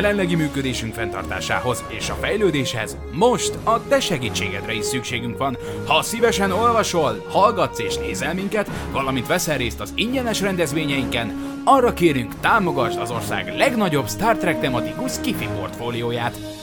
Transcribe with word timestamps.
jelenlegi 0.00 0.34
működésünk 0.34 0.94
fenntartásához 0.94 1.84
és 1.88 2.08
a 2.10 2.14
fejlődéshez 2.14 2.96
most 3.12 3.58
a 3.64 3.86
te 3.88 4.00
segítségedre 4.00 4.72
is 4.72 4.84
szükségünk 4.84 5.38
van. 5.38 5.56
Ha 5.86 6.02
szívesen 6.02 6.52
olvasol, 6.52 7.24
hallgatsz 7.28 7.78
és 7.78 7.96
nézel 7.96 8.34
minket, 8.34 8.70
valamint 8.92 9.26
veszel 9.26 9.56
részt 9.56 9.80
az 9.80 9.92
ingyenes 9.94 10.40
rendezvényeinken, 10.40 11.32
arra 11.64 11.92
kérünk 11.92 12.40
támogasd 12.40 12.98
az 12.98 13.10
ország 13.10 13.54
legnagyobb 13.56 14.08
Star 14.08 14.36
Trek 14.36 14.60
tematikus 14.60 15.12
skifi 15.12 15.48
portfólióját. 15.58 16.59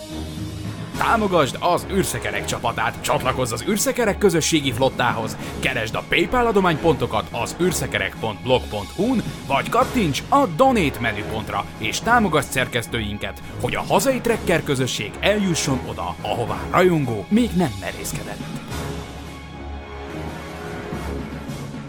Támogasd 0.98 1.58
az 1.60 1.88
űrszekerek 1.92 2.46
csapatát, 2.46 3.02
csatlakozz 3.02 3.52
az 3.52 3.64
űrszekerek 3.68 4.18
közösségi 4.18 4.72
flottához, 4.72 5.38
keresd 5.60 5.96
a 5.96 6.04
PayPal 6.10 6.46
adománypontokat 6.46 7.28
az 7.32 7.56
űrszekerek.blog.hu-n, 7.62 9.24
vagy 9.48 9.70
kattints 9.70 10.24
a 10.30 10.46
Donate 10.46 11.00
menüpontra, 11.00 11.66
és 11.78 12.00
támogasd 12.00 12.50
szerkesztőinket, 12.50 13.42
hogy 13.62 13.76
a 13.76 13.82
hazai 13.82 14.22
trekker 14.22 14.64
közösség 14.64 15.12
eljusson 15.20 15.80
oda, 15.90 16.16
ahová 16.22 16.60
rajongó 16.72 17.26
még 17.30 17.50
nem 17.56 17.72
merészkedett. 17.80 18.42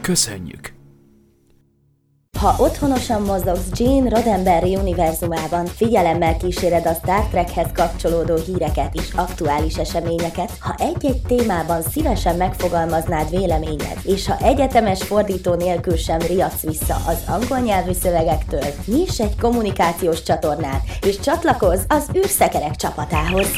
Köszönjük! 0.01 0.78
Ha 2.41 2.55
otthonosan 2.59 3.23
mozogsz 3.23 3.71
Gene 3.77 4.09
Roddenberry 4.09 4.77
univerzumában, 4.77 5.67
figyelemmel 5.67 6.37
kíséred 6.37 6.87
a 6.87 6.93
Star 6.93 7.25
Trekhez 7.31 7.67
kapcsolódó 7.75 8.35
híreket 8.35 8.95
és 8.95 9.09
aktuális 9.17 9.77
eseményeket, 9.77 10.53
ha 10.61 10.75
egy-egy 10.79 11.23
témában 11.27 11.83
szívesen 11.83 12.37
megfogalmaznád 12.37 13.31
véleményed, 13.31 13.99
és 14.03 14.27
ha 14.27 14.37
egyetemes 14.43 15.03
fordító 15.03 15.55
nélkül 15.55 15.97
sem 15.97 16.19
riadsz 16.19 16.63
vissza 16.63 16.95
az 17.07 17.23
angol 17.27 17.59
nyelvű 17.59 17.93
szövegektől, 17.93 18.67
nyiss 18.87 19.21
egy 19.21 19.41
kommunikációs 19.41 20.23
csatornát, 20.23 20.83
és 21.07 21.21
csatlakozz 21.21 21.83
az 21.89 22.09
űrszekerek 22.17 22.77
csapatához. 22.77 23.49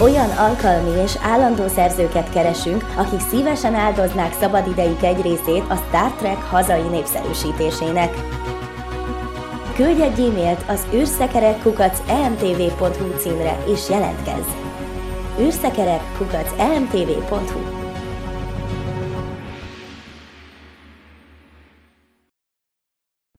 Olyan 0.00 0.30
alkalmi 0.30 1.02
és 1.02 1.12
állandó 1.22 1.68
szerzőket 1.68 2.30
keresünk, 2.30 2.84
akik 2.96 3.20
szívesen 3.30 3.74
áldoznák 3.74 4.36
szabadidejük 4.40 5.02
egy 5.02 5.22
részét 5.22 5.64
a 5.68 5.76
Star 5.88 6.12
Trek 6.12 6.42
hazai 6.42 6.88
népszerűsítésének. 6.90 8.23
Küldj 9.74 10.02
egy 10.02 10.20
e-mailt 10.20 10.68
az 10.68 10.86
űrszekerekkukac.emtv.hu 10.94 13.18
címre 13.18 13.64
és 13.66 13.88
jelentkezz. 13.88 14.48
űrszekerekkukac.emtv.hu 15.40 17.82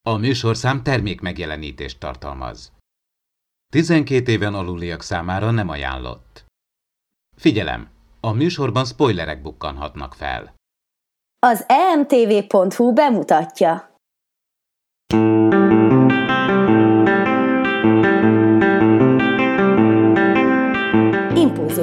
A 0.02 0.18
műsorszám 0.18 0.84
termék 0.84 1.22
megjelenítést 1.22 2.00
tartalmaz. 2.00 2.72
12 3.74 4.32
éven 4.32 4.54
aluliak 4.54 5.02
számára 5.02 5.52
nem 5.52 5.70
ajánlott. 5.70 6.46
Figyelem! 7.38 7.90
A 8.20 8.32
műsorban 8.32 8.86
spoilerek 8.86 9.42
bukkanhatnak 9.42 10.14
fel. 10.14 10.54
Az 11.40 11.66
emtv.hu 11.68 12.94
bemutatja. 12.94 13.95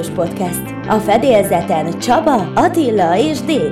Podcast. 0.09 0.61
A 0.87 0.97
fedélzeten 0.97 1.99
Csaba, 1.99 2.51
Attila 2.55 3.17
és 3.17 3.41
Dév. 3.41 3.71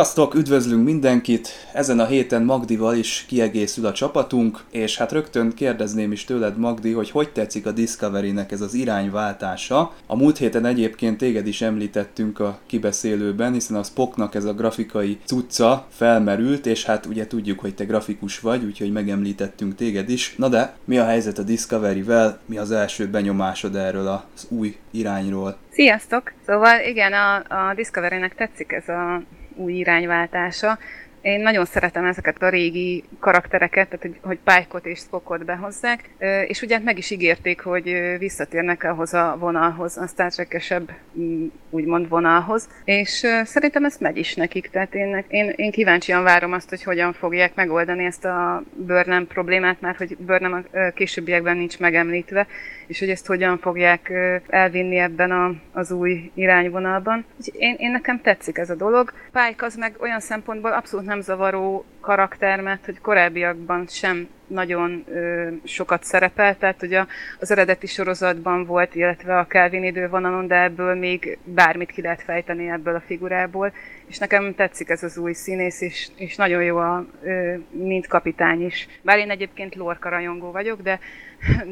Sziasztok, 0.00 0.34
üdvözlünk 0.34 0.84
mindenkit! 0.84 1.48
Ezen 1.72 2.00
a 2.00 2.06
héten 2.06 2.42
Magdival 2.42 2.94
is 2.94 3.24
kiegészül 3.28 3.86
a 3.86 3.92
csapatunk, 3.92 4.64
és 4.70 4.96
hát 4.96 5.12
rögtön 5.12 5.52
kérdezném 5.54 6.12
is 6.12 6.24
tőled, 6.24 6.58
Magdi, 6.58 6.92
hogy 6.92 7.10
hogy 7.10 7.32
tetszik 7.32 7.66
a 7.66 7.70
Discovery-nek 7.70 8.52
ez 8.52 8.60
az 8.60 8.74
irányváltása. 8.74 9.92
A 10.06 10.16
múlt 10.16 10.38
héten 10.38 10.64
egyébként 10.64 11.18
téged 11.18 11.46
is 11.46 11.60
említettünk 11.60 12.40
a 12.40 12.58
kibeszélőben, 12.66 13.52
hiszen 13.52 13.76
a 13.76 13.82
Spocknak 13.82 14.34
ez 14.34 14.44
a 14.44 14.54
grafikai 14.54 15.18
cucca 15.24 15.86
felmerült, 15.90 16.66
és 16.66 16.84
hát 16.84 17.06
ugye 17.06 17.26
tudjuk, 17.26 17.60
hogy 17.60 17.74
te 17.74 17.84
grafikus 17.84 18.40
vagy, 18.40 18.64
úgyhogy 18.64 18.92
megemlítettünk 18.92 19.74
téged 19.74 20.08
is. 20.08 20.34
Na 20.36 20.48
de, 20.48 20.74
mi 20.84 20.98
a 20.98 21.04
helyzet 21.04 21.38
a 21.38 21.42
Discovery-vel? 21.42 22.40
Mi 22.46 22.58
az 22.58 22.70
első 22.70 23.08
benyomásod 23.08 23.76
erről 23.76 24.06
az 24.06 24.46
új 24.48 24.76
irányról? 24.90 25.56
Sziasztok! 25.70 26.32
Szóval 26.46 26.80
igen, 26.80 27.12
a, 27.12 27.34
a 27.36 27.74
Discovery-nek 27.74 28.34
tetszik 28.34 28.72
ez 28.72 28.88
a 28.88 29.22
új 29.60 29.72
irányváltása. 29.72 30.78
Én 31.22 31.40
nagyon 31.40 31.64
szeretem 31.64 32.04
ezeket 32.04 32.42
a 32.42 32.48
régi 32.48 33.04
karaktereket, 33.18 33.88
tehát 33.88 34.02
hogy, 34.02 34.18
hogy 34.22 34.38
Pike-ot 34.44 34.86
és 34.86 34.98
Spockot 34.98 35.44
behozzák, 35.44 36.10
és 36.46 36.62
ugye 36.62 36.78
meg 36.78 36.98
is 36.98 37.10
ígérték, 37.10 37.60
hogy 37.60 38.16
visszatérnek 38.18 38.84
ahhoz 38.84 39.14
a 39.14 39.36
vonalhoz, 39.38 39.96
a 39.96 40.06
Star 40.06 40.32
Trek-esebb 40.32 40.90
mm, 41.18 41.46
úgymond 41.70 42.08
vonalhoz, 42.08 42.68
és 42.84 43.26
szerintem 43.44 43.84
ez 43.84 43.96
megy 43.98 44.16
is 44.16 44.34
nekik, 44.34 44.68
tehát 44.70 44.94
én, 44.94 45.24
én, 45.28 45.52
én 45.56 45.70
kíváncsian 45.70 46.22
várom 46.22 46.52
azt, 46.52 46.68
hogy 46.68 46.82
hogyan 46.82 47.12
fogják 47.12 47.54
megoldani 47.54 48.04
ezt 48.04 48.24
a 48.24 48.62
Burnham 48.72 49.26
problémát, 49.26 49.80
mert 49.80 49.98
hogy 49.98 50.16
Burnham 50.16 50.52
a 50.52 50.90
későbbiekben 50.94 51.56
nincs 51.56 51.78
megemlítve, 51.78 52.46
és 52.86 52.98
hogy 52.98 53.10
ezt 53.10 53.26
hogyan 53.26 53.58
fogják 53.58 54.12
elvinni 54.48 54.96
ebben 54.96 55.30
a, 55.30 55.54
az 55.72 55.90
új 55.90 56.30
irányvonalban. 56.34 57.24
Én, 57.52 57.74
én 57.78 57.90
nekem 57.90 58.20
tetszik 58.20 58.58
ez 58.58 58.70
a 58.70 58.74
dolog. 58.74 59.12
Pike 59.32 59.64
az 59.64 59.74
meg 59.76 59.96
olyan 60.00 60.20
szempontból 60.20 60.72
abszolút 60.72 61.06
nem 61.10 61.20
zavaró 61.20 61.84
karakter, 62.00 62.60
mert 62.60 62.84
hogy 62.84 63.00
korábbiakban 63.00 63.86
sem 63.86 64.28
nagyon 64.46 65.04
ö, 65.08 65.48
sokat 65.64 66.04
szerepelt, 66.04 66.58
tehát 66.58 66.82
ugye 66.82 67.04
az 67.40 67.50
eredeti 67.50 67.86
sorozatban 67.86 68.64
volt, 68.64 68.94
illetve 68.94 69.38
a 69.38 69.46
Kelvin 69.46 69.84
idővonalon, 69.84 70.46
de 70.46 70.62
ebből 70.62 70.94
még 70.94 71.38
bármit 71.44 71.90
ki 71.90 72.02
lehet 72.02 72.22
fejteni 72.22 72.70
ebből 72.70 72.94
a 72.94 73.02
figurából, 73.06 73.72
és 74.06 74.18
nekem 74.18 74.54
tetszik 74.54 74.88
ez 74.88 75.02
az 75.02 75.18
új 75.18 75.32
színész, 75.32 75.80
és, 75.80 76.08
és 76.16 76.36
nagyon 76.36 76.62
jó 76.62 76.76
a, 76.76 77.06
ö, 77.22 77.54
mint 77.70 78.06
kapitány 78.06 78.64
is. 78.64 78.88
Bár 79.02 79.18
én 79.18 79.30
egyébként 79.30 79.74
Lorca 79.74 80.08
rajongó 80.08 80.50
vagyok, 80.50 80.82
de, 80.82 80.98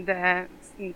de 0.05 0.47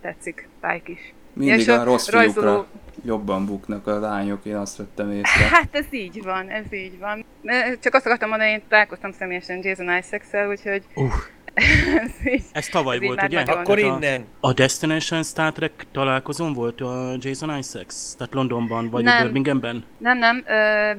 tetszik 0.01 0.49
Pike 0.61 0.93
is. 0.93 1.15
Mindig 1.35 1.67
ja, 1.67 1.75
a, 1.75 1.81
a 1.81 1.85
rossz 1.85 2.09
rajzoló... 2.09 2.47
fiúkra 2.47 2.81
jobban 3.05 3.47
buknak 3.47 3.87
a 3.87 3.99
lányok, 3.99 4.45
én 4.45 4.57
azt 4.57 4.77
vettem 4.77 5.11
észre. 5.11 5.45
Hát 5.57 5.69
ez 5.71 5.87
így 5.91 6.23
van, 6.23 6.49
ez 6.49 6.73
így 6.73 6.99
van. 6.99 7.25
Csak 7.81 7.95
azt 7.95 8.07
akartam 8.07 8.29
mondani, 8.29 8.51
én 8.51 8.63
találkoztam 8.69 9.13
személyesen 9.13 9.61
Jason 9.63 9.97
Isaacs-szel, 9.99 10.49
úgyhogy... 10.49 10.83
Uh. 10.95 11.13
ez, 12.05 12.11
így, 12.25 12.43
ez 12.53 12.67
tavaly 12.67 12.97
ez 12.97 13.03
volt, 13.03 13.23
ugye? 13.23 13.41
Akkor 13.41 13.79
innen. 13.79 14.25
A 14.41 14.53
Destination 14.53 15.23
Star 15.23 15.53
Trek 15.53 15.87
találkozón 15.93 16.53
volt 16.53 16.81
a 16.81 17.17
Jason 17.19 17.59
Isaacs? 17.59 17.95
Tehát 18.19 18.35
Londonban, 18.35 18.91
vagy 18.91 19.05
nem. 19.05 19.23
Birminghamben? 19.23 19.85
Nem, 19.99 20.19
nem, 20.19 20.45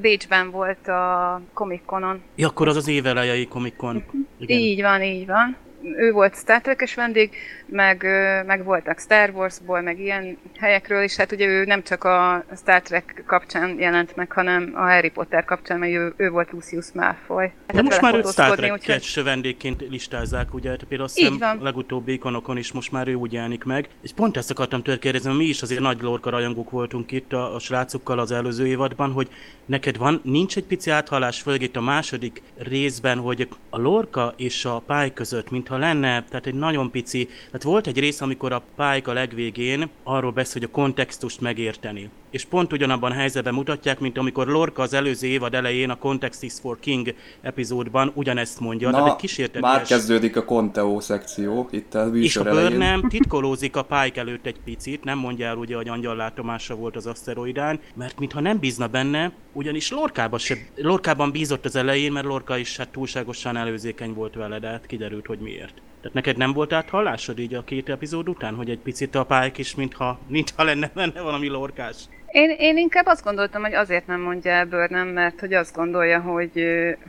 Bécsben 0.01 0.51
volt 0.51 0.87
a 0.87 1.41
Comic 1.53 1.81
Conon. 1.85 2.21
Ja, 2.35 2.47
akkor 2.47 2.67
az 2.67 2.75
az 2.75 2.87
évelejei 2.87 3.47
Comic 3.47 3.75
Con. 3.77 3.95
Uh-huh. 3.95 4.21
Így 4.49 4.81
van, 4.81 5.01
így 5.01 5.25
van 5.25 5.57
ő 5.97 6.11
volt 6.11 6.35
Star 6.35 6.61
Trek-es 6.61 6.95
vendég, 6.95 7.35
meg, 7.65 8.03
meg 8.45 8.63
voltak 8.63 8.99
Star 8.99 9.29
Wars-ból, 9.29 9.81
meg 9.81 9.99
ilyen 9.99 10.37
helyekről, 10.59 11.03
és 11.03 11.15
hát 11.15 11.31
ugye 11.31 11.45
ő 11.45 11.65
nem 11.65 11.83
csak 11.83 12.03
a 12.03 12.45
Star 12.57 12.81
Trek 12.81 13.23
kapcsán 13.25 13.79
jelent 13.79 14.15
meg, 14.15 14.31
hanem 14.31 14.71
a 14.75 14.81
Harry 14.81 15.09
Potter 15.09 15.45
kapcsán, 15.45 15.79
mert 15.79 15.91
ő, 15.91 16.13
ő 16.17 16.29
volt 16.29 16.51
Lucius 16.51 16.91
Malfoy. 16.93 17.51
Hát 17.67 17.75
De 17.75 17.81
most 17.81 18.01
már 18.01 18.15
őt 18.15 18.31
Star 18.31 18.55
trek 18.55 18.71
úgyhogy... 18.71 19.23
vendégként 19.23 19.81
listázzák, 19.89 20.53
ugye? 20.53 20.63
Tehát 20.63 20.83
például 20.83 21.09
azt 21.09 21.17
hiszem 21.17 21.63
legutóbbi 21.63 22.13
ikonokon 22.13 22.57
is 22.57 22.71
most 22.71 22.91
már 22.91 23.07
ő 23.07 23.13
úgy 23.13 23.33
jelenik 23.33 23.63
meg. 23.63 23.87
És 24.01 24.11
pont 24.13 24.37
ezt 24.37 24.51
akartam 24.51 24.81
tőle 24.81 24.99
kérdezni, 24.99 25.35
mi 25.35 25.45
is 25.45 25.61
azért 25.61 25.81
nagy 25.81 26.01
lorka 26.01 26.29
rajongók 26.29 26.69
voltunk 26.69 27.11
itt 27.11 27.33
a, 27.33 27.55
a 27.55 27.59
srácokkal 27.59 28.19
az 28.19 28.31
előző 28.31 28.67
évadban, 28.67 29.11
hogy 29.11 29.29
neked 29.65 29.97
van, 29.97 30.21
nincs 30.23 30.57
egy 30.57 30.63
pici 30.63 30.89
áthallás, 30.89 31.41
főleg 31.41 31.61
itt 31.61 31.75
a 31.75 31.81
második 31.81 32.41
részben, 32.57 33.17
hogy 33.17 33.47
a 33.69 33.79
lorka 33.79 34.33
és 34.37 34.65
a 34.65 34.79
pály 34.79 35.13
között, 35.13 35.49
mintha 35.49 35.72
lenne, 35.77 36.23
tehát 36.23 36.45
egy 36.45 36.53
nagyon 36.53 36.91
pici, 36.91 37.25
tehát 37.45 37.63
volt 37.63 37.87
egy 37.87 37.99
rész, 37.99 38.21
amikor 38.21 38.51
a 38.51 38.63
Pike 38.75 39.11
a 39.11 39.13
legvégén 39.13 39.89
arról 40.03 40.31
beszél, 40.31 40.61
hogy 40.61 40.69
a 40.71 40.81
kontextust 40.81 41.41
megérteni. 41.41 42.09
És 42.33 42.45
pont 42.45 42.73
ugyanabban 42.73 43.11
a 43.11 43.13
helyzetben 43.13 43.53
mutatják, 43.53 43.99
mint 43.99 44.17
amikor 44.17 44.47
Lorca 44.47 44.81
az 44.81 44.93
előző 44.93 45.27
évad 45.27 45.53
elején 45.53 45.89
a 45.89 45.97
Context 45.97 46.43
is 46.43 46.53
for 46.61 46.79
King 46.79 47.13
epizódban 47.41 48.11
ugyanezt 48.13 48.59
mondja. 48.59 48.89
Na, 48.89 48.97
Tehát 48.97 49.55
egy 49.55 49.61
már 49.61 49.81
kezdődik 49.81 50.35
a 50.35 50.43
Conteo 50.45 50.99
szekció 50.99 51.67
itt 51.71 51.93
a 51.93 52.05
És 52.13 52.35
a 52.35 52.69
nem 52.69 53.01
titkolózik 53.09 53.75
a 53.75 53.83
Pike 53.83 54.21
előtt 54.21 54.45
egy 54.45 54.59
picit, 54.63 55.03
nem 55.03 55.17
mondja 55.17 55.47
el 55.47 55.57
ugye, 55.57 55.75
hogy 55.75 55.87
angyal 55.87 56.15
látomása 56.15 56.75
volt 56.75 56.95
az 56.95 57.05
aszteroidán, 57.05 57.79
mert 57.95 58.19
mintha 58.19 58.39
nem 58.39 58.59
bízna 58.59 58.87
benne, 58.87 59.31
ugyanis 59.51 59.91
Lorkában, 59.91 60.39
se, 60.39 60.55
Lorkában 60.75 61.31
bízott 61.31 61.65
az 61.65 61.75
elején, 61.75 62.11
mert 62.11 62.25
Lorca 62.25 62.57
is 62.57 62.77
hát 62.77 62.89
túlságosan 62.89 63.57
előzékeny 63.57 64.13
volt 64.13 64.35
vele, 64.35 64.59
de 64.59 64.67
hát 64.67 64.85
kiderült, 64.85 65.25
hogy 65.25 65.39
miért. 65.39 65.81
Tehát 66.03 66.13
neked 66.13 66.37
nem 66.37 66.53
volt 66.53 66.73
áthallásod 66.73 67.39
így 67.39 67.53
a 67.53 67.63
két 67.63 67.89
epizód 67.89 68.29
után, 68.29 68.55
hogy 68.55 68.69
egy 68.69 68.79
picit 68.79 69.15
a 69.15 69.23
Pike 69.23 69.53
is, 69.55 69.75
mintha, 69.75 70.19
mintha 70.27 70.63
lenne 70.63 70.91
benne 70.93 71.21
valami 71.21 71.47
lorkás? 71.47 71.95
Én, 72.33 72.55
én 72.57 72.77
inkább 72.77 73.05
azt 73.05 73.23
gondoltam, 73.23 73.61
hogy 73.61 73.73
azért 73.73 74.07
nem 74.07 74.21
mondja 74.21 74.51
el 74.51 74.65
Burnham, 74.65 75.07
mert 75.07 75.39
hogy 75.39 75.53
azt 75.53 75.75
gondolja, 75.75 76.19
hogy, 76.19 76.51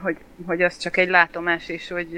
hogy, 0.03 0.17
hogy 0.47 0.63
az 0.63 0.79
csak 0.79 0.97
egy 0.97 1.09
látomás, 1.09 1.69
és 1.69 1.89
hogy, 1.89 2.09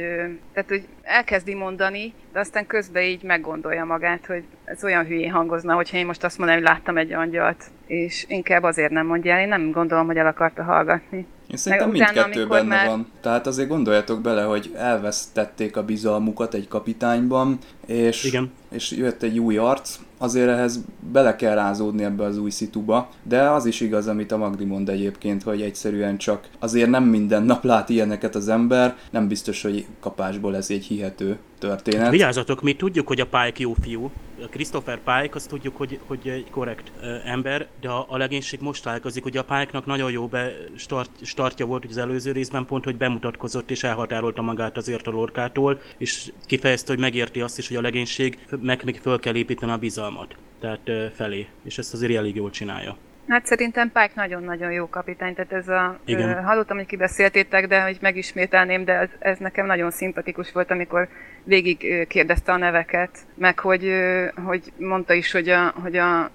tehát, 0.52 0.68
hogy 0.68 0.86
elkezdi 1.02 1.54
mondani, 1.54 2.12
de 2.32 2.40
aztán 2.40 2.66
közben 2.66 3.02
így 3.02 3.22
meggondolja 3.22 3.84
magát, 3.84 4.26
hogy 4.26 4.42
ez 4.64 4.84
olyan 4.84 5.06
hülyén 5.06 5.30
hangozna, 5.30 5.74
hogyha 5.74 5.96
én 5.96 6.06
most 6.06 6.24
azt 6.24 6.38
mondom, 6.38 6.56
hogy 6.56 6.64
láttam 6.64 6.96
egy 6.96 7.12
angyalt, 7.12 7.64
és 7.86 8.24
inkább 8.28 8.62
azért 8.62 8.90
nem 8.90 9.06
mondja 9.06 9.32
el, 9.32 9.40
én 9.40 9.48
nem 9.48 9.70
gondolom, 9.70 10.06
hogy 10.06 10.16
el 10.16 10.26
akarta 10.26 10.62
hallgatni. 10.62 11.26
Én 11.50 11.56
szerintem 11.56 11.90
Meg 11.90 11.98
mindkettő 11.98 12.46
benne 12.46 12.74
már... 12.74 12.86
van. 12.86 13.12
Tehát 13.20 13.46
azért 13.46 13.68
gondoljatok 13.68 14.20
bele, 14.20 14.42
hogy 14.42 14.70
elvesztették 14.76 15.76
a 15.76 15.84
bizalmukat 15.84 16.54
egy 16.54 16.68
kapitányban, 16.68 17.58
és, 17.86 18.24
Igen. 18.24 18.52
és 18.70 18.90
jött 18.90 19.22
egy 19.22 19.38
új 19.38 19.56
arc, 19.56 19.98
azért 20.18 20.48
ehhez 20.48 20.84
bele 21.12 21.36
kell 21.36 21.54
rázódni 21.54 22.04
ebbe 22.04 22.24
az 22.24 22.38
új 22.38 22.50
szituba, 22.50 23.08
de 23.22 23.40
az 23.50 23.66
is 23.66 23.80
igaz, 23.80 24.08
amit 24.08 24.32
a 24.32 24.36
Magdi 24.36 24.64
mond 24.64 24.88
egyébként, 24.88 25.42
hogy 25.42 25.62
egyszerűen 25.62 26.16
csak 26.16 26.48
azért 26.58 26.90
nem 26.90 27.04
minden 27.04 27.42
nap 27.42 27.64
lát 27.64 27.88
ilyeneket 27.88 28.34
az 28.34 28.48
ember, 28.48 28.96
nem 29.10 29.28
biztos, 29.28 29.62
hogy 29.62 29.86
kapásból 30.00 30.56
ez 30.56 30.70
egy 30.70 30.84
hihető 30.84 31.38
történet. 31.58 32.10
Vigyázzatok, 32.10 32.62
mi 32.62 32.74
tudjuk, 32.74 33.06
hogy 33.06 33.20
a 33.20 33.24
Pike 33.26 33.56
jó 33.56 33.74
fiú. 33.80 34.10
Christopher 34.48 34.98
Pike, 34.98 35.34
azt 35.34 35.48
tudjuk, 35.48 35.76
hogy, 35.76 36.00
hogy 36.06 36.28
egy 36.28 36.50
korrekt 36.50 36.92
ember, 37.24 37.66
de 37.80 37.88
a, 37.88 38.06
a 38.08 38.16
legénység 38.16 38.60
most 38.60 38.82
találkozik, 38.82 39.22
hogy 39.22 39.36
a 39.36 39.44
Pike-nak 39.44 39.86
nagyon 39.86 40.10
jó 40.10 40.26
be 40.26 40.52
start, 40.76 41.10
startja 41.22 41.66
volt 41.66 41.84
az 41.84 41.96
előző 41.96 42.32
részben, 42.32 42.66
pont, 42.66 42.84
hogy 42.84 42.96
bemutatkozott 42.96 43.70
és 43.70 43.84
elhatárolta 43.84 44.42
magát 44.42 44.76
azért 44.76 45.06
a 45.06 45.10
lorkától, 45.10 45.80
és 45.98 46.32
kifejezte, 46.46 46.92
hogy 46.92 47.00
megérti 47.00 47.40
azt 47.40 47.58
is, 47.58 47.68
hogy 47.68 47.76
a 47.76 47.80
legénység 47.80 48.38
meg, 48.60 48.84
meg 48.84 48.98
föl 49.02 49.18
kell 49.18 49.34
építeni 49.34 49.72
a 49.72 49.76
bizalmat, 49.76 50.36
tehát 50.60 51.14
felé, 51.14 51.46
és 51.64 51.78
ezt 51.78 51.94
azért 51.94 52.14
elég 52.14 52.34
jól 52.34 52.50
csinálja. 52.50 52.96
Hát 53.28 53.46
szerintem 53.46 53.92
Pike 53.92 54.12
nagyon-nagyon 54.14 54.72
jó 54.72 54.88
kapitány, 54.88 55.34
tehát 55.34 55.52
ez 55.52 55.68
a... 55.68 55.98
Igen. 56.04 56.28
Ö, 56.28 56.40
hallottam, 56.40 56.76
hogy 56.76 56.86
kibeszéltétek, 56.86 57.66
de 57.66 57.82
hogy 57.82 57.98
megismételném, 58.00 58.84
de 58.84 58.92
ez, 58.92 59.08
ez 59.18 59.38
nekem 59.38 59.66
nagyon 59.66 59.90
szimpatikus 59.90 60.52
volt, 60.52 60.70
amikor 60.70 61.08
végig 61.44 62.06
kérdezte 62.08 62.52
a 62.52 62.56
neveket, 62.56 63.10
meg 63.34 63.58
hogy, 63.58 63.92
hogy 64.44 64.72
mondta 64.78 65.12
is, 65.12 65.32
hogy, 65.32 65.48
a, 65.48 65.74
hogy, 65.82 65.96
a, 65.96 66.30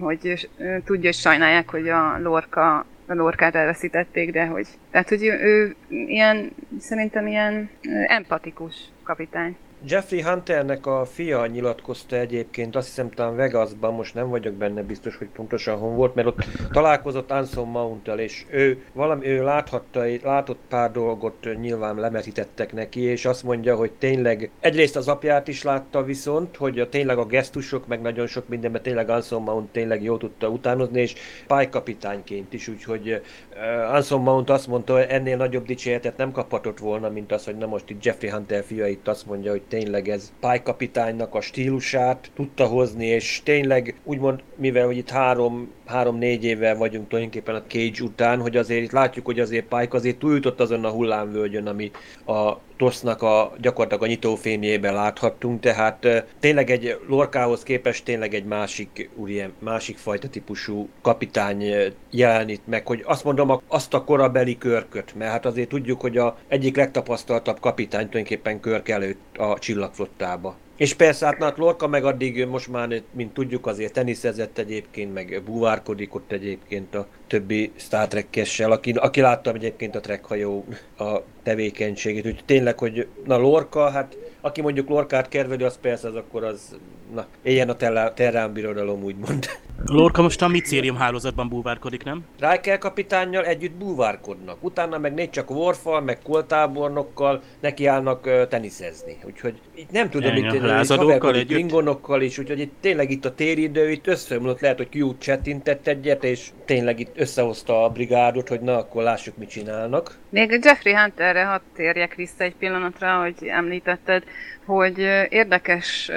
hogy 0.00 0.48
tudja, 0.84 1.04
hogy 1.04 1.14
sajnálják, 1.14 1.70
hogy 1.70 1.88
a 1.88 2.18
Lorca 2.18 2.86
a 3.06 3.14
Lorkát 3.14 3.54
elveszítették, 3.54 4.32
de 4.32 4.46
hogy... 4.46 4.66
Tehát, 4.90 5.08
hogy 5.08 5.24
ő, 5.24 5.38
ő 5.40 5.74
ilyen, 5.88 6.52
szerintem 6.78 7.26
ilyen 7.26 7.70
empatikus 8.06 8.74
kapitány. 9.02 9.56
Jeffrey 9.86 10.22
Hunternek 10.22 10.86
a 10.86 11.04
fia 11.04 11.46
nyilatkozta 11.46 12.16
egyébként, 12.16 12.76
azt 12.76 12.86
hiszem 12.86 13.10
talán 13.10 13.36
Vegasban, 13.36 13.94
most 13.94 14.14
nem 14.14 14.28
vagyok 14.28 14.54
benne 14.54 14.82
biztos, 14.82 15.16
hogy 15.16 15.26
pontosan 15.26 15.78
hon 15.78 15.96
volt, 15.96 16.14
mert 16.14 16.26
ott 16.26 16.44
találkozott 16.72 17.30
Anson 17.30 17.68
mount 17.68 18.08
és 18.08 18.44
ő, 18.50 18.82
valami, 18.92 19.26
ő 19.26 19.42
láthatta, 19.42 20.04
látott 20.22 20.58
pár 20.68 20.90
dolgot 20.90 21.48
nyilván 21.60 21.96
lemetítettek 21.96 22.72
neki, 22.72 23.00
és 23.00 23.24
azt 23.24 23.42
mondja, 23.42 23.76
hogy 23.76 23.92
tényleg 23.92 24.50
egyrészt 24.60 24.96
az 24.96 25.08
apját 25.08 25.48
is 25.48 25.62
látta 25.62 26.02
viszont, 26.02 26.56
hogy 26.56 26.80
a, 26.80 26.88
tényleg 26.88 27.18
a 27.18 27.26
gesztusok, 27.26 27.86
meg 27.86 28.00
nagyon 28.00 28.26
sok 28.26 28.48
mindenben 28.48 28.82
tényleg 28.82 29.08
Anson 29.08 29.42
Mount 29.42 29.72
tényleg 29.72 30.02
jól 30.02 30.18
tudta 30.18 30.48
utánozni, 30.48 31.00
és 31.00 31.14
pályakapitányként 31.46 32.52
is, 32.52 32.68
úgyhogy 32.68 33.20
uh, 33.52 33.94
Anson 33.94 34.20
Mount 34.20 34.50
azt 34.50 34.66
mondta, 34.66 34.92
hogy 34.92 35.06
ennél 35.08 35.36
nagyobb 35.36 35.66
dicséretet 35.66 36.16
nem 36.16 36.32
kaphatott 36.32 36.78
volna, 36.78 37.08
mint 37.08 37.32
az, 37.32 37.44
hogy 37.44 37.56
na 37.56 37.66
most 37.66 37.90
itt 37.90 38.04
Jeffrey 38.04 38.30
Hunter 38.30 38.64
fia 38.64 38.86
itt 38.86 39.08
azt 39.08 39.26
mondja, 39.26 39.50
hogy 39.50 39.62
tényleg 39.74 40.08
ez 40.08 40.32
pálykapitánynak 40.40 41.34
a 41.34 41.40
stílusát 41.40 42.30
tudta 42.34 42.66
hozni, 42.66 43.06
és 43.06 43.40
tényleg 43.44 44.00
úgymond, 44.04 44.42
mivel 44.56 44.86
hogy 44.86 44.96
itt 44.96 45.10
három, 45.10 45.70
három-négy 45.86 46.44
évvel 46.44 46.76
vagyunk 46.76 47.08
tulajdonképpen 47.08 47.54
a 47.54 47.62
Cage 47.68 48.02
után, 48.02 48.40
hogy 48.40 48.56
azért 48.56 48.82
itt 48.82 48.92
látjuk, 48.92 49.24
hogy 49.24 49.40
azért 49.40 49.66
Pike 49.66 49.96
azért 49.96 50.18
túljutott 50.18 50.60
azon 50.60 50.84
a 50.84 50.90
hullámvölgyön, 50.90 51.66
ami 51.66 51.90
a 52.26 52.52
Tosznak 52.76 53.22
a 53.22 53.52
gyakorlatilag 53.60 54.02
a 54.02 54.06
nyitófémjében 54.06 54.94
láthattunk, 54.94 55.60
tehát 55.60 56.24
tényleg 56.40 56.70
egy 56.70 56.98
Lorkához 57.08 57.62
képest 57.62 58.04
tényleg 58.04 58.34
egy 58.34 58.44
másik, 58.44 59.10
úriem, 59.14 59.52
másik 59.58 59.98
fajta 59.98 60.28
típusú 60.28 60.88
kapitány 61.02 61.64
jelenít 62.10 62.66
meg, 62.66 62.86
hogy 62.86 63.02
azt 63.06 63.24
mondom, 63.24 63.60
azt 63.68 63.94
a 63.94 64.04
korabeli 64.04 64.58
körköt, 64.58 65.14
mert 65.14 65.30
hát 65.30 65.46
azért 65.46 65.68
tudjuk, 65.68 66.00
hogy 66.00 66.16
a 66.16 66.36
egyik 66.48 66.76
legtapasztaltabb 66.76 67.60
kapitány 67.60 68.08
tulajdonképpen 68.08 68.60
körk 68.60 68.88
előtt 68.88 69.36
a 69.36 69.58
csillagflottába. 69.58 70.56
És 70.76 70.94
persze 70.94 71.26
hát, 71.26 71.42
hát 71.42 71.56
Lorca 71.56 71.86
meg 71.86 72.04
addig 72.04 72.46
most 72.46 72.68
már, 72.68 73.02
mint 73.10 73.34
tudjuk, 73.34 73.66
azért 73.66 73.92
teniszezett 73.92 74.58
egyébként, 74.58 75.12
meg 75.12 75.42
búvárkodik 75.44 76.14
ott 76.14 76.32
egyébként 76.32 76.94
a 76.94 77.06
többi 77.26 77.72
Star 77.76 78.08
Trek-kessel, 78.08 78.70
aki, 78.70 78.90
aki 78.90 79.20
látta 79.20 79.52
egyébként 79.52 79.94
a 79.94 80.00
Trek 80.00 80.24
hajó 80.24 80.64
a 80.98 81.20
tevékenységét. 81.44 82.26
Úgyhogy 82.26 82.44
tényleg, 82.44 82.78
hogy 82.78 83.06
na 83.24 83.36
Lorca, 83.36 83.90
hát 83.90 84.16
aki 84.40 84.60
mondjuk 84.60 84.88
Lorkát 84.88 85.28
kerveli, 85.28 85.64
az 85.64 85.78
persze 85.80 86.08
az 86.08 86.14
akkor 86.14 86.44
az, 86.44 86.76
na, 87.14 87.26
éljen 87.42 87.68
a 87.68 87.76
terrán 88.14 88.52
birodalom, 88.52 89.02
úgymond. 89.02 89.46
Lorca 89.84 90.22
most 90.22 90.42
a 90.42 90.48
micérium 90.48 90.96
hálózatban 90.96 91.48
búvárkodik, 91.48 92.04
nem? 92.04 92.24
Riker 92.38 92.78
kapitánnyal 92.78 93.44
együtt 93.44 93.72
búvárkodnak. 93.72 94.56
Utána 94.60 94.98
meg 94.98 95.14
négy 95.14 95.30
csak 95.30 95.50
Worfal, 95.50 96.00
meg 96.00 96.18
koltábornokkal 96.22 97.42
nekiállnak 97.60 98.26
uh, 98.26 98.48
teniszezni. 98.48 99.16
Úgyhogy 99.24 99.60
itt 99.74 99.90
nem 99.90 100.10
tudom, 100.10 100.36
itt, 100.36 100.60
lázadókkal 100.60 101.34
együtt. 101.34 101.48
Klingonokkal 101.48 102.22
is, 102.22 102.38
úgyhogy 102.38 102.60
itt 102.60 102.74
tényleg 102.80 103.10
itt 103.10 103.24
a 103.24 103.34
téridő, 103.34 103.90
itt 103.90 104.06
összeomlott, 104.06 104.60
lehet, 104.60 104.76
hogy 104.76 104.88
Q 104.96 105.18
csetintett 105.18 105.86
egyet, 105.86 106.24
és 106.24 106.50
tényleg 106.64 107.00
itt 107.00 107.12
összehozta 107.16 107.84
a 107.84 107.88
brigádot, 107.88 108.48
hogy 108.48 108.60
na, 108.60 108.76
akkor 108.78 109.02
lássuk, 109.02 109.36
mit 109.36 109.48
csinálnak. 109.48 110.18
Még 110.34 110.58
Jeffrey 110.64 110.94
Hunterre 110.94 111.44
hadd 111.44 111.60
térjek 111.74 112.14
vissza 112.14 112.44
egy 112.44 112.54
pillanatra, 112.54 113.20
hogy 113.20 113.46
említetted, 113.46 114.24
hogy 114.64 114.98
érdekes, 115.28 116.10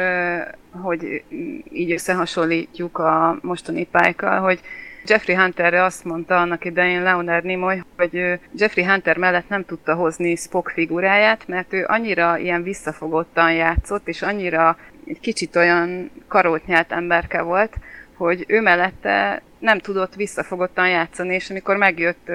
hogy 0.71 1.23
így 1.71 1.91
összehasonlítjuk 1.91 2.97
a 2.97 3.37
mostani 3.41 3.85
pálykkal, 3.85 4.39
hogy 4.39 4.59
Jeffrey 5.05 5.35
Hunterre 5.35 5.83
azt 5.83 6.03
mondta 6.03 6.37
annak 6.37 6.65
idején 6.65 7.03
Leonard 7.03 7.43
Nimoy, 7.43 7.83
hogy 7.97 8.39
Jeffrey 8.55 8.85
Hunter 8.85 9.17
mellett 9.17 9.49
nem 9.49 9.65
tudta 9.65 9.95
hozni 9.95 10.35
Spock 10.35 10.69
figuráját, 10.69 11.47
mert 11.47 11.73
ő 11.73 11.85
annyira 11.87 12.37
ilyen 12.37 12.63
visszafogottan 12.63 13.53
játszott, 13.53 14.07
és 14.07 14.21
annyira 14.21 14.77
egy 15.07 15.19
kicsit 15.19 15.55
olyan 15.55 16.11
karótnyált 16.27 16.91
emberke 16.91 17.41
volt, 17.41 17.75
hogy 18.17 18.43
ő 18.47 18.61
mellette 18.61 19.41
nem 19.59 19.79
tudott 19.79 20.15
visszafogottan 20.15 20.89
játszani, 20.89 21.33
és 21.33 21.49
amikor 21.49 21.77
megjött 21.77 22.27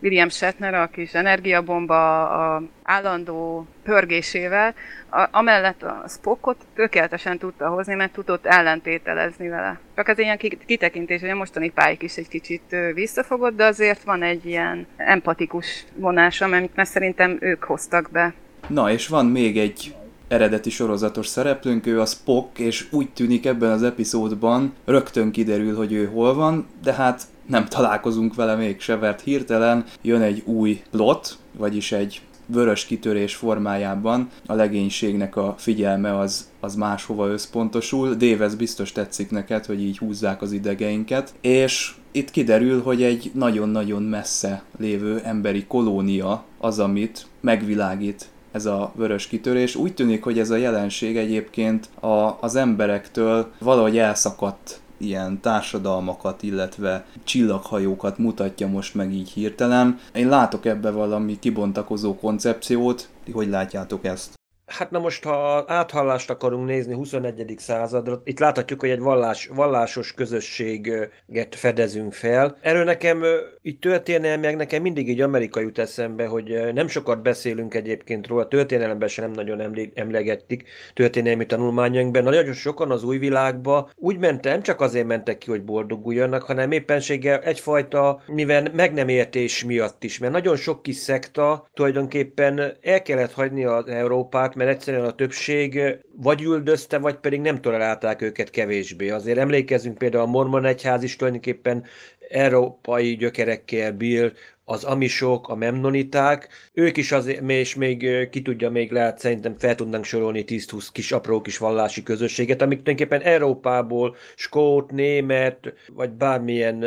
William 0.00 0.28
Shatner, 0.28 0.74
a 0.74 0.86
kis 0.86 1.14
energiabomba 1.14 2.28
a 2.28 2.62
állandó 2.82 3.66
pörgésével, 3.82 4.74
a, 5.10 5.28
amellett 5.30 5.82
a 5.82 6.04
Spockot 6.08 6.56
tökéletesen 6.74 7.38
tudta 7.38 7.68
hozni, 7.68 7.94
mert 7.94 8.12
tudott 8.12 8.46
ellentételezni 8.46 9.48
vele. 9.48 9.80
Csak 9.94 10.08
ez 10.08 10.18
ilyen 10.18 10.38
kitekintés, 10.66 11.20
hogy 11.20 11.30
a 11.30 11.34
mostani 11.34 11.70
pályik 11.70 12.02
is 12.02 12.16
egy 12.16 12.28
kicsit 12.28 12.76
visszafogott, 12.94 13.56
de 13.56 13.64
azért 13.64 14.02
van 14.02 14.22
egy 14.22 14.46
ilyen 14.46 14.86
empatikus 14.96 15.84
vonása, 15.94 16.44
amit 16.44 16.76
mert 16.76 16.88
szerintem 16.88 17.36
ők 17.40 17.64
hoztak 17.64 18.10
be. 18.10 18.34
Na, 18.68 18.90
és 18.90 19.08
van 19.08 19.26
még 19.26 19.58
egy 19.58 19.94
eredeti 20.28 20.70
sorozatos 20.70 21.26
szereplőnk, 21.26 21.86
ő 21.86 22.00
a 22.00 22.06
Spock, 22.06 22.58
és 22.58 22.86
úgy 22.90 23.08
tűnik 23.10 23.46
ebben 23.46 23.70
az 23.70 23.82
epizódban 23.82 24.72
rögtön 24.84 25.30
kiderül, 25.30 25.76
hogy 25.76 25.92
ő 25.92 26.06
hol 26.06 26.34
van, 26.34 26.66
de 26.82 26.92
hát 26.92 27.22
nem 27.46 27.64
találkozunk 27.64 28.34
vele 28.34 28.54
mégse, 28.54 28.96
mert 28.96 29.20
hirtelen 29.20 29.84
jön 30.02 30.20
egy 30.20 30.42
új 30.46 30.82
plot, 30.90 31.38
vagyis 31.56 31.92
egy 31.92 32.20
vörös 32.46 32.84
kitörés 32.84 33.34
formájában 33.34 34.28
a 34.46 34.54
legénységnek 34.54 35.36
a 35.36 35.54
figyelme 35.58 36.18
az, 36.18 36.50
az 36.60 36.74
máshova 36.74 37.28
összpontosul. 37.28 38.14
Dévez 38.14 38.54
biztos 38.54 38.92
tetszik 38.92 39.30
neked, 39.30 39.64
hogy 39.64 39.82
így 39.82 39.98
húzzák 39.98 40.42
az 40.42 40.52
idegeinket, 40.52 41.34
és 41.40 41.94
itt 42.12 42.30
kiderül, 42.30 42.82
hogy 42.82 43.02
egy 43.02 43.30
nagyon-nagyon 43.34 44.02
messze 44.02 44.62
lévő 44.78 45.20
emberi 45.24 45.64
kolónia 45.66 46.44
az, 46.58 46.78
amit 46.78 47.26
megvilágít 47.40 48.28
ez 48.56 48.66
a 48.66 48.92
vörös 48.94 49.26
kitörés. 49.26 49.74
Úgy 49.74 49.94
tűnik, 49.94 50.22
hogy 50.22 50.38
ez 50.38 50.50
a 50.50 50.56
jelenség 50.56 51.16
egyébként 51.16 51.88
a, 52.00 52.36
az 52.40 52.56
emberektől 52.56 53.52
valahogy 53.58 53.98
elszakadt 53.98 54.80
ilyen 54.98 55.40
társadalmakat, 55.40 56.42
illetve 56.42 57.04
csillaghajókat 57.24 58.18
mutatja 58.18 58.68
most 58.68 58.94
meg 58.94 59.12
így 59.12 59.30
hirtelen. 59.30 59.98
Én 60.14 60.28
látok 60.28 60.64
ebbe 60.64 60.90
valami 60.90 61.38
kibontakozó 61.38 62.16
koncepciót, 62.16 63.08
hogy 63.32 63.48
látjátok 63.48 64.04
ezt? 64.04 64.34
Hát 64.66 64.90
na 64.90 64.98
most, 64.98 65.24
ha 65.24 65.64
áthallást 65.66 66.30
akarunk 66.30 66.66
nézni 66.66 66.94
21. 66.94 67.54
századra, 67.58 68.20
itt 68.24 68.38
láthatjuk, 68.38 68.80
hogy 68.80 68.90
egy 68.90 69.00
vallás, 69.00 69.46
vallásos 69.54 70.12
közösséget 70.12 71.54
fedezünk 71.54 72.12
fel. 72.12 72.56
Erről 72.60 72.84
nekem, 72.84 73.22
itt 73.62 73.80
történelmileg 73.80 74.56
nekem 74.56 74.82
mindig 74.82 75.08
egy 75.08 75.20
Amerika 75.20 75.60
jut 75.60 75.78
eszembe, 75.78 76.26
hogy 76.26 76.72
nem 76.74 76.88
sokat 76.88 77.22
beszélünk 77.22 77.74
egyébként 77.74 78.26
róla, 78.26 78.48
történelemben 78.48 79.08
sem 79.08 79.24
nem 79.24 79.46
nagyon 79.46 79.90
emlegettik 79.94 80.68
történelmi 80.94 81.46
tanulmányainkban. 81.46 82.22
Nagyon 82.22 82.52
sokan 82.52 82.90
az 82.90 83.04
új 83.04 83.18
világba 83.18 83.90
úgy 83.96 84.18
mentem, 84.18 84.52
nem 84.52 84.62
csak 84.62 84.80
azért 84.80 85.06
mentek 85.06 85.38
ki, 85.38 85.50
hogy 85.50 85.64
boldoguljanak, 85.64 86.42
hanem 86.42 86.70
éppenséggel 86.70 87.40
egyfajta, 87.40 88.22
mivel 88.26 88.70
meg 88.72 88.92
nem 88.92 89.08
értés 89.08 89.64
miatt 89.64 90.04
is, 90.04 90.18
mert 90.18 90.32
nagyon 90.32 90.56
sok 90.56 90.82
kis 90.82 90.96
szekta 90.96 91.68
tulajdonképpen 91.74 92.76
el 92.82 93.02
kellett 93.02 93.32
hagyni 93.32 93.64
az 93.64 93.86
Európát, 93.86 94.54
mert 94.56 94.70
egyszerűen 94.70 95.04
a 95.04 95.14
többség 95.14 95.80
vagy 96.16 96.42
üldözte, 96.42 96.98
vagy 96.98 97.16
pedig 97.16 97.40
nem 97.40 97.60
tolerálták 97.60 98.22
őket 98.22 98.50
kevésbé. 98.50 99.10
Azért 99.10 99.38
emlékezünk 99.38 99.98
például 99.98 100.22
a 100.22 100.26
Mormon 100.26 100.64
egyház 100.64 101.02
is 101.02 101.16
tulajdonképpen 101.16 101.84
európai 102.28 103.16
gyökerekkel 103.16 103.92
bír, 103.92 104.32
az 104.68 104.84
amisok, 104.84 105.48
a 105.48 105.54
memnoniták, 105.54 106.48
ők 106.72 106.96
is 106.96 107.12
az, 107.12 107.26
és 107.46 107.74
még 107.74 108.28
ki 108.30 108.42
tudja, 108.42 108.70
még 108.70 108.92
lehet 108.92 109.18
szerintem 109.18 109.54
fel 109.58 109.74
tudnánk 109.74 110.04
sorolni 110.04 110.44
10-20 110.46 110.88
kis 110.92 111.12
apró 111.12 111.40
kis 111.40 111.58
vallási 111.58 112.02
közösséget, 112.02 112.62
amik 112.62 112.82
tulajdonképpen 112.82 113.32
Európából 113.32 114.16
skót, 114.36 114.90
német, 114.90 115.74
vagy 115.94 116.10
bármilyen 116.10 116.84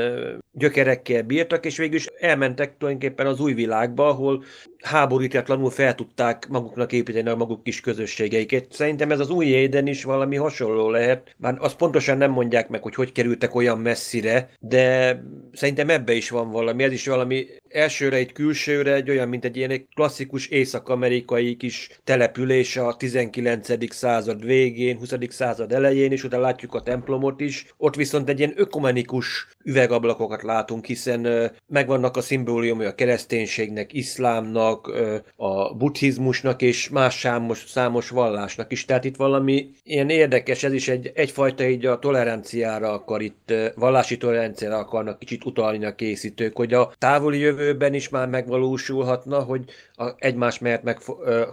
gyökerekkel 0.60 1.24
bírtak, 1.24 1.66
és 1.66 1.78
végül 1.78 1.96
is 1.96 2.06
elmentek 2.06 2.78
tulajdonképpen 2.78 3.28
az 3.28 3.40
új 3.40 3.54
világba, 3.54 4.08
ahol 4.08 4.44
háborítatlanul 4.82 5.70
fel 5.70 5.96
tudták 5.96 6.48
maguknak 6.48 6.92
építeni 6.92 7.30
a 7.30 7.36
maguk 7.36 7.64
kis 7.64 7.82
közösségeiket. 7.82 8.66
Szerintem 8.72 9.12
ez 9.12 9.20
az 9.20 9.30
új 9.30 9.46
éden 9.46 9.88
is 9.88 10.04
valami 10.04 10.36
hasonló 10.36 10.90
lehet, 10.90 11.36
bár 11.38 11.58
azt 11.60 11.76
pontosan 11.76 12.18
nem 12.18 12.32
mondják 12.32 12.70
meg, 12.70 12.82
hogy 12.82 12.96
hogy 12.96 13.12
kerültek 13.12 13.56
olyan 13.56 13.80
messzire, 13.80 14.50
de 14.60 15.16
szerintem 15.54 15.90
ebbe 15.90 16.14
is 16.14 16.30
van 16.30 16.52
valami, 16.52 16.84
ez 16.84 16.92
is 16.92 17.08
valami 17.08 17.48
elsőre 17.70 18.16
egy 18.16 18.32
külsőre 18.32 18.94
egy 18.94 19.10
olyan, 19.10 19.28
mint 19.28 19.46
egy 19.46 19.58
ilyen 19.58 19.88
klasszikus 19.96 20.48
észak-amerikai 20.48 21.56
kis 21.56 21.90
település 22.04 22.78
a 22.78 22.96
19. 22.96 23.94
század 23.94 24.46
végén, 24.46 24.98
20. 24.98 25.14
század 25.30 25.72
elején, 25.72 26.12
és 26.12 26.24
utána 26.24 26.44
látjuk 26.44 26.74
a 26.74 26.82
templomot 26.82 27.40
is. 27.40 27.66
Ott 27.78 27.96
viszont 27.96 28.30
egy 28.30 28.40
ilyen 28.40 28.54
ökumenikus 28.56 29.48
üvegablakokat 29.64 30.42
látunk, 30.50 30.86
hiszen 30.86 31.52
megvannak 31.68 32.18
a 32.18 32.22
szimbóliumai 32.22 32.86
a 32.86 32.96
kereszténységnek, 32.96 33.94
iszlámnak, 33.94 34.92
a 35.36 35.74
buddhizmusnak 35.74 36.62
és 36.62 36.90
más 36.90 37.20
számos, 37.20 37.64
számos 37.68 38.10
vallásnak 38.10 38.72
is. 38.72 38.86
Tehát 38.86 39.06
itt 39.06 39.16
valami 39.16 39.70
ilyen 39.84 40.10
érdekes, 40.10 40.64
ez 40.64 40.74
is 40.74 40.88
egy, 40.88 41.12
egyfajta 41.16 41.64
így 41.68 41.86
a 41.86 42.00
toleranciára 42.00 42.92
akar 42.92 43.22
itt, 43.22 43.54
vallási 43.76 44.18
toleranciára 44.18 44.78
akarnak 44.78 45.20
kicsit 45.20 45.46
utalni 45.46 45.86
a 45.86 45.96
készítők, 45.96 46.56
hogy 46.56 46.74
a 46.74 46.92
távoli 46.98 47.40
jövőben 47.40 47.94
is 47.94 48.10
már 48.10 48.28
megvalósulhatna, 48.28 49.40
hogy 49.40 49.64
a 50.00 50.16
egymás 50.18 50.60
mellett 50.60 50.84
meg 50.84 50.98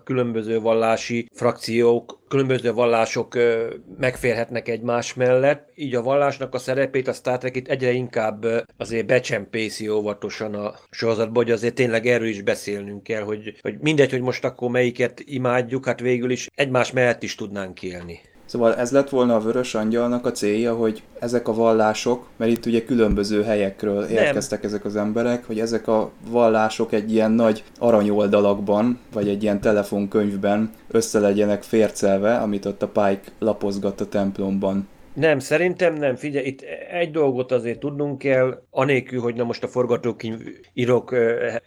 különböző 0.04 0.60
vallási 0.60 1.28
frakciók, 1.32 2.18
különböző 2.28 2.72
vallások 2.72 3.38
megférhetnek 3.98 4.68
egymás 4.68 5.14
mellett. 5.14 5.70
Így 5.74 5.94
a 5.94 6.02
vallásnak 6.02 6.54
a 6.54 6.58
szerepét 6.58 7.08
a 7.08 7.12
Star 7.12 7.38
Trek 7.38 7.56
itt 7.56 7.68
egyre 7.68 7.90
inkább 7.90 8.46
azért 8.76 9.06
becsempészi 9.06 9.88
óvatosan 9.88 10.54
a 10.54 10.74
sorozatban, 10.90 11.44
hogy 11.44 11.52
azért 11.52 11.74
tényleg 11.74 12.06
erről 12.06 12.28
is 12.28 12.42
beszélnünk 12.42 13.02
kell, 13.02 13.22
hogy, 13.22 13.58
hogy 13.60 13.78
mindegy, 13.80 14.10
hogy 14.10 14.20
most 14.20 14.44
akkor 14.44 14.70
melyiket 14.70 15.20
imádjuk, 15.24 15.86
hát 15.86 16.00
végül 16.00 16.30
is 16.30 16.48
egymás 16.54 16.92
mellett 16.92 17.22
is 17.22 17.34
tudnánk 17.34 17.82
élni. 17.82 18.20
Szóval 18.46 18.74
ez 18.74 18.90
lett 18.90 19.08
volna 19.08 19.34
a 19.34 19.40
Vörös 19.40 19.74
Angyalnak 19.74 20.26
a 20.26 20.32
célja, 20.32 20.74
hogy 20.74 21.02
ezek 21.18 21.48
a 21.48 21.54
vallások, 21.54 22.26
mert 22.36 22.50
itt 22.50 22.66
ugye 22.66 22.84
különböző 22.84 23.42
helyekről 23.42 24.04
érkeztek 24.04 24.62
Nem. 24.62 24.70
ezek 24.70 24.84
az 24.84 24.96
emberek, 24.96 25.46
hogy 25.46 25.60
ezek 25.60 25.88
a 25.88 26.10
vallások 26.30 26.92
egy 26.92 27.12
ilyen 27.12 27.30
nagy 27.30 27.64
aranyoldalakban, 27.78 28.98
vagy 29.12 29.28
egy 29.28 29.42
ilyen 29.42 29.60
telefonkönyvben 29.60 30.70
össze 30.90 31.18
legyenek 31.18 31.62
fércelve, 31.62 32.36
amit 32.36 32.64
ott 32.64 32.82
a 32.82 32.88
Pike 32.88 33.32
lapozgat 33.38 34.00
a 34.00 34.08
templomban. 34.08 34.88
Nem, 35.16 35.38
szerintem 35.38 35.94
nem. 35.94 36.16
Figyelj, 36.16 36.46
itt 36.46 36.60
egy 36.90 37.10
dolgot 37.10 37.52
azért 37.52 37.78
tudnunk 37.78 38.18
kell, 38.18 38.62
anélkül, 38.70 39.20
hogy 39.20 39.34
na 39.34 39.44
most 39.44 39.62
a 39.62 39.68
forgatókönyv 39.68 40.40
írok 40.72 41.14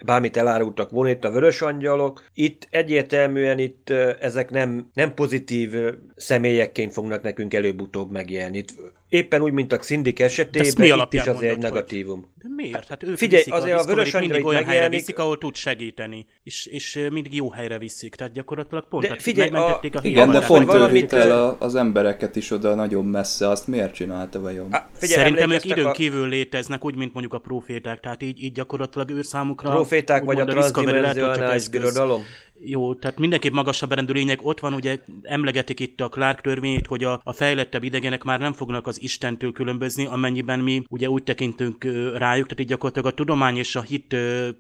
bármit 0.05 0.37
elárultak 0.37 0.89
volna 0.89 1.09
itt 1.09 1.23
a 1.23 1.31
vörös 1.31 1.61
angyalok. 1.61 2.23
Itt 2.33 2.67
egyértelműen 2.69 3.59
itt 3.59 3.89
ezek 4.19 4.49
nem, 4.49 4.89
nem 4.93 5.13
pozitív 5.13 5.73
személyekként 6.15 6.93
fognak 6.93 7.21
nekünk 7.21 7.53
előbb-utóbb 7.53 8.11
megjelenni. 8.11 8.57
Itt 8.57 8.73
éppen 9.09 9.41
úgy, 9.41 9.51
mint 9.51 9.73
a 9.73 9.81
Szindik 9.81 10.19
esetében, 10.19 10.99
itt 10.99 11.13
is 11.13 11.25
azért 11.25 11.51
egy 11.51 11.57
negatívum. 11.57 12.33
De 12.35 12.47
miért? 12.55 12.87
Hát 12.87 13.03
ők 13.03 13.17
Figyelj, 13.17 13.43
viszik 13.43 13.53
azért 13.53 13.77
a, 13.77 13.81
a 13.81 13.85
vörös 13.85 14.11
mindig 14.11 14.45
olyan 14.45 14.63
helyre 14.63 14.89
viszik, 14.89 15.19
ahol 15.19 15.37
tud 15.37 15.55
segíteni, 15.55 16.25
és, 16.43 16.65
és 16.65 17.07
mindig 17.11 17.35
jó 17.35 17.51
helyre 17.51 17.77
viszik, 17.77 18.15
tehát 18.15 18.33
gyakorlatilag 18.33 18.87
pont 18.87 19.07
de 19.07 19.15
figyelj, 19.19 19.49
a, 19.49 19.75
a, 19.75 19.81
Igen, 20.01 20.31
de 20.31 20.39
pont 20.39 20.73
ő 20.73 20.87
vitt 20.87 21.13
el 21.13 21.55
az 21.59 21.75
embereket 21.75 22.35
is 22.35 22.51
oda 22.51 22.75
nagyon 22.75 23.05
messze, 23.05 23.49
azt 23.49 23.67
miért 23.67 23.93
csinálta 23.93 24.39
vajon? 24.39 24.67
Á, 24.71 24.89
figyelj, 24.93 25.19
Szerintem 25.19 25.51
ők 25.51 25.65
időn 25.65 25.85
a... 25.85 25.91
kívül 25.91 26.27
léteznek, 26.27 26.85
úgy, 26.85 26.95
mint 26.95 27.13
mondjuk 27.13 27.33
a 27.33 27.39
proféták, 27.39 27.99
tehát 27.99 28.23
így, 28.23 28.43
így 28.43 28.51
gyakorlatilag 28.51 29.09
ő 29.09 29.21
számukra... 29.21 29.69
Proféták 29.69 30.23
vagy 30.23 30.39
a 30.39 30.45
transzdimensionális 30.45 31.67
birodalom? 31.67 32.23
Jó, 32.61 32.93
tehát 32.93 33.19
mindenképp 33.19 33.53
magasabb 33.53 33.91
rendű 33.91 34.13
lények. 34.13 34.45
Ott 34.45 34.59
van, 34.59 34.73
ugye 34.73 34.97
emlegetik 35.21 35.79
itt 35.79 36.01
a 36.01 36.09
Clark 36.09 36.41
törvényét, 36.41 36.87
hogy 36.87 37.03
a, 37.03 37.21
a 37.23 37.33
fejlettebb 37.33 37.83
idegenek 37.83 38.23
már 38.23 38.39
nem 38.39 38.53
fognak 38.53 38.87
az 38.87 39.01
Istentől 39.01 39.51
különbözni, 39.51 40.05
amennyiben 40.05 40.59
mi 40.59 40.83
ugye 40.89 41.09
úgy 41.09 41.23
tekintünk 41.23 41.83
rájuk, 42.17 42.45
tehát 42.45 42.59
így 42.59 42.67
gyakorlatilag 42.67 43.11
a 43.11 43.15
tudomány 43.15 43.57
és 43.57 43.75
a 43.75 43.81
hit, 43.81 44.15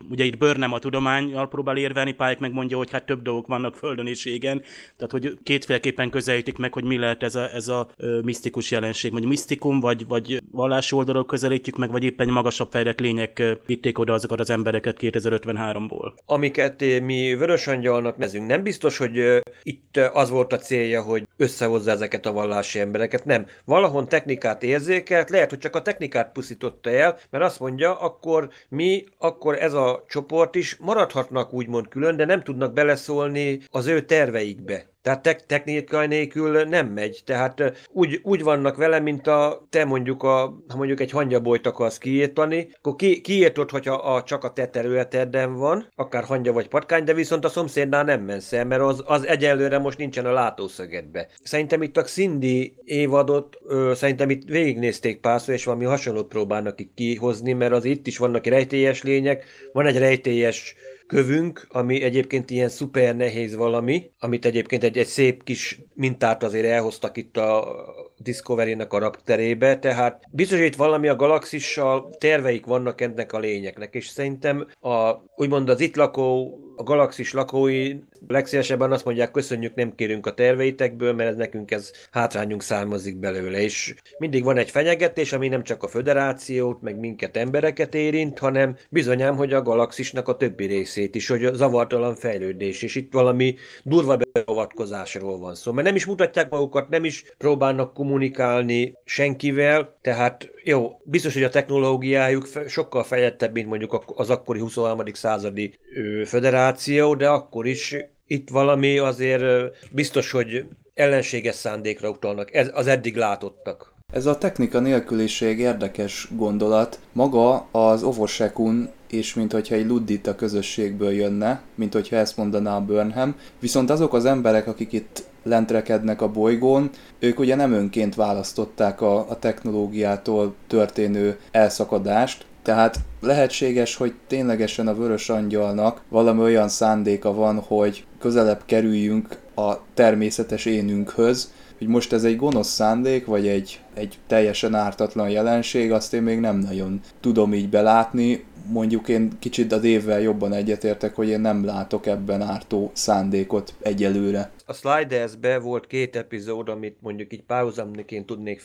ugye 0.09 0.23
itt 0.23 0.37
Börnem 0.37 0.73
a 0.73 0.79
tudományal 0.79 1.47
próbál 1.47 1.77
érvelni, 1.77 2.11
Pályák 2.11 2.39
megmondja, 2.39 2.77
hogy 2.77 2.91
hát 2.91 3.05
több 3.05 3.21
dolgok 3.21 3.47
vannak 3.47 3.75
földön 3.75 4.07
és 4.07 4.25
égen, 4.25 4.61
tehát 4.95 5.11
hogy 5.11 5.37
kétféleképpen 5.43 6.09
közelítik 6.09 6.57
meg, 6.57 6.73
hogy 6.73 6.83
mi 6.83 6.97
lehet 6.97 7.23
ez 7.23 7.35
a, 7.35 7.53
ez 7.53 7.67
a 7.67 7.87
misztikus 8.23 8.71
jelenség, 8.71 9.11
vagy 9.11 9.25
misztikum, 9.25 9.79
vagy, 9.79 10.07
vagy 10.07 10.41
vallási 10.51 10.95
oldalról 10.95 11.25
közelítjük 11.25 11.77
meg, 11.77 11.91
vagy 11.91 12.03
éppen 12.03 12.27
magasabb 12.29 12.71
fejlett 12.71 12.99
lények 12.99 13.57
vitték 13.65 13.99
oda 13.99 14.13
azokat 14.13 14.39
az 14.39 14.49
embereket 14.49 14.97
2053-ból. 15.01 16.13
Amiket 16.25 16.83
mi 17.01 17.35
vörös 17.35 17.67
angyalnak 17.89 18.17
nezünk. 18.17 18.47
Nem 18.47 18.63
biztos, 18.63 18.97
hogy 18.97 19.41
itt 19.63 19.97
az 19.97 20.29
volt 20.29 20.53
a 20.53 20.57
célja, 20.57 21.01
hogy 21.01 21.27
összehozza 21.37 21.91
ezeket 21.91 22.25
a 22.25 22.31
vallási 22.31 22.79
embereket. 22.79 23.25
Nem. 23.25 23.45
Valahon 23.65 24.07
technikát 24.07 24.63
érzékelt, 24.63 25.29
lehet, 25.29 25.49
hogy 25.49 25.59
csak 25.59 25.75
a 25.75 25.81
technikát 25.81 26.31
pusztította 26.31 26.89
el, 26.89 27.17
mert 27.29 27.43
azt 27.43 27.59
mondja, 27.59 27.99
akkor 27.99 28.49
mi, 28.69 29.03
akkor 29.17 29.55
ez 29.61 29.73
a 29.73 30.05
csoport 30.07 30.55
is 30.55 30.75
maradhatnak 30.75 31.53
úgymond 31.53 31.87
külön, 31.87 32.15
de 32.15 32.25
nem 32.25 32.43
tudnak 32.43 32.73
beleszólni 32.73 33.59
az 33.69 33.87
ő 33.87 34.01
terveikbe. 34.05 34.87
Tehát 35.01 35.21
te- 35.21 35.43
technikai 35.47 36.07
nélkül 36.07 36.63
nem 36.63 36.87
megy. 36.87 37.21
Tehát 37.25 37.87
úgy, 37.91 38.19
úgy 38.23 38.43
vannak 38.43 38.75
vele, 38.75 38.99
mint 38.99 39.27
a 39.27 39.67
te 39.69 39.85
mondjuk, 39.85 40.23
a, 40.23 40.63
ha 40.67 40.77
mondjuk 40.77 40.99
egy 40.99 41.11
hangyabolyt 41.11 41.67
akarsz 41.67 41.97
kiírtani, 41.97 42.69
akkor 42.77 42.95
ki, 42.95 43.21
kiírtod, 43.21 43.69
hogyha 43.69 43.93
a, 43.93 44.23
csak 44.23 44.43
a 44.43 44.53
te 44.53 44.67
területeden 44.67 45.53
van, 45.53 45.87
akár 45.95 46.23
hangya 46.23 46.53
vagy 46.53 46.67
patkány, 46.67 47.03
de 47.03 47.13
viszont 47.13 47.45
a 47.45 47.49
szomszédnál 47.49 48.03
nem 48.03 48.21
mensz 48.21 48.53
el, 48.53 48.65
mert 48.65 48.81
az, 48.81 49.03
az 49.05 49.27
egyelőre 49.27 49.77
most 49.77 49.97
nincsen 49.97 50.25
a 50.25 50.31
látószögedbe. 50.31 51.27
Szerintem 51.43 51.81
itt 51.81 51.97
a 51.97 52.03
Cindy 52.03 52.75
évadot, 52.83 53.57
ö, 53.67 53.91
szerintem 53.95 54.29
itt 54.29 54.43
végignézték 54.43 55.19
párszor, 55.19 55.53
és 55.53 55.63
valami 55.63 55.85
hasonlót 55.85 56.27
próbálnak 56.27 56.79
itt 56.79 56.93
kihozni, 56.93 57.53
mert 57.53 57.73
az 57.73 57.85
itt 57.85 58.07
is 58.07 58.17
vannak 58.17 58.45
rejtélyes 58.45 59.03
lények, 59.03 59.45
van 59.73 59.85
egy 59.85 59.97
rejtélyes 59.97 60.75
kövünk, 61.09 61.67
ami 61.69 62.01
egyébként 62.01 62.49
ilyen 62.49 62.69
szuper 62.69 63.15
nehéz 63.15 63.55
valami, 63.55 64.11
amit 64.19 64.45
egyébként 64.45 64.83
egy, 64.83 64.97
egy 64.97 65.07
szép 65.07 65.43
kis 65.43 65.79
mintát 65.93 66.43
azért 66.43 66.65
elhoztak 66.65 67.17
itt 67.17 67.37
a 67.37 67.75
Discovery-nek 68.17 68.93
a 68.93 68.99
rakterébe, 68.99 69.79
tehát 69.79 70.23
biztos, 70.31 70.57
hogy 70.57 70.67
itt 70.67 70.75
valami 70.75 71.07
a 71.07 71.15
galaxissal 71.15 72.09
terveik 72.17 72.65
vannak 72.65 73.01
ennek 73.01 73.33
a 73.33 73.39
lényeknek, 73.39 73.93
és 73.93 74.07
szerintem 74.07 74.67
a, 74.79 75.13
úgymond 75.35 75.69
az 75.69 75.79
itt 75.79 75.95
lakó, 75.95 76.59
a 76.79 76.83
galaxis 76.83 77.33
lakói 77.33 77.95
legszívesebben 78.27 78.91
azt 78.91 79.05
mondják, 79.05 79.31
köszönjük, 79.31 79.75
nem 79.75 79.95
kérünk 79.95 80.25
a 80.25 80.33
terveitekből, 80.33 81.13
mert 81.13 81.29
ez 81.29 81.35
nekünk 81.35 81.71
ez 81.71 81.91
hátrányunk 82.11 82.61
származik 82.61 83.17
belőle, 83.17 83.61
és 83.61 83.95
mindig 84.17 84.43
van 84.43 84.57
egy 84.57 84.69
fenyegetés, 84.69 85.33
ami 85.33 85.47
nem 85.47 85.63
csak 85.63 85.83
a 85.83 85.87
föderációt, 85.87 86.81
meg 86.81 86.99
minket 86.99 87.37
embereket 87.37 87.95
érint, 87.95 88.39
hanem 88.39 88.75
bizonyám, 88.89 89.35
hogy 89.35 89.53
a 89.53 89.61
galaxisnak 89.61 90.27
a 90.27 90.35
többi 90.35 90.65
részét 90.65 91.15
is, 91.15 91.27
hogy 91.27 91.45
a 91.45 91.53
zavartalan 91.53 92.15
fejlődés, 92.15 92.81
és 92.81 92.95
itt 92.95 93.13
valami 93.13 93.55
durva 93.83 94.17
beavatkozásról 94.17 95.37
van 95.37 95.55
szó, 95.55 95.71
mert 95.71 95.87
nem 95.87 95.95
is 95.95 96.05
mutatják 96.05 96.49
magukat, 96.49 96.89
nem 96.89 97.03
is 97.03 97.23
próbálnak 97.37 97.93
kommunikálni 97.93 98.93
senkivel, 99.05 99.97
tehát 100.01 100.51
jó, 100.63 101.01
biztos, 101.03 101.33
hogy 101.33 101.43
a 101.43 101.49
technológiájuk 101.49 102.47
sokkal 102.67 103.03
fejlettebb, 103.03 103.53
mint 103.53 103.67
mondjuk 103.67 104.03
az 104.15 104.29
akkori 104.29 104.59
23. 104.59 105.01
századi 105.13 105.79
föderáció, 106.25 106.68
de 107.17 107.27
akkor 107.27 107.67
is 107.67 107.95
itt 108.27 108.49
valami 108.49 108.97
azért 108.97 109.43
biztos, 109.91 110.31
hogy 110.31 110.65
ellenséges 110.93 111.55
szándékra 111.55 112.09
utalnak, 112.09 112.53
ez 112.53 112.69
az 112.73 112.87
eddig 112.87 113.15
látottak. 113.15 113.93
Ez 114.13 114.25
a 114.25 114.37
technika 114.37 114.79
nélküliség 114.79 115.59
érdekes 115.59 116.27
gondolat. 116.35 116.99
Maga 117.13 117.67
az 117.71 118.03
Ovosekun 118.03 118.89
és 119.11 119.33
mint 119.33 119.51
hogyha 119.51 119.75
egy 119.75 119.87
luddita 119.87 120.35
közösségből 120.35 121.11
jönne, 121.11 121.61
mint 121.75 121.93
hogyha 121.93 122.15
ezt 122.15 122.37
mondaná 122.37 122.75
a 122.75 122.81
Burnham. 122.81 123.35
Viszont 123.59 123.89
azok 123.89 124.13
az 124.13 124.25
emberek, 124.25 124.67
akik 124.67 124.93
itt 124.93 125.23
lentrekednek 125.43 126.21
a 126.21 126.31
bolygón, 126.31 126.89
ők 127.19 127.39
ugye 127.39 127.55
nem 127.55 127.73
önként 127.73 128.15
választották 128.15 129.01
a, 129.01 129.29
a 129.29 129.39
technológiától 129.39 130.55
történő 130.67 131.39
elszakadást, 131.51 132.45
tehát 132.61 132.99
lehetséges, 133.21 133.95
hogy 133.95 134.13
ténylegesen 134.27 134.87
a 134.87 134.95
vörös 134.95 135.29
angyalnak 135.29 136.01
valami 136.09 136.41
olyan 136.41 136.69
szándéka 136.69 137.33
van, 137.33 137.59
hogy 137.59 138.05
közelebb 138.19 138.61
kerüljünk 138.65 139.39
a 139.55 139.73
természetes 139.93 140.65
énünkhöz, 140.65 141.51
hogy 141.77 141.87
most 141.87 142.13
ez 142.13 142.23
egy 142.23 142.35
gonosz 142.35 142.69
szándék, 142.69 143.25
vagy 143.25 143.47
egy, 143.47 143.81
egy 143.93 144.17
teljesen 144.27 144.75
ártatlan 144.75 145.29
jelenség, 145.29 145.91
azt 145.91 146.13
én 146.13 146.21
még 146.21 146.39
nem 146.39 146.57
nagyon 146.57 147.01
tudom 147.19 147.53
így 147.53 147.69
belátni. 147.69 148.43
Mondjuk 148.71 149.07
én 149.07 149.31
kicsit 149.39 149.71
az 149.71 149.83
évvel 149.83 150.19
jobban 150.19 150.53
egyetértek, 150.53 151.15
hogy 151.15 151.27
én 151.27 151.39
nem 151.39 151.65
látok 151.65 152.05
ebben 152.05 152.41
ártó 152.41 152.91
szándékot 152.93 153.73
egyelőre. 153.81 154.51
A 154.65 154.73
Sliders-be 154.73 155.59
volt 155.59 155.87
két 155.87 156.15
epizód, 156.15 156.69
amit 156.69 156.97
mondjuk 157.01 157.33
így 157.33 157.43
párhuzamniként 157.43 158.25
tudnék 158.25 158.59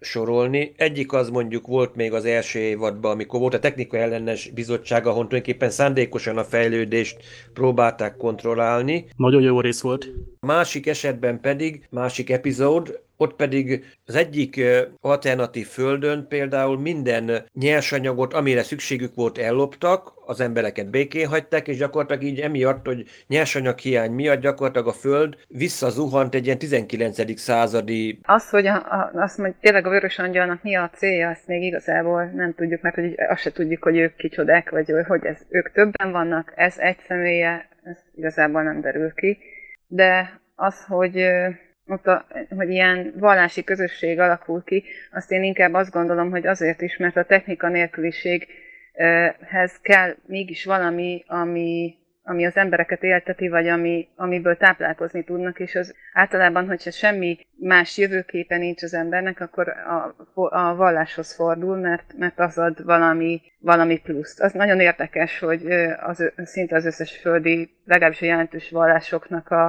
felsorolni. 0.00 0.72
Egyik 0.76 1.12
az 1.12 1.28
mondjuk 1.28 1.66
volt 1.66 1.94
még 1.94 2.12
az 2.12 2.24
első 2.24 2.58
évadban, 2.58 3.10
amikor 3.10 3.40
volt 3.40 3.54
a 3.54 3.58
technika 3.58 3.96
ellenes 3.96 4.50
bizottság, 4.50 5.06
ahol 5.06 5.26
tulajdonképpen 5.26 5.70
szándékosan 5.70 6.38
a 6.38 6.44
fejlődést 6.44 7.16
próbálták 7.52 8.16
kontrollálni. 8.16 9.06
Nagyon 9.16 9.42
jó 9.42 9.60
rész 9.60 9.80
volt. 9.80 10.08
A 10.40 10.46
másik 10.46 10.86
esetben 10.86 11.40
pedig, 11.40 11.86
másik 11.90 12.30
epizód, 12.30 13.00
ott 13.20 13.34
pedig 13.34 13.84
az 14.06 14.14
egyik 14.14 14.60
alternatív 15.00 15.66
földön 15.66 16.26
például 16.28 16.78
minden 16.78 17.44
nyersanyagot, 17.54 18.34
amire 18.34 18.62
szükségük 18.62 19.14
volt, 19.14 19.38
elloptak, 19.38 20.12
az 20.26 20.40
embereket 20.40 20.90
békén 20.90 21.28
hagyták, 21.28 21.68
és 21.68 21.76
gyakorlatilag 21.76 22.22
így 22.22 22.40
emiatt, 22.40 22.86
hogy 22.86 23.04
nyersanyag 23.26 23.78
hiány 23.78 24.10
miatt 24.12 24.40
gyakorlatilag 24.40 24.88
a 24.88 24.92
föld 24.92 25.36
visszazuhant 25.48 26.34
egy 26.34 26.44
ilyen 26.44 26.58
19. 26.58 27.40
századi... 27.40 28.18
Az, 28.22 28.50
hogy 28.50 28.66
a, 28.66 28.74
a, 28.74 29.10
azt 29.14 29.36
hogy 29.36 29.54
tényleg 29.60 29.86
a 29.88 29.90
vörös 29.90 30.18
angyalnak 30.18 30.62
mi 30.62 30.74
a 30.74 30.90
célja, 30.90 31.28
azt 31.28 31.46
még 31.46 31.62
igazából 31.62 32.24
nem 32.24 32.54
tudjuk, 32.54 32.80
mert 32.80 32.94
hogy 32.94 33.14
azt 33.28 33.42
se 33.42 33.52
tudjuk, 33.52 33.82
hogy 33.82 33.96
ők 33.96 34.16
kicsodák, 34.16 34.70
vagy 34.70 34.92
hogy 35.06 35.24
ez, 35.24 35.46
ők 35.48 35.72
többen 35.72 36.12
vannak, 36.12 36.52
ez 36.56 36.78
egy 36.78 36.98
személye, 36.98 37.68
ez 37.84 37.98
igazából 38.14 38.62
nem 38.62 38.80
derül 38.80 39.14
ki. 39.14 39.38
De 39.86 40.40
az, 40.54 40.84
hogy 40.84 41.28
ott 41.86 42.06
a, 42.06 42.26
hogy 42.56 42.70
ilyen 42.70 43.12
vallási 43.16 43.64
közösség 43.64 44.18
alakul 44.18 44.64
ki, 44.64 44.84
azt 45.12 45.32
én 45.32 45.42
inkább 45.42 45.74
azt 45.74 45.92
gondolom, 45.92 46.30
hogy 46.30 46.46
azért 46.46 46.80
is, 46.80 46.96
mert 46.96 47.16
a 47.16 47.24
technika 47.24 47.68
nélküliséghez 47.68 49.80
kell 49.82 50.14
mégis 50.26 50.64
valami, 50.64 51.24
ami, 51.26 51.94
ami 52.28 52.46
az 52.46 52.56
embereket 52.56 53.02
élteti, 53.02 53.48
vagy 53.48 53.68
ami, 53.68 54.08
amiből 54.16 54.56
táplálkozni 54.56 55.24
tudnak, 55.24 55.60
és 55.60 55.74
az 55.74 55.94
általában, 56.12 56.66
hogyha 56.66 56.90
semmi 56.90 57.38
más 57.58 57.98
jövőképe 57.98 58.56
nincs 58.56 58.82
az 58.82 58.94
embernek, 58.94 59.40
akkor 59.40 59.68
a, 59.68 60.14
a 60.34 60.74
valláshoz 60.74 61.34
fordul, 61.34 61.76
mert, 61.76 62.14
mert 62.16 62.38
az 62.38 62.58
ad 62.58 62.84
valami, 62.84 63.40
valami 63.58 64.00
pluszt. 64.00 64.40
Az 64.40 64.52
nagyon 64.52 64.80
érdekes, 64.80 65.38
hogy 65.38 65.66
az, 66.00 66.32
szinte 66.36 66.76
az 66.76 66.84
összes 66.84 67.16
földi, 67.16 67.70
legalábbis 67.84 68.22
a 68.22 68.26
jelentős 68.26 68.70
vallásoknak 68.70 69.50
a, 69.50 69.64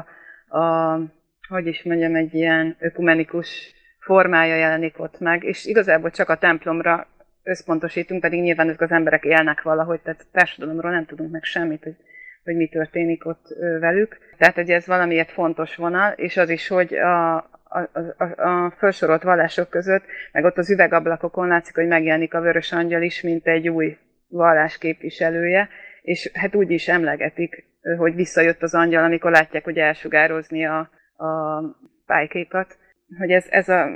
a 0.57 0.99
hogy 1.47 1.67
is 1.67 1.83
mondjam, 1.83 2.15
egy 2.15 2.33
ilyen 2.33 2.75
ökumenikus 2.79 3.73
formája 3.99 4.55
jelenik 4.55 4.99
ott 4.99 5.19
meg, 5.19 5.43
és 5.43 5.65
igazából 5.65 6.11
csak 6.11 6.29
a 6.29 6.37
templomra 6.37 7.07
összpontosítunk, 7.43 8.21
pedig 8.21 8.41
nyilván 8.41 8.67
ezek 8.67 8.81
az 8.81 8.91
emberek 8.91 9.23
élnek 9.23 9.61
valahogy, 9.61 9.99
tehát 9.99 10.25
társadalomról 10.31 10.91
nem 10.91 11.05
tudunk 11.05 11.31
meg 11.31 11.43
semmit, 11.43 11.83
hogy, 11.83 11.95
hogy 12.43 12.55
mi 12.55 12.67
történik 12.67 13.25
ott 13.25 13.45
velük. 13.79 14.17
Tehát, 14.37 14.55
hogy 14.55 14.69
ez 14.69 14.87
valamiért 14.87 15.31
fontos 15.31 15.75
vonal, 15.75 16.11
és 16.11 16.37
az 16.37 16.49
is, 16.49 16.67
hogy 16.67 16.93
a, 16.93 17.35
a, 17.35 17.89
a, 18.17 18.47
a 18.49 18.73
felsorolt 18.77 19.23
vallások 19.23 19.69
között, 19.69 20.03
meg 20.31 20.43
ott 20.43 20.57
az 20.57 20.71
üvegablakokon 20.71 21.47
látszik, 21.47 21.75
hogy 21.75 21.87
megjelenik 21.87 22.33
a 22.33 22.41
vörös 22.41 22.71
angyal 22.71 23.01
is, 23.01 23.21
mint 23.21 23.47
egy 23.47 23.69
új 23.69 23.97
vallás 24.27 24.77
képviselője, 24.77 25.69
és 26.01 26.31
hát 26.33 26.55
úgy 26.55 26.71
is 26.71 26.87
emlegetik, 26.87 27.65
hogy 27.97 28.15
visszajött 28.15 28.61
az 28.61 28.73
angyal, 28.73 29.03
amikor 29.03 29.31
látják, 29.31 29.63
hogy 29.63 29.77
elsugározni 29.77 30.65
a, 30.65 30.79
a 31.17 31.61
pálykékat, 32.05 32.77
hogy 33.17 33.31
ez, 33.31 33.45
ez 33.49 33.69
a 33.69 33.89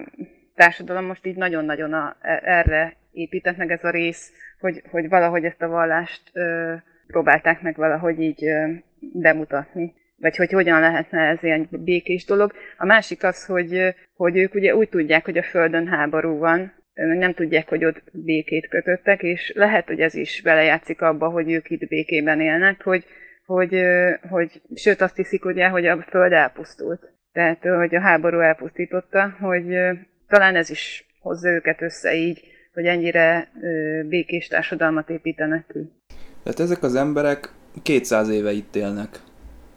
társadalom 0.55 1.05
most 1.05 1.25
így 1.25 1.35
nagyon-nagyon 1.35 1.93
a, 1.93 2.15
erre 2.43 2.95
épített 3.11 3.57
meg 3.57 3.71
ez 3.71 3.83
a 3.83 3.89
rész, 3.89 4.31
hogy, 4.59 4.83
hogy 4.91 5.09
valahogy 5.09 5.45
ezt 5.45 5.61
a 5.61 5.67
vallást 5.67 6.21
ö, 6.33 6.73
próbálták 7.13 7.61
meg 7.61 7.75
valahogy 7.75 8.21
így 8.21 8.45
bemutatni 9.13 9.93
vagy 10.23 10.35
hogy 10.35 10.51
hogyan 10.51 10.79
lehetne 10.79 11.19
ez 11.19 11.43
ilyen 11.43 11.67
békés 11.71 12.25
dolog. 12.25 12.53
A 12.77 12.85
másik 12.85 13.23
az, 13.23 13.45
hogy, 13.45 13.95
hogy 14.15 14.37
ők 14.37 14.53
ugye 14.53 14.75
úgy 14.75 14.89
tudják, 14.89 15.25
hogy 15.25 15.37
a 15.37 15.43
Földön 15.43 15.87
háború 15.87 16.37
van, 16.37 16.73
nem 16.93 17.33
tudják, 17.33 17.69
hogy 17.69 17.85
ott 17.85 18.01
békét 18.11 18.67
kötöttek, 18.67 19.23
és 19.23 19.51
lehet, 19.55 19.87
hogy 19.87 19.99
ez 19.99 20.15
is 20.15 20.41
belejátszik 20.41 21.01
abba, 21.01 21.29
hogy 21.29 21.51
ők 21.51 21.69
itt 21.69 21.87
békében 21.87 22.41
élnek, 22.41 22.83
hogy, 22.83 23.05
hogy, 23.45 23.83
hogy 24.29 24.61
sőt 24.75 25.01
azt 25.01 25.15
hiszik 25.15 25.45
ugye, 25.45 25.67
hogy 25.67 25.85
a 25.85 26.01
Föld 26.01 26.31
elpusztult. 26.31 27.11
Tehát, 27.31 27.63
hogy 27.63 27.95
a 27.95 28.01
háború 28.01 28.39
elpusztította, 28.39 29.35
hogy 29.39 29.77
talán 30.27 30.55
ez 30.55 30.69
is 30.69 31.05
hozza 31.19 31.49
őket 31.49 31.81
össze 31.81 32.15
így, 32.15 32.41
hogy 32.73 32.85
ennyire 32.85 33.47
békés 34.07 34.47
társadalmat 34.47 35.09
építenek 35.09 35.65
ki. 35.67 35.79
Tehát 36.43 36.59
ezek 36.59 36.83
az 36.83 36.95
emberek 36.95 37.53
200 37.81 38.29
éve 38.29 38.51
itt 38.51 38.75
élnek. 38.75 39.21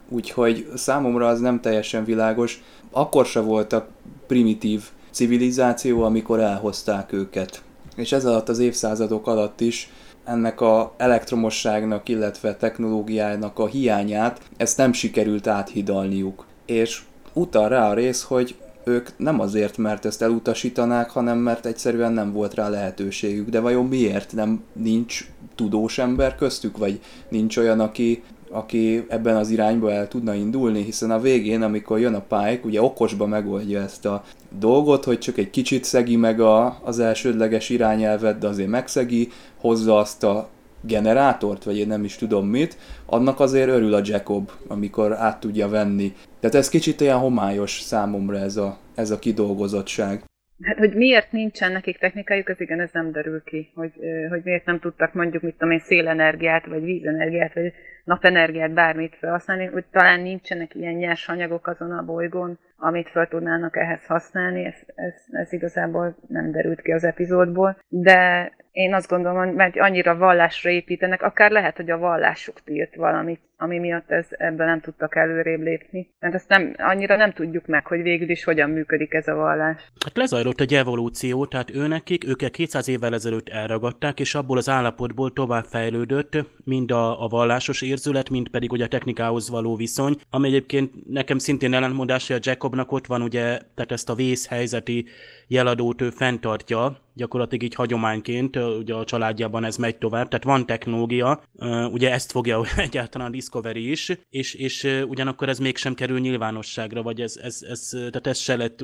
Úgyhogy 0.09 0.68
számomra 0.74 1.26
az 1.26 1.40
nem 1.40 1.61
teljesen 1.61 2.05
világos. 2.05 2.62
Akkor 2.90 3.26
se 3.26 3.40
voltak 3.40 3.88
primitív 4.26 4.83
civilizáció, 5.11 6.02
amikor 6.02 6.40
elhozták 6.40 7.12
őket. 7.12 7.62
És 7.96 8.12
ez 8.12 8.24
alatt 8.24 8.48
az 8.48 8.59
évszázadok 8.59 9.26
alatt 9.26 9.61
is 9.61 9.90
ennek 10.24 10.61
a 10.61 10.94
elektromosságnak, 10.96 12.09
illetve 12.09 12.57
technológiának 12.57 13.59
a 13.59 13.66
hiányát, 13.66 14.40
ezt 14.57 14.76
nem 14.76 14.92
sikerült 14.92 15.46
áthidalniuk. 15.46 16.46
És 16.66 17.02
utal 17.33 17.68
rá 17.68 17.90
a 17.90 17.94
rész, 17.94 18.22
hogy 18.22 18.57
ők 18.85 19.09
nem 19.16 19.40
azért, 19.40 19.76
mert 19.76 20.05
ezt 20.05 20.22
elutasítanák, 20.22 21.11
hanem 21.11 21.38
mert 21.38 21.66
egyszerűen 21.66 22.12
nem 22.12 22.33
volt 22.33 22.55
rá 22.55 22.68
lehetőségük. 22.68 23.48
De 23.48 23.61
vajon 23.61 23.87
miért 23.87 24.33
nem 24.33 24.62
nincs 24.72 25.29
tudós 25.57 25.99
ember 25.99 26.35
köztük, 26.35 26.79
vagy 26.79 27.01
nincs 27.29 27.57
olyan, 27.57 27.81
aki 27.81 28.23
aki 28.51 29.05
ebben 29.09 29.37
az 29.37 29.51
irányba 29.51 29.92
el 29.92 30.09
tudna 30.09 30.35
indulni, 30.35 30.83
hiszen 30.83 31.11
a 31.11 31.21
végén, 31.21 31.62
amikor 31.62 31.99
jön 31.99 32.14
a 32.14 32.25
Pike, 32.29 32.61
ugye 32.64 32.83
okosba 32.83 33.27
megoldja 33.27 33.81
ezt 33.81 34.07
a 34.07 34.25
dolgot, 34.59 35.05
hogy 35.05 35.19
csak 35.19 35.38
egy 35.38 35.51
kicsit 35.51 35.85
szegi 35.85 36.16
meg 36.16 36.40
a, 36.40 36.81
az 36.85 36.99
elsődleges 36.99 37.69
irányelvet, 37.69 38.38
de 38.38 38.47
azért 38.47 38.69
megszegi, 38.69 39.29
hozza 39.61 39.99
azt 39.99 40.25
a 40.25 40.49
generátort, 40.81 41.64
vagy 41.64 41.77
én 41.79 41.87
nem 41.87 42.05
is 42.05 42.16
tudom 42.16 42.47
mit, 42.47 42.79
annak 43.07 43.40
azért 43.40 43.69
örül 43.69 43.95
a 43.95 44.01
Jacob, 44.05 44.51
amikor 44.69 45.12
át 45.12 45.40
tudja 45.40 45.69
venni. 45.69 46.14
Tehát 46.40 46.57
ez 46.57 46.69
kicsit 46.69 47.01
ilyen 47.01 47.19
homályos 47.19 47.81
számomra 47.81 48.38
ez 48.38 48.57
a, 48.57 48.77
ez 48.95 49.11
a 49.11 49.19
kidolgozottság. 49.19 50.25
Hát, 50.62 50.77
hogy 50.79 50.95
miért 50.95 51.33
nincsen 51.33 51.73
nekik 51.73 51.99
technikájuk, 51.99 52.49
az 52.49 52.61
igen, 52.61 52.81
ez 52.81 52.90
nem 52.92 53.12
derül 53.12 53.42
ki, 53.42 53.71
hogy, 53.75 53.92
hogy 54.29 54.40
miért 54.45 54.64
nem 54.64 54.79
tudtak 54.79 55.12
mondjuk, 55.14 55.42
mit 55.42 55.53
tudom 55.53 55.71
én, 55.71 55.79
szélenergiát, 55.79 56.66
vagy 56.66 56.83
vízenergiát, 56.83 57.55
vagy 57.55 57.73
napenergiát, 58.05 58.73
bármit 58.73 59.16
felhasználni, 59.16 59.64
hogy 59.64 59.85
talán 59.90 60.21
nincsenek 60.21 60.75
ilyen 60.75 60.95
nyers 60.95 61.29
anyagok 61.29 61.66
azon 61.66 61.90
a 61.90 62.05
bolygón, 62.05 62.59
amit 62.77 63.09
fel 63.09 63.27
tudnának 63.29 63.77
ehhez 63.77 64.07
használni, 64.07 64.64
ez, 64.64 64.75
ez, 64.95 65.14
ez 65.31 65.53
igazából 65.53 66.16
nem 66.29 66.51
derült 66.51 66.81
ki 66.81 66.92
az 66.92 67.05
epizódból, 67.05 67.79
de 67.88 68.53
én 68.76 68.94
azt 68.94 69.08
gondolom, 69.08 69.56
hogy 69.56 69.78
annyira 69.78 70.16
vallásra 70.16 70.70
építenek, 70.70 71.22
akár 71.22 71.50
lehet, 71.50 71.76
hogy 71.76 71.90
a 71.90 71.98
vallásuk 71.98 72.60
tilt 72.64 72.94
valamit, 72.94 73.40
ami 73.56 73.78
miatt 73.78 74.10
ez, 74.10 74.26
ebben 74.30 74.66
nem 74.66 74.80
tudtak 74.80 75.16
előrébb 75.16 75.60
lépni. 75.60 76.10
Mert 76.20 76.34
ezt 76.34 76.48
nem, 76.48 76.74
annyira 76.78 77.16
nem 77.16 77.32
tudjuk 77.32 77.66
meg, 77.66 77.86
hogy 77.86 78.02
végül 78.02 78.30
is 78.30 78.44
hogyan 78.44 78.70
működik 78.70 79.14
ez 79.14 79.28
a 79.28 79.34
vallás. 79.34 79.82
Hát 80.04 80.16
lezajlott 80.16 80.60
egy 80.60 80.74
evolúció, 80.74 81.46
tehát 81.46 81.74
őnekik, 81.74 82.26
őket 82.26 82.50
200 82.50 82.88
évvel 82.88 83.14
ezelőtt 83.14 83.48
elragadták, 83.48 84.20
és 84.20 84.34
abból 84.34 84.56
az 84.56 84.68
állapotból 84.68 85.32
tovább 85.32 85.64
fejlődött 85.64 86.36
mind 86.64 86.90
a, 86.90 87.24
a 87.24 87.28
vallásos 87.28 87.82
érzület, 87.82 88.30
mind 88.30 88.48
pedig 88.48 88.72
ugye 88.72 88.84
a 88.84 88.88
technikához 88.88 89.50
való 89.50 89.76
viszony, 89.76 90.16
ami 90.30 90.48
egyébként 90.48 91.08
nekem 91.08 91.38
szintén 91.38 91.74
ellentmondás, 91.74 92.26
hogy 92.26 92.36
a 92.36 92.40
Jacobnak 92.42 92.92
ott 92.92 93.06
van 93.06 93.22
ugye, 93.22 93.42
tehát 93.74 93.92
ezt 93.92 94.08
a 94.08 94.14
vészhelyzeti 94.14 95.06
jeladót 95.48 96.00
ő 96.00 96.11
fenntartja, 96.11 96.98
gyakorlatilag 97.14 97.64
így 97.64 97.74
hagyományként, 97.74 98.56
ugye 98.56 98.94
a 98.94 99.04
családjában 99.04 99.64
ez 99.64 99.76
megy 99.76 99.98
tovább, 99.98 100.28
tehát 100.28 100.44
van 100.44 100.66
technológia, 100.66 101.42
ugye 101.90 102.12
ezt 102.12 102.30
fogja 102.30 102.62
egyáltalán 102.76 103.26
a 103.26 103.30
Discovery 103.30 103.90
is, 103.90 104.12
és, 104.30 104.54
és 104.54 105.02
ugyanakkor 105.09 105.48
ez 105.48 105.59
mégsem 105.59 105.94
kerül 105.94 106.18
nyilvánosságra, 106.18 107.02
vagy 107.02 107.20
ez, 107.20 107.37
ez, 107.37 107.59
ez, 107.62 107.88
tehát 107.88 108.26
ez 108.26 108.38
se 108.38 108.56
lett 108.56 108.82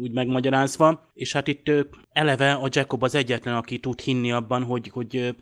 úgy 0.00 0.12
megmagyarázva, 0.12 1.10
és 1.14 1.32
hát 1.32 1.48
itt 1.48 1.70
eleve 2.12 2.52
a 2.52 2.68
Jacob 2.70 3.02
az 3.02 3.14
egyetlen, 3.14 3.54
aki 3.54 3.78
tud 3.78 4.00
hinni 4.00 4.32
abban, 4.32 4.62
hogy, 4.62 4.88
hogy 4.88 5.34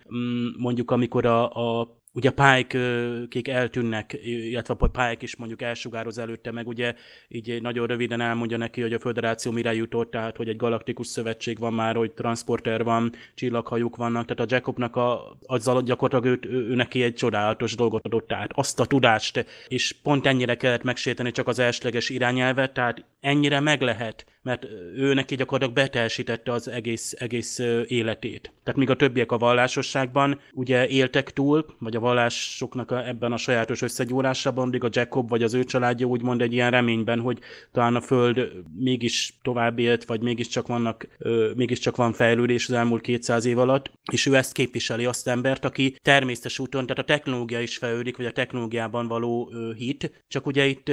mondjuk 0.59 0.91
amikor 0.91 1.27
a, 1.27 1.51
a 1.81 1.99
ugye 2.13 2.31
pálykék 2.31 3.49
eltűnnek, 3.49 4.19
illetve 4.23 4.75
a 4.79 4.87
pályák 4.87 5.23
is 5.23 5.37
mondjuk 5.37 5.63
elsugároz 5.63 6.19
előtte, 6.19 6.51
meg 6.51 6.67
ugye 6.67 6.95
így 7.29 7.63
nagyon 7.63 7.87
röviden 7.87 8.21
elmondja 8.21 8.57
neki, 8.57 8.81
hogy 8.81 8.93
a 8.93 8.99
föderáció 8.99 9.53
mire 9.53 9.75
jutott, 9.75 10.11
tehát 10.11 10.37
hogy 10.37 10.49
egy 10.49 10.57
galaktikus 10.57 11.07
szövetség 11.07 11.59
van 11.59 11.73
már, 11.73 11.97
hogy 11.97 12.13
transporter 12.13 12.85
van, 12.85 13.13
csillaghajók 13.35 13.97
vannak, 13.97 14.27
tehát 14.27 14.53
a 14.53 14.55
Jacobnak 14.55 14.97
a, 14.97 15.37
azzal 15.47 15.83
gyakorlatilag 15.83 16.45
ő, 16.45 16.49
ő, 16.51 16.69
ő, 16.69 16.75
neki 16.75 17.03
egy 17.03 17.15
csodálatos 17.15 17.75
dolgot 17.75 18.05
adott 18.05 18.33
át, 18.33 18.51
azt 18.55 18.81
a 18.81 18.87
tudást, 18.87 19.47
és 19.69 19.95
pont 20.03 20.27
ennyire 20.27 20.57
kellett 20.57 20.83
megsérteni 20.83 21.31
csak 21.31 21.49
az 21.49 21.59
elsőleges 21.59 22.09
irányelvet, 22.09 22.73
tehát 22.73 23.05
ennyire 23.21 23.61
meg 23.61 23.81
lehet, 23.81 24.27
mert 24.43 24.67
ő 24.97 25.15
neki 25.15 25.35
gyakorlatilag 25.35 25.75
betelsítette 25.75 26.53
az 26.53 26.69
egész, 26.69 27.15
egész 27.19 27.59
életét. 27.87 28.53
Tehát 28.63 28.81
míg 28.81 28.91
a 28.91 28.97
többiek 28.97 29.33
a 29.33 29.39
vallásosságban 29.39 30.41
ugye 30.53 30.89
éltek 30.89 31.33
túl, 31.33 31.67
vagy 31.79 31.97
a 31.97 32.01
vallásoknak 32.01 32.91
a, 32.91 33.09
ebben 33.09 33.33
a 33.33 33.37
sajátos 33.37 33.83
összegyúrásában, 33.83 34.69
addig 34.71 34.85
a 34.85 34.89
Jacob 34.93 35.29
vagy 35.29 35.43
az 35.43 35.55
ő 35.55 35.65
családja 35.65 36.07
úgymond 36.07 36.43
egy 36.43 36.53
ilyen 36.53 36.71
reményben, 36.71 37.21
hogy 37.21 37.39
talán 37.73 37.95
a 37.95 38.01
Föld 38.01 38.53
mégis 38.79 39.39
tovább 39.43 39.79
élt, 39.79 40.05
vagy 40.05 40.23
mégiscsak 40.23 40.67
vannak, 40.67 41.09
mégiscsak 41.55 41.97
van 41.97 42.13
fejlődés 42.13 42.69
az 42.69 42.75
elmúlt 42.75 43.03
200 43.03 43.45
év 43.45 43.59
alatt, 43.59 43.91
és 44.13 44.27
ő 44.27 44.35
ezt 44.35 44.53
képviseli 44.53 45.05
azt 45.05 45.29
embert, 45.29 45.65
aki 45.65 45.97
természetes 46.03 46.59
úton, 46.59 46.87
tehát 46.87 47.03
a 47.03 47.13
technológia 47.13 47.61
is 47.61 47.77
fejlődik, 47.77 48.17
vagy 48.17 48.27
a 48.27 48.33
technológiában 48.33 49.09
való 49.09 49.53
hit, 49.77 50.25
csak 50.29 50.47
ugye 50.47 50.67
itt 50.67 50.91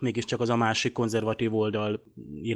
mégiscsak 0.00 0.40
az 0.40 0.50
a 0.50 0.56
másik 0.56 0.92
konzervatív 0.92 1.54
oldal 1.54 2.02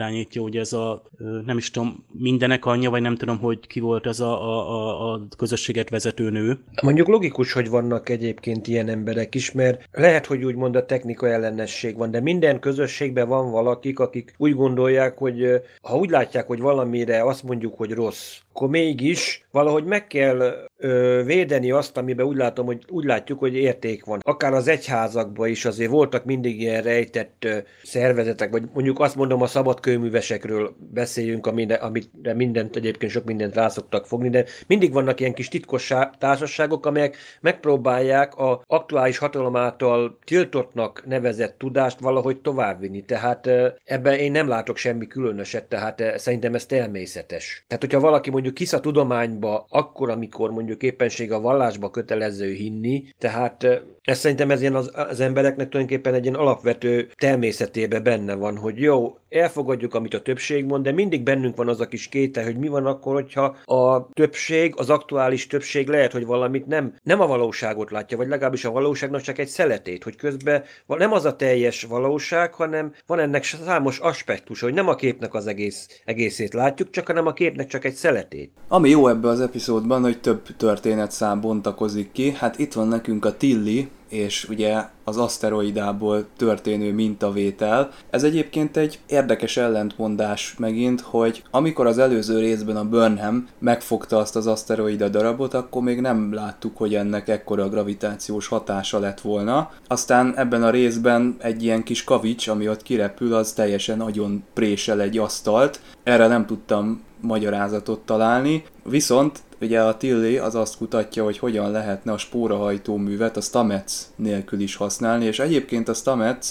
irányítja, 0.09 0.43
ugye 0.43 0.61
ez 0.61 0.73
a, 0.73 1.03
nem 1.47 1.57
is 1.57 1.71
tudom, 1.71 2.05
mindenek 2.13 2.65
anyja, 2.65 2.91
vagy 2.91 3.03
nem 3.03 3.17
tudom, 3.17 3.39
hogy 3.39 3.67
ki 3.67 3.81
volt 3.81 4.07
ez 4.07 4.21
a, 4.21 4.43
a, 4.43 4.71
a, 4.71 5.13
a 5.13 5.21
közösséget 5.37 5.91
vezető 5.91 6.31
nő. 6.31 6.59
Mondjuk 6.83 7.09
logikus, 7.09 7.53
hogy 7.53 7.69
vannak 7.69 8.09
egyébként 8.09 8.67
ilyen 8.67 8.89
emberek 8.89 9.35
is, 9.35 9.53
mert 9.53 9.89
lehet, 9.93 10.27
hogy 10.27 10.45
úgymond 10.45 10.77
a 10.77 10.87
technika 10.87 11.29
ellenesség 11.29 11.97
van, 11.97 12.11
de 12.11 12.21
minden 12.21 12.61
közösségben 12.61 13.29
van 13.29 13.51
valakik, 13.51 13.99
akik 13.99 14.35
úgy 14.37 14.55
gondolják, 14.55 15.19
hogy 15.19 15.63
ha 15.83 15.97
úgy 15.97 16.11
látják, 16.11 16.47
hogy 16.47 16.61
valamire 16.61 17.25
azt 17.25 17.43
mondjuk, 17.43 17.77
hogy 17.77 17.91
rossz, 17.91 18.39
akkor 18.59 18.71
mégis 18.71 19.47
valahogy 19.51 19.85
meg 19.85 20.07
kell 20.07 20.69
ö, 20.77 21.23
védeni 21.25 21.71
azt, 21.71 21.97
amiben 21.97 22.27
úgy 22.27 22.37
látom, 22.37 22.67
hogy 22.67 22.85
úgy 22.89 23.05
látjuk, 23.05 23.39
hogy 23.39 23.55
érték 23.55 24.05
van. 24.05 24.21
Akár 24.23 24.53
az 24.53 24.69
egyházakban 24.69 25.49
is 25.49 25.65
azért 25.65 25.91
voltak 25.91 26.25
mindig 26.25 26.61
ilyen 26.61 26.83
rejtett 26.83 27.45
ö, 27.45 27.59
szervezetek, 27.83 28.51
vagy 28.51 28.63
mondjuk 28.73 29.01
azt 29.01 29.17
mondom, 29.17 29.43
a 29.43 29.47
szabadkőművesekről 29.47 30.77
beszéljünk, 30.93 31.47
amire, 31.47 31.75
amire 31.75 32.35
mindent 32.35 32.77
egyébként 32.77 33.13
sok 33.13 33.25
mindent 33.25 33.55
rá 33.55 33.69
szoktak 33.69 34.07
fogni, 34.07 34.29
de 34.29 34.45
mindig 34.67 34.93
vannak 34.93 35.21
ilyen 35.21 35.35
kis 35.35 35.49
titkos 35.49 35.93
társaságok, 36.19 36.87
amelyek 36.87 37.17
megpróbálják 37.41 38.35
a 38.35 38.63
aktuális 38.67 39.19
hatalom 39.19 39.57
által 39.57 40.19
tiltottnak 40.25 41.07
nevezett 41.07 41.59
tudást 41.59 42.01
valahogy 42.01 42.41
továbbvinni. 42.41 43.05
Tehát 43.05 43.47
ö, 43.47 43.69
ebben 43.85 44.15
én 44.15 44.33
nem 44.33 44.49
látok 44.49 44.77
semmi 44.77 45.07
különöset, 45.07 45.65
tehát 45.65 46.01
ö, 46.01 46.11
szerintem 46.17 46.55
ez 46.55 46.67
természetes. 46.67 47.65
Tehát, 47.67 47.83
hogyha 47.83 48.01
valaki 48.01 48.31
mondjuk 48.31 48.48
kisz 48.53 48.73
a 48.73 48.81
tudományba 48.81 49.67
akkor, 49.69 50.11
amikor 50.11 50.51
mondjuk 50.51 50.83
éppenség 50.83 51.33
a 51.33 51.41
vallásba 51.41 51.91
kötelező 51.91 52.53
hinni, 52.53 53.05
tehát 53.19 53.67
ez 54.03 54.19
szerintem 54.19 54.51
ez 54.51 54.61
ilyen 54.61 54.75
az, 54.75 54.91
az 54.95 55.21
embereknek 55.21 55.69
tulajdonképpen 55.69 56.15
egy 56.15 56.25
ilyen 56.25 56.35
alapvető 56.35 57.09
természetében 57.17 58.03
benne 58.03 58.35
van, 58.35 58.57
hogy 58.57 58.79
jó, 58.79 59.17
elfogadjuk, 59.29 59.95
amit 59.95 60.15
a 60.15 60.23
többség 60.23 60.65
mond, 60.65 60.85
de 60.85 60.93
mindig 60.93 61.23
bennünk 61.23 61.57
van 61.57 61.69
az 61.69 61.81
a 61.81 61.89
kis 61.89 62.09
kétel, 62.09 62.45
hogy 62.45 62.57
mi 62.57 62.69
van 62.69 62.87
akkor, 62.87 63.15
hogyha 63.15 63.57
a 63.65 64.09
többség, 64.13 64.75
az 64.77 64.91
aktuális 64.91 65.47
többség 65.47 65.89
lehet, 65.89 66.13
hogy 66.13 66.27
valamit 66.27 66.67
nem, 66.67 66.95
nem 67.03 67.21
a 67.21 67.27
valóságot 67.27 67.91
látja, 67.91 68.17
vagy 68.17 68.29
legalábbis 68.29 68.65
a 68.65 68.71
valóságnak 68.71 69.21
csak 69.21 69.39
egy 69.39 69.49
szeletét, 69.49 70.03
hogy 70.03 70.17
közben 70.17 70.63
nem 70.87 71.13
az 71.13 71.25
a 71.25 71.37
teljes 71.37 71.83
valóság, 71.83 72.55
hanem 72.55 72.93
van 73.07 73.19
ennek 73.19 73.45
számos 73.45 73.99
aspektus, 73.99 74.61
hogy 74.61 74.75
nem 74.75 74.89
a 74.89 74.95
képnek 74.95 75.35
az 75.35 75.47
egész, 75.47 76.03
egészét 76.05 76.55
látjuk, 76.55 76.91
csak 76.91 77.07
hanem 77.07 77.27
a 77.27 77.33
képnek 77.33 77.67
csak 77.67 77.85
egy 77.85 77.95
szeletét. 77.95 78.38
Ami 78.69 78.89
jó 78.89 79.09
ebbe 79.09 79.29
az 79.29 79.41
epizódban, 79.41 80.03
hogy 80.03 80.21
több 80.21 80.57
történetszám 80.57 81.41
bontakozik 81.41 82.13
ki, 82.13 82.31
hát 82.31 82.59
itt 82.59 82.73
van 82.73 82.89
nekünk 82.89 83.25
a 83.25 83.37
Tilly, 83.37 83.89
és 84.09 84.49
ugye 84.49 84.85
az 85.05 85.17
aszteroidából 85.17 86.27
történő 86.37 86.93
mintavétel. 86.93 87.91
Ez 88.11 88.23
egyébként 88.23 88.77
egy 88.77 88.99
érdekes 89.07 89.57
ellentmondás 89.57 90.55
megint, 90.59 91.01
hogy 91.01 91.43
amikor 91.51 91.87
az 91.87 91.99
előző 91.99 92.39
részben 92.39 92.77
a 92.77 92.89
Burnham 92.89 93.49
megfogta 93.59 94.17
azt 94.17 94.37
az 94.37 94.47
aszteroida 94.47 95.09
darabot, 95.09 95.55
akkor 95.55 95.83
még 95.83 96.01
nem 96.01 96.33
láttuk, 96.35 96.77
hogy 96.77 96.95
ennek 96.95 97.29
ekkora 97.29 97.69
gravitációs 97.69 98.47
hatása 98.47 98.99
lett 98.99 99.21
volna. 99.21 99.71
Aztán 99.87 100.37
ebben 100.37 100.63
a 100.63 100.71
részben 100.71 101.37
egy 101.39 101.63
ilyen 101.63 101.83
kis 101.83 102.05
kavics, 102.05 102.49
ami 102.49 102.69
ott 102.69 102.83
kirepül, 102.83 103.35
az 103.35 103.53
teljesen 103.53 103.97
nagyon 103.97 104.45
présel 104.55 105.01
egy 105.01 105.19
asztalt. 105.19 105.81
Erre 106.03 106.27
nem 106.27 106.47
tudtam 106.47 107.07
magyarázatot 107.21 108.01
találni. 108.01 108.65
Viszont 108.85 109.43
ugye 109.61 109.83
a 109.83 109.97
Tilly 109.97 110.39
az 110.39 110.55
azt 110.55 110.77
kutatja, 110.77 111.25
hogy 111.25 111.39
hogyan 111.39 111.71
lehetne 111.71 112.13
a 112.13 112.19
spórahajtóművet 112.19 113.37
a 113.37 113.41
Stamets 113.41 113.93
nélkül 114.17 114.61
is 114.61 114.77
használni, 114.77 115.25
és 115.25 115.39
egyébként 115.39 115.89
a 115.89 115.95
Stamets 115.95 116.47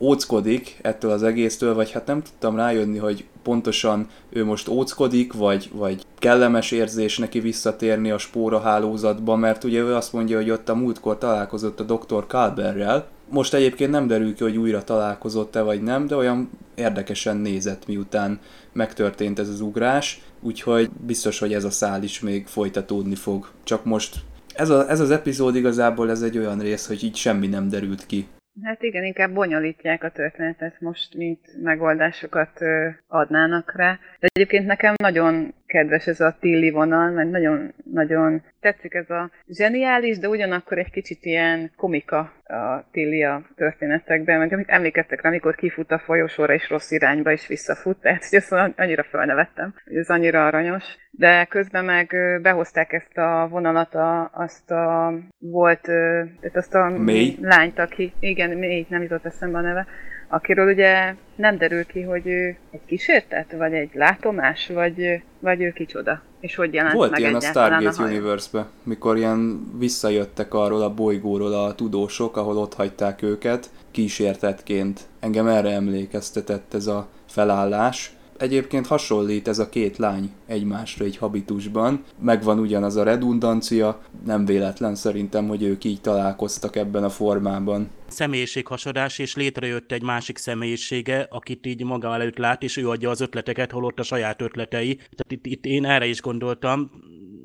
óckodik 0.00 0.78
ettől 0.82 1.10
az 1.10 1.22
egésztől, 1.22 1.74
vagy 1.74 1.90
hát 1.90 2.06
nem 2.06 2.22
tudtam 2.22 2.56
rájönni, 2.56 2.98
hogy 2.98 3.24
pontosan 3.42 4.08
ő 4.30 4.44
most 4.44 4.68
óckodik, 4.68 5.32
vagy, 5.32 5.70
vagy 5.72 6.06
kellemes 6.18 6.70
érzés 6.70 7.18
neki 7.18 7.40
visszatérni 7.40 8.10
a 8.10 8.18
spóra 8.18 8.60
hálózatba, 8.60 9.36
mert 9.36 9.64
ugye 9.64 9.80
ő 9.80 9.94
azt 9.94 10.12
mondja, 10.12 10.36
hogy 10.36 10.50
ott 10.50 10.68
a 10.68 10.74
múltkor 10.74 11.18
találkozott 11.18 11.80
a 11.80 11.84
dr. 11.84 12.26
Kalberrel, 12.26 13.08
most 13.30 13.54
egyébként 13.54 13.90
nem 13.90 14.06
derül 14.06 14.34
ki, 14.34 14.42
hogy 14.42 14.56
újra 14.56 14.84
találkozott-e 14.84 15.62
vagy 15.62 15.82
nem, 15.82 16.06
de 16.06 16.16
olyan 16.16 16.50
érdekesen 16.74 17.36
nézett, 17.36 17.86
miután 17.86 18.38
megtörtént 18.72 19.38
ez 19.38 19.48
az 19.48 19.60
ugrás, 19.60 20.20
úgyhogy 20.40 20.90
biztos, 21.06 21.38
hogy 21.38 21.52
ez 21.52 21.64
a 21.64 21.70
szál 21.70 22.02
is 22.02 22.20
még 22.20 22.46
folytatódni 22.46 23.14
fog. 23.14 23.48
Csak 23.64 23.84
most 23.84 24.16
ez, 24.54 24.70
a, 24.70 24.90
ez 24.90 25.00
az 25.00 25.10
epizód 25.10 25.56
igazából 25.56 26.10
ez 26.10 26.22
egy 26.22 26.38
olyan 26.38 26.58
rész, 26.58 26.86
hogy 26.86 27.04
így 27.04 27.16
semmi 27.16 27.46
nem 27.46 27.68
derült 27.68 28.06
ki. 28.06 28.26
Hát 28.62 28.82
igen, 28.82 29.04
inkább 29.04 29.32
bonyolítják 29.32 30.04
a 30.04 30.10
történetet 30.10 30.80
most, 30.80 31.14
mint 31.14 31.62
megoldásokat 31.62 32.60
adnának 33.06 33.72
rá. 33.76 33.98
De 34.20 34.26
egyébként 34.34 34.66
nekem 34.66 34.94
nagyon 34.96 35.54
kedves 35.68 36.06
ez 36.06 36.20
a 36.20 36.36
Tilli 36.40 36.70
vonal, 36.70 37.10
mert 37.10 37.30
nagyon, 37.30 37.74
nagyon 37.92 38.42
tetszik 38.60 38.94
ez 38.94 39.10
a 39.10 39.30
zseniális, 39.48 40.18
de 40.18 40.28
ugyanakkor 40.28 40.78
egy 40.78 40.90
kicsit 40.90 41.24
ilyen 41.24 41.70
komika 41.76 42.18
a 42.44 42.88
Tilli 42.92 43.24
a 43.24 43.42
történetekben, 43.56 44.38
meg 44.38 44.52
amit 44.52 44.68
emlékeztek 44.68 45.22
rá, 45.22 45.28
amikor 45.28 45.54
kifut 45.54 45.90
a 45.90 45.98
folyosóra 45.98 46.54
és 46.54 46.68
rossz 46.68 46.90
irányba 46.90 47.32
is 47.32 47.46
visszafut, 47.46 48.00
tehát 48.00 48.24
hogy 48.28 48.38
ezt 48.38 48.52
annyira 48.76 49.02
felnevettem, 49.02 49.74
hogy 49.84 49.96
ez 49.96 50.08
annyira 50.08 50.46
aranyos. 50.46 50.84
De 51.10 51.44
közben 51.44 51.84
meg 51.84 52.14
behozták 52.42 52.92
ezt 52.92 53.18
a 53.18 53.46
vonalat, 53.50 53.94
a, 53.94 54.30
azt 54.32 54.70
a 54.70 55.14
volt, 55.38 55.80
tehát 55.80 56.56
azt 56.56 56.74
a 56.74 56.88
Mély. 56.88 57.36
lányt, 57.40 57.78
aki, 57.78 58.12
igen, 58.20 58.50
mély, 58.50 58.86
nem 58.88 59.02
jutott 59.02 59.24
eszembe 59.24 59.58
a 59.58 59.60
neve, 59.60 59.86
akiről 60.28 60.72
ugye 60.72 61.14
nem 61.36 61.58
derül 61.58 61.86
ki, 61.86 62.02
hogy 62.02 62.26
ő 62.26 62.56
egy 62.70 62.80
kísértet, 62.86 63.52
vagy 63.52 63.72
egy 63.72 63.90
látomás, 63.92 64.70
vagy, 64.74 65.22
vagy 65.38 65.60
ő 65.60 65.72
kicsoda, 65.72 66.22
és 66.40 66.54
hogy 66.54 66.74
jelent 66.74 66.94
Volt 66.94 67.10
meg 67.10 67.20
ilyen 67.20 67.34
a 67.34 67.40
Stargate 67.40 68.02
a 68.02 68.06
Universe-be, 68.06 68.66
mikor 68.82 69.16
ilyen 69.16 69.70
visszajöttek 69.78 70.54
arról 70.54 70.82
a 70.82 70.94
bolygóról 70.94 71.52
a 71.52 71.74
tudósok, 71.74 72.36
ahol 72.36 72.56
ott 72.56 72.74
hagyták 72.74 73.22
őket 73.22 73.70
kísértetként. 73.90 75.00
Engem 75.20 75.46
erre 75.46 75.70
emlékeztetett 75.70 76.74
ez 76.74 76.86
a 76.86 77.08
felállás. 77.26 78.12
Egyébként 78.38 78.86
hasonlít 78.86 79.48
ez 79.48 79.58
a 79.58 79.68
két 79.68 79.96
lány 79.96 80.30
egymásra 80.46 81.04
egy 81.04 81.16
habitusban, 81.16 82.04
megvan 82.20 82.58
ugyanaz 82.58 82.96
a 82.96 83.02
redundancia, 83.02 84.00
nem 84.26 84.44
véletlen 84.44 84.94
szerintem, 84.94 85.48
hogy 85.48 85.62
ők 85.62 85.84
így 85.84 86.00
találkoztak 86.00 86.76
ebben 86.76 87.04
a 87.04 87.08
formában 87.08 87.90
személyiséghasadás, 88.18 89.18
és 89.18 89.34
létrejött 89.34 89.92
egy 89.92 90.02
másik 90.02 90.38
személyisége, 90.38 91.26
akit 91.30 91.66
így 91.66 91.84
maga 91.84 92.14
előtt 92.14 92.36
lát, 92.36 92.62
és 92.62 92.76
ő 92.76 92.88
adja 92.88 93.10
az 93.10 93.20
ötleteket, 93.20 93.70
holott 93.70 93.98
a 93.98 94.02
saját 94.02 94.42
ötletei. 94.42 94.94
Tehát 94.94 95.32
itt, 95.32 95.46
itt 95.46 95.64
én 95.64 95.84
erre 95.84 96.06
is 96.06 96.20
gondoltam, 96.20 96.90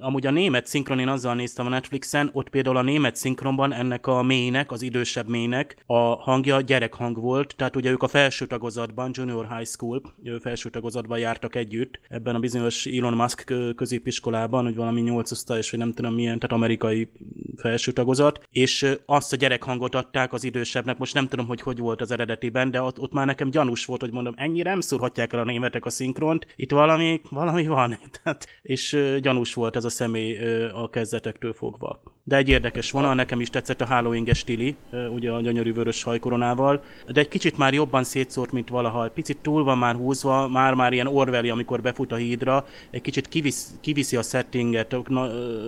amúgy 0.04 0.28
a 0.28 0.32
német 0.32 0.66
szinkron, 0.66 1.00
én 1.00 1.08
azzal 1.08 1.36
néztem 1.36 1.66
a 1.66 1.70
Netflixen, 1.70 2.30
ott 2.34 2.50
például 2.50 2.78
a 2.78 2.82
német 2.82 3.16
szinkronban 3.16 3.74
ennek 3.74 4.08
a 4.08 4.22
mélynek, 4.22 4.72
az 4.72 4.82
idősebb 4.82 5.28
mélynek 5.28 5.84
a 5.86 6.00
hangja 6.00 6.62
gyerekhang 6.62 7.18
volt, 7.18 7.56
tehát 7.56 7.76
ugye 7.76 7.90
ők 7.90 8.04
a 8.04 8.08
felső 8.08 8.48
tagozatban, 8.48 9.12
Junior 9.14 9.48
High 9.56 9.68
School 9.68 10.02
felső 10.42 10.70
tagozatban 10.70 11.20
jártak 11.20 11.56
együtt, 11.56 12.00
ebben 12.10 12.36
a 12.36 12.40
bizonyos 12.40 12.86
Elon 12.86 13.14
Musk 13.14 13.54
középiskolában, 13.76 14.64
hogy 14.64 14.76
valami 14.76 15.02
8 15.02 15.32
osztályos, 15.32 15.72
vagy 15.72 15.80
nem 15.80 15.94
tudom 15.94 16.14
milyen, 16.14 16.40
tehát 16.40 16.56
amerikai 16.56 17.10
felső 17.58 17.92
tagozat, 17.92 18.48
és 18.52 18.96
azt 19.06 19.34
a 19.34 19.36
gyerekhangot 19.36 19.96
adták 19.96 20.34
az 20.34 20.44
idősebbnek, 20.44 20.98
most 20.98 21.14
nem 21.14 21.28
tudom, 21.28 21.48
hogy 21.48 21.62
hogy 21.62 21.80
volt 21.80 22.02
az 22.02 22.12
eredetiben, 22.12 22.72
de 22.72 22.82
ott, 22.82 23.00
ott 23.00 23.14
már 23.14 23.26
nekem 23.26 23.50
gyanús 23.50 23.86
volt, 23.86 24.02
hogy 24.02 24.12
mondom, 24.12 24.34
ennyire 24.38 24.70
nem 24.70 24.80
szúrhatják 24.80 25.34
el 25.34 25.40
a 25.40 25.44
németek 25.44 25.86
a 25.86 25.90
szinkront, 25.90 26.48
itt 26.56 26.72
valami, 26.72 27.22
valami 27.30 27.68
van, 27.68 28.00
tehát, 28.24 28.48
és 28.62 28.98
gyanús 29.22 29.54
volt 29.54 29.76
ez 29.76 29.86
a 29.86 29.90
személy 29.94 30.38
a 30.74 30.90
kezdetektől 30.90 31.54
fogva. 31.54 32.02
De 32.24 32.36
egy 32.36 32.50
érdekes 32.50 32.92
vonal, 32.92 33.16
nekem 33.16 33.40
is 33.40 33.50
tetszett 33.50 33.82
a 33.82 33.86
Halloween 33.86 34.26
stili, 34.26 34.76
ugye 35.14 35.32
a 35.32 35.42
gyönyörű 35.42 35.74
vörös 35.74 36.04
hajkoronával, 36.04 36.84
de 37.08 37.20
egy 37.20 37.28
kicsit 37.28 37.58
már 37.58 37.74
jobban 37.74 38.04
szétszórt, 38.04 38.52
mint 38.52 38.70
valaha. 38.70 39.10
Picit 39.10 39.38
túl 39.38 39.64
van 39.64 39.78
már 39.78 39.96
húzva, 39.96 40.48
már-már 40.48 40.94
ilyen 40.94 41.08
Orwelli, 41.08 41.50
amikor 41.50 41.82
befut 41.82 42.12
a 42.12 42.16
hídra, 42.16 42.66
egy 42.90 43.02
kicsit 43.02 43.28
kivisz, 43.28 43.74
kiviszi 43.82 44.16
a 44.16 44.22
settinget, 44.22 44.96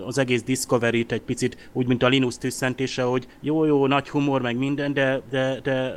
az 0.05 0.17
egész 0.17 0.43
Discovery-t 0.43 1.11
egy 1.11 1.21
picit 1.21 1.69
úgy, 1.73 1.88
mint 1.88 2.03
a 2.03 2.07
Linus 2.07 2.38
tüsszentése, 2.38 3.03
hogy 3.03 3.27
jó-jó, 3.39 3.88
nagy 3.88 4.09
humor, 4.09 4.41
meg 4.41 4.57
minden, 4.57 4.93
de, 4.93 5.21
de, 5.29 5.59
de 5.63 5.95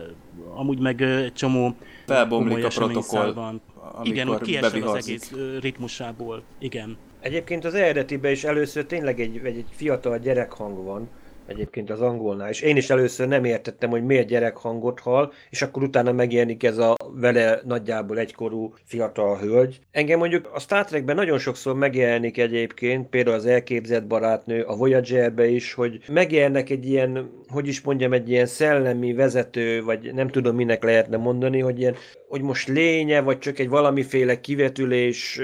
amúgy 0.54 0.78
meg 0.78 1.02
egy 1.02 1.32
csomó 1.32 1.76
felbomlik 2.06 2.64
a 2.64 2.68
protokoll, 2.68 3.32
van. 3.32 3.60
Igen, 4.02 4.26
hogy 4.26 4.40
kiesel 4.40 4.82
az 4.82 5.06
egész 5.06 5.32
ritmusából. 5.60 6.42
Igen. 6.58 6.96
Egyébként 7.28 7.64
az 7.64 7.74
eredetiben 7.74 8.30
is 8.30 8.44
először 8.44 8.86
tényleg 8.86 9.20
egy, 9.20 9.40
egy, 9.44 9.64
fiatal 9.70 10.18
gyerekhang 10.18 10.84
van, 10.84 11.08
egyébként 11.46 11.90
az 11.90 12.00
angolnál, 12.00 12.48
és 12.48 12.60
én 12.60 12.76
is 12.76 12.90
először 12.90 13.28
nem 13.28 13.44
értettem, 13.44 13.90
hogy 13.90 14.04
miért 14.04 14.28
gyerekhangot 14.28 15.00
hall, 15.00 15.32
és 15.50 15.62
akkor 15.62 15.82
utána 15.82 16.12
megjelenik 16.12 16.62
ez 16.62 16.78
a 16.78 16.96
vele 17.14 17.60
nagyjából 17.64 18.18
egykorú 18.18 18.74
fiatal 18.84 19.38
hölgy. 19.38 19.78
Engem 19.90 20.18
mondjuk 20.18 20.50
a 20.52 20.60
Star 20.60 20.84
Trekben 20.84 21.14
nagyon 21.14 21.38
sokszor 21.38 21.74
megjelenik 21.74 22.38
egyébként, 22.38 23.08
például 23.08 23.36
az 23.36 23.46
elképzett 23.46 24.06
barátnő, 24.06 24.62
a 24.62 24.76
Voyagerbe 24.76 25.46
is, 25.46 25.72
hogy 25.72 26.00
megjelennek 26.12 26.70
egy 26.70 26.86
ilyen, 26.86 27.30
hogy 27.48 27.68
is 27.68 27.80
mondjam, 27.80 28.12
egy 28.12 28.30
ilyen 28.30 28.46
szellemi 28.46 29.12
vezető, 29.12 29.82
vagy 29.82 30.14
nem 30.14 30.28
tudom 30.28 30.56
minek 30.56 30.82
lehetne 30.82 31.16
mondani, 31.16 31.60
hogy 31.60 31.80
ilyen, 31.80 31.94
hogy 32.28 32.42
most 32.42 32.68
lénye, 32.68 33.20
vagy 33.20 33.38
csak 33.38 33.58
egy 33.58 33.68
valamiféle 33.68 34.40
kivetülés, 34.40 35.40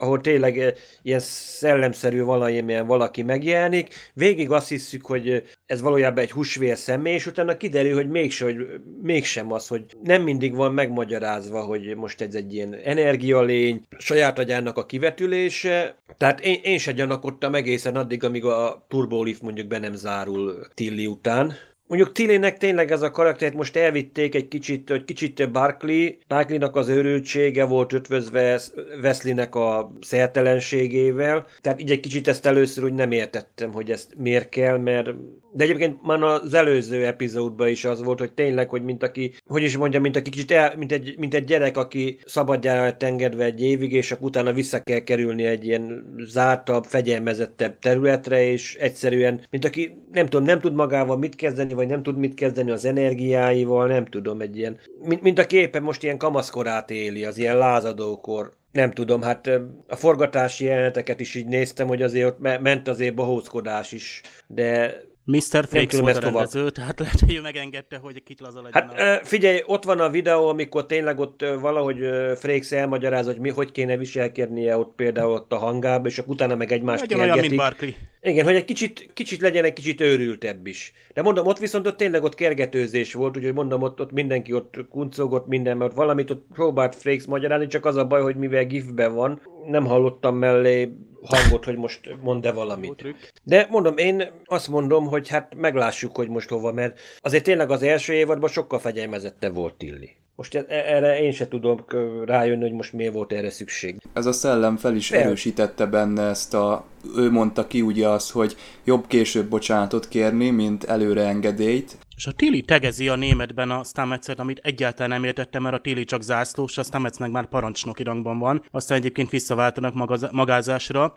ahol 0.00 0.20
tényleg 0.20 0.58
eh, 0.58 0.72
ilyen 1.02 1.20
szellemszerű 1.20 2.22
valamilyen 2.22 2.86
valaki 2.86 3.22
megjelenik. 3.22 3.94
Végig 4.14 4.50
azt 4.50 4.68
hiszük, 4.68 5.06
hogy 5.06 5.42
ez 5.66 5.80
valójában 5.80 6.22
egy 6.22 6.30
húsvér 6.30 6.76
személy, 6.76 7.14
és 7.14 7.26
utána 7.26 7.56
kiderül, 7.56 7.94
hogy 7.94 8.08
mégsem, 8.08 8.48
hogy 8.48 8.80
mégsem 9.02 9.52
az, 9.52 9.68
hogy 9.68 9.84
nem 10.02 10.22
mindig 10.22 10.54
van 10.54 10.74
megmagyarázva, 10.74 11.60
hogy 11.60 11.96
most 11.96 12.20
ez 12.20 12.34
egy 12.34 12.54
ilyen 12.54 12.74
energialény, 12.74 13.86
saját 13.98 14.38
agyának 14.38 14.76
a 14.76 14.86
kivetülése. 14.86 15.96
Tehát 16.16 16.40
én, 16.40 16.60
én 16.62 16.78
se 16.78 16.92
gyanakodtam 16.92 17.54
egészen 17.54 17.96
addig, 17.96 18.24
amíg 18.24 18.44
a 18.44 18.84
turbolift 18.88 19.42
mondjuk 19.42 19.66
be 19.66 19.78
nem 19.78 19.94
zárul 19.94 20.66
Tilly 20.74 21.06
után. 21.06 21.54
Mondjuk 21.90 22.12
Tillének 22.12 22.58
tényleg 22.58 22.90
ez 22.90 23.02
a 23.02 23.10
karaktert 23.10 23.54
most 23.54 23.76
elvitték 23.76 24.34
egy 24.34 24.48
kicsit, 24.48 24.88
hogy 24.88 25.04
kicsit 25.04 25.50
Barkley, 25.50 26.08
Barkleynak 26.28 26.76
az 26.76 26.88
őrültsége 26.88 27.64
volt 27.64 27.92
ötvözve 27.92 28.60
Wesleynek 29.02 29.54
a 29.54 29.92
szertelenségével, 30.00 31.46
tehát 31.60 31.80
így 31.80 31.90
egy 31.90 32.00
kicsit 32.00 32.28
ezt 32.28 32.46
először 32.46 32.84
úgy 32.84 32.92
nem 32.92 33.10
értettem, 33.12 33.72
hogy 33.72 33.90
ezt 33.90 34.14
miért 34.16 34.48
kell, 34.48 34.78
mert 34.78 35.10
de 35.52 35.64
egyébként 35.64 36.02
már 36.02 36.22
az 36.22 36.54
előző 36.54 37.06
epizódban 37.06 37.68
is 37.68 37.84
az 37.84 38.02
volt, 38.02 38.18
hogy 38.18 38.32
tényleg, 38.32 38.68
hogy 38.68 38.82
mint 38.82 39.02
aki, 39.02 39.32
hogy 39.46 39.62
is 39.62 39.76
mondjam, 39.76 40.02
mint 40.02 40.16
aki 40.16 40.30
kicsit 40.30 40.50
el, 40.50 40.74
mint, 40.76 40.92
egy, 40.92 41.14
mint 41.18 41.34
egy 41.34 41.44
gyerek, 41.44 41.76
aki 41.76 42.18
szabadjára 42.26 42.82
lett 42.82 43.02
engedve 43.02 43.44
egy 43.44 43.62
évig, 43.62 43.92
és 43.92 44.12
akkor 44.12 44.26
utána 44.26 44.52
vissza 44.52 44.80
kell 44.80 44.98
kerülni 44.98 45.44
egy 45.44 45.66
ilyen 45.66 46.14
zártabb, 46.18 46.84
fegyelmezettebb 46.84 47.78
területre, 47.78 48.42
és 48.42 48.74
egyszerűen, 48.74 49.40
mint 49.50 49.64
aki 49.64 49.96
nem 50.12 50.26
tudom, 50.26 50.46
nem 50.46 50.60
tud 50.60 50.74
magával 50.74 51.16
mit 51.16 51.34
kezdeni, 51.34 51.74
vagy 51.80 51.88
nem 51.88 52.02
tud 52.02 52.16
mit 52.16 52.34
kezdeni 52.34 52.70
az 52.70 52.84
energiáival, 52.84 53.86
nem 53.86 54.04
tudom, 54.06 54.40
egy 54.40 54.56
ilyen, 54.56 54.78
mint, 55.02 55.22
mint 55.22 55.38
aki 55.38 55.56
éppen 55.56 55.82
most 55.82 56.02
ilyen 56.02 56.18
kamaszkorát 56.18 56.90
éli, 56.90 57.24
az 57.24 57.38
ilyen 57.38 57.58
lázadókor, 57.58 58.52
nem 58.72 58.90
tudom, 58.90 59.22
hát 59.22 59.50
a 59.88 59.96
forgatási 59.96 60.64
jeleneteket 60.64 61.20
is 61.20 61.34
így 61.34 61.46
néztem, 61.46 61.86
hogy 61.86 62.02
azért 62.02 62.26
ott 62.26 62.60
ment 62.60 62.88
azért 62.88 63.14
bohózkodás 63.14 63.92
is, 63.92 64.22
de 64.46 65.00
Mr. 65.30 65.66
Frakes 65.68 66.00
volt 66.00 66.16
a 66.16 66.20
rendező, 66.20 66.70
tehát 66.70 66.98
lehet, 66.98 67.20
hogy 67.20 67.34
ő 67.34 67.40
megengedte, 67.40 67.96
hogy 67.96 68.22
kit 68.22 68.40
laza 68.40 68.62
legyen. 68.62 68.88
Hát 68.88 69.20
a... 69.20 69.24
figyelj, 69.24 69.62
ott 69.66 69.84
van 69.84 70.00
a 70.00 70.10
videó, 70.10 70.48
amikor 70.48 70.86
tényleg 70.86 71.18
ott 71.18 71.44
valahogy 71.60 71.98
Frakes 72.36 72.72
elmagyaráz, 72.72 73.26
hogy 73.26 73.38
mi, 73.38 73.48
hogy 73.48 73.72
kéne 73.72 73.96
viselkednie 73.96 74.76
ott 74.76 74.94
például 74.96 75.32
ott 75.32 75.52
a 75.52 75.58
hangába, 75.58 76.08
és 76.08 76.18
akkor 76.18 76.32
utána 76.32 76.54
meg 76.54 76.72
egymást 76.72 77.00
Legyen 77.00 77.20
olyan, 77.20 77.38
mint 77.38 77.56
Barkley. 77.56 77.90
Igen, 78.22 78.44
hogy 78.44 78.54
egy 78.54 78.64
kicsit, 78.64 79.10
kicsit 79.14 79.40
legyen 79.40 79.64
egy 79.64 79.72
kicsit 79.72 80.00
őrültebb 80.00 80.66
is. 80.66 80.92
De 81.14 81.22
mondom, 81.22 81.46
ott 81.46 81.58
viszont 81.58 81.86
ott 81.86 81.96
tényleg 81.96 82.22
ott 82.22 82.34
kergetőzés 82.34 83.12
volt, 83.12 83.36
úgyhogy 83.36 83.54
mondom, 83.54 83.82
ott, 83.82 84.00
ott 84.00 84.12
mindenki 84.12 84.52
ott 84.52 84.76
kuncogott 84.90 85.46
minden, 85.46 85.76
mert 85.76 85.94
valamit 85.94 86.30
ott 86.30 86.46
próbált 86.52 86.94
Frakes 86.94 87.24
magyarázni, 87.24 87.66
csak 87.66 87.84
az 87.84 87.96
a 87.96 88.06
baj, 88.06 88.22
hogy 88.22 88.36
mivel 88.36 88.64
gifben 88.64 89.14
van, 89.14 89.40
nem 89.66 89.86
hallottam 89.86 90.36
mellé 90.36 90.92
hangot, 91.22 91.64
hogy 91.64 91.76
most 91.76 92.00
mond-e 92.22 92.52
valamit. 92.52 93.14
De 93.42 93.66
mondom, 93.70 93.96
én 93.96 94.30
azt 94.44 94.68
mondom, 94.68 95.06
hogy 95.06 95.28
hát 95.28 95.54
meglássuk, 95.54 96.16
hogy 96.16 96.28
most 96.28 96.48
hova, 96.48 96.72
mert 96.72 97.00
azért 97.20 97.44
tényleg 97.44 97.70
az 97.70 97.82
első 97.82 98.12
évadban 98.12 98.48
sokkal 98.48 98.78
fegyelmezette 98.78 99.48
volt 99.48 99.74
Tilli. 99.74 100.16
Most 100.40 100.54
e- 100.54 100.64
erre 100.68 101.22
én 101.22 101.32
se 101.32 101.48
tudom 101.48 101.84
rájönni, 102.24 102.62
hogy 102.62 102.72
most 102.72 102.92
miért 102.92 103.12
volt 103.12 103.32
erre 103.32 103.50
szükség. 103.50 103.96
Ez 104.12 104.26
a 104.26 104.32
szellem 104.32 104.76
fel 104.76 104.94
is 104.94 105.10
erősítette 105.10 105.86
benne 105.86 106.22
ezt 106.22 106.54
a... 106.54 106.84
Ő 107.16 107.30
mondta 107.30 107.66
ki 107.66 107.80
ugye 107.80 108.08
azt, 108.08 108.30
hogy 108.30 108.56
jobb 108.84 109.06
később 109.06 109.48
bocsánatot 109.48 110.08
kérni, 110.08 110.50
mint 110.50 110.84
előre 110.84 111.26
engedélyt. 111.26 111.96
És 112.20 112.26
a 112.26 112.32
Tili 112.32 112.62
tegezi 112.62 113.08
a 113.08 113.16
németben 113.16 113.70
a 113.70 113.84
Stametszet, 113.84 114.38
amit 114.38 114.60
egyáltalán 114.62 115.10
nem 115.10 115.24
értettem, 115.24 115.62
mert 115.62 115.74
a 115.74 115.78
Tili 115.78 116.04
csak 116.04 116.22
zászlós, 116.22 116.78
a 116.78 116.82
Stamets 116.82 117.18
meg 117.18 117.30
már 117.30 117.48
parancsnoki 117.48 118.02
rangban 118.02 118.38
van, 118.38 118.62
aztán 118.70 118.98
egyébként 118.98 119.30
visszaváltanak 119.30 119.94
magaz- 119.94 120.30
magázásra. 120.30 121.16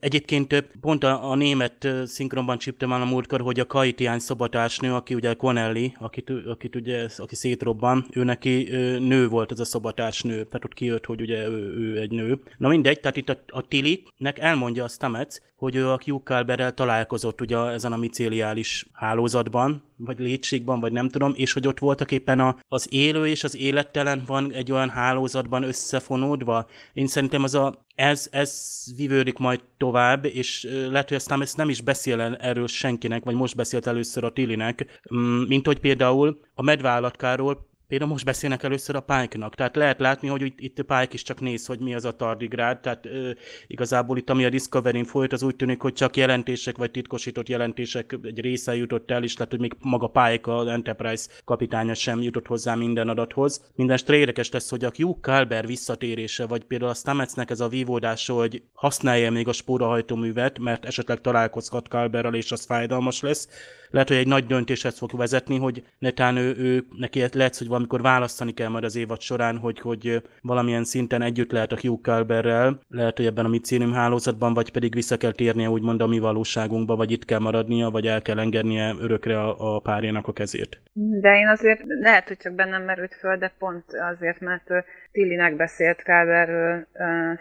Egyébként 0.00 0.64
pont 0.80 1.04
a, 1.04 1.30
a 1.30 1.34
német 1.34 1.88
szinkronban 2.04 2.58
csíptem 2.58 2.92
el 2.92 3.00
a 3.00 3.04
múltkor, 3.04 3.40
hogy 3.40 3.60
a 3.60 3.66
Kaitián 3.66 4.18
szobatársnő, 4.18 4.94
aki 4.94 5.14
ugye 5.14 5.34
Connelly, 5.34 5.92
akit, 5.98 6.30
akit 6.46 6.76
ugye, 6.76 7.08
aki 7.16 7.34
szétrobban, 7.34 8.06
ő 8.10 8.24
neki 8.24 8.68
nő 8.98 9.28
volt 9.28 9.52
ez 9.52 9.60
a 9.60 9.64
szobatársnő, 9.64 10.34
tehát 10.34 10.64
ott 10.64 10.74
kijött, 10.74 11.06
hogy 11.06 11.20
ugye 11.20 11.48
ő, 11.48 11.76
ő 11.78 11.98
egy 11.98 12.10
nő. 12.10 12.40
Na 12.58 12.68
mindegy, 12.68 13.00
tehát 13.00 13.16
itt 13.16 13.28
a, 13.28 13.42
a 13.46 13.62
Tili-nek 13.62 14.38
elmondja 14.38 14.84
a 14.84 14.88
Stamets, 14.88 15.36
hogy 15.56 15.76
ő 15.76 15.88
a 15.88 16.00
Hugh 16.04 16.22
Calberrel 16.22 16.74
találkozott 16.74 17.40
ugye 17.40 17.58
ezen 17.58 17.92
a 17.92 17.96
micéliális 17.96 18.86
hálózatban, 18.92 19.82
vagy 19.96 20.18
létségben, 20.42 20.80
vagy 20.80 20.92
nem 20.92 21.08
tudom, 21.08 21.32
és 21.36 21.52
hogy 21.52 21.66
ott 21.66 21.78
voltak 21.78 22.10
éppen 22.10 22.40
a, 22.40 22.56
az 22.68 22.86
élő 22.90 23.26
és 23.26 23.44
az 23.44 23.56
élettelen 23.56 24.22
van 24.26 24.52
egy 24.52 24.72
olyan 24.72 24.88
hálózatban 24.88 25.62
összefonódva. 25.62 26.66
Én 26.92 27.06
szerintem 27.06 27.42
az 27.42 27.54
a, 27.54 27.84
ez, 27.94 28.28
ez 28.30 28.82
vivődik 28.96 29.38
majd 29.38 29.60
tovább, 29.76 30.24
és 30.24 30.68
lehet, 30.90 31.08
hogy 31.08 31.16
aztán 31.16 31.42
ezt 31.42 31.56
nem 31.56 31.68
is 31.68 31.80
beszél 31.80 32.20
erről 32.20 32.66
senkinek, 32.66 33.24
vagy 33.24 33.34
most 33.34 33.56
beszélt 33.56 33.86
először 33.86 34.24
a 34.24 34.32
Tilinek, 34.32 35.00
mm, 35.14 35.42
mint 35.42 35.66
hogy 35.66 35.78
például 35.78 36.40
a 36.54 36.62
medvállatkáról 36.62 37.70
Például 37.92 38.12
most 38.12 38.24
beszélnek 38.24 38.62
először 38.62 38.96
a 38.96 39.00
Pike-nak, 39.00 39.54
tehát 39.54 39.76
lehet 39.76 40.00
látni, 40.00 40.28
hogy 40.28 40.42
itt, 40.42 40.60
itt 40.60 40.74
Pike 40.74 41.08
is 41.10 41.22
csak 41.22 41.40
néz, 41.40 41.66
hogy 41.66 41.78
mi 41.78 41.94
az 41.94 42.04
a 42.04 42.16
tardigrád, 42.16 42.80
tehát 42.80 43.06
ö, 43.06 43.30
igazából 43.66 44.18
itt, 44.18 44.30
ami 44.30 44.44
a 44.44 44.48
Discovery-n 44.48 45.04
folyt, 45.04 45.32
az 45.32 45.42
úgy 45.42 45.56
tűnik, 45.56 45.80
hogy 45.80 45.92
csak 45.92 46.16
jelentések, 46.16 46.76
vagy 46.76 46.90
titkosított 46.90 47.48
jelentések 47.48 48.18
egy 48.22 48.40
része 48.40 48.76
jutott 48.76 49.10
el, 49.10 49.22
és 49.22 49.36
lehet, 49.36 49.50
hogy 49.50 49.60
még 49.60 49.74
maga 49.80 50.06
Pike, 50.06 50.54
az 50.56 50.66
Enterprise 50.66 51.28
kapitánya 51.44 51.94
sem 51.94 52.22
jutott 52.22 52.46
hozzá 52.46 52.74
minden 52.74 53.08
adathoz. 53.08 53.70
Minden 53.74 53.98
érdekes 54.06 54.50
lesz, 54.50 54.70
hogy 54.70 54.84
a 54.84 54.92
Hugh 54.96 55.20
Calber 55.20 55.66
visszatérése, 55.66 56.46
vagy 56.46 56.64
például 56.64 56.90
a 56.90 56.94
Stametsnek 56.94 57.50
ez 57.50 57.60
a 57.60 57.68
vívódása, 57.68 58.34
hogy 58.34 58.62
használja 58.72 59.30
még 59.30 59.48
a 59.48 59.52
spórahajtóművet, 59.52 60.58
mert 60.58 60.84
esetleg 60.84 61.20
találkozhat 61.20 61.86
Calberrel, 61.86 62.34
és 62.34 62.52
az 62.52 62.64
fájdalmas 62.64 63.20
lesz, 63.20 63.48
lehet, 63.92 64.08
hogy 64.08 64.16
egy 64.16 64.26
nagy 64.26 64.46
döntéshez 64.46 64.98
fog 64.98 65.16
vezetni, 65.16 65.58
hogy 65.58 65.82
netán 65.98 66.36
ő, 66.36 66.54
ő 66.58 66.84
neki 66.98 67.24
lehet, 67.32 67.56
hogy 67.56 67.68
valamikor 67.68 68.02
választani 68.02 68.52
kell 68.52 68.68
majd 68.68 68.84
az 68.84 68.96
évad 68.96 69.20
során, 69.20 69.56
hogy, 69.58 69.80
hogy 69.80 70.22
valamilyen 70.40 70.84
szinten 70.84 71.22
együtt 71.22 71.52
lehet 71.52 71.72
a 71.72 71.78
Hugh 71.80 72.00
Calberrel, 72.00 72.80
lehet, 72.88 73.16
hogy 73.16 73.26
ebben 73.26 73.44
a 73.44 73.48
micélium 73.48 73.92
hálózatban, 73.92 74.54
vagy 74.54 74.72
pedig 74.72 74.94
vissza 74.94 75.16
kell 75.16 75.32
térnie 75.32 75.70
úgymond 75.70 76.00
a 76.00 76.06
mi 76.06 76.18
valóságunkba, 76.18 76.96
vagy 76.96 77.10
itt 77.10 77.24
kell 77.24 77.38
maradnia, 77.38 77.90
vagy 77.90 78.06
el 78.06 78.22
kell 78.22 78.38
engednie 78.38 78.94
örökre 79.00 79.40
a, 79.40 79.74
a 79.74 79.80
párjának 79.80 80.28
a 80.28 80.32
kezét. 80.32 80.80
De 80.92 81.38
én 81.38 81.48
azért 81.48 81.80
lehet, 82.00 82.28
hogy 82.28 82.36
csak 82.36 82.54
bennem 82.54 82.82
merült 82.82 83.14
föl, 83.14 83.36
de 83.36 83.52
pont 83.58 83.84
azért, 84.12 84.40
mert 84.40 84.70
Tillinek 85.12 85.56
beszélt 85.56 86.02
Káberről 86.02 86.86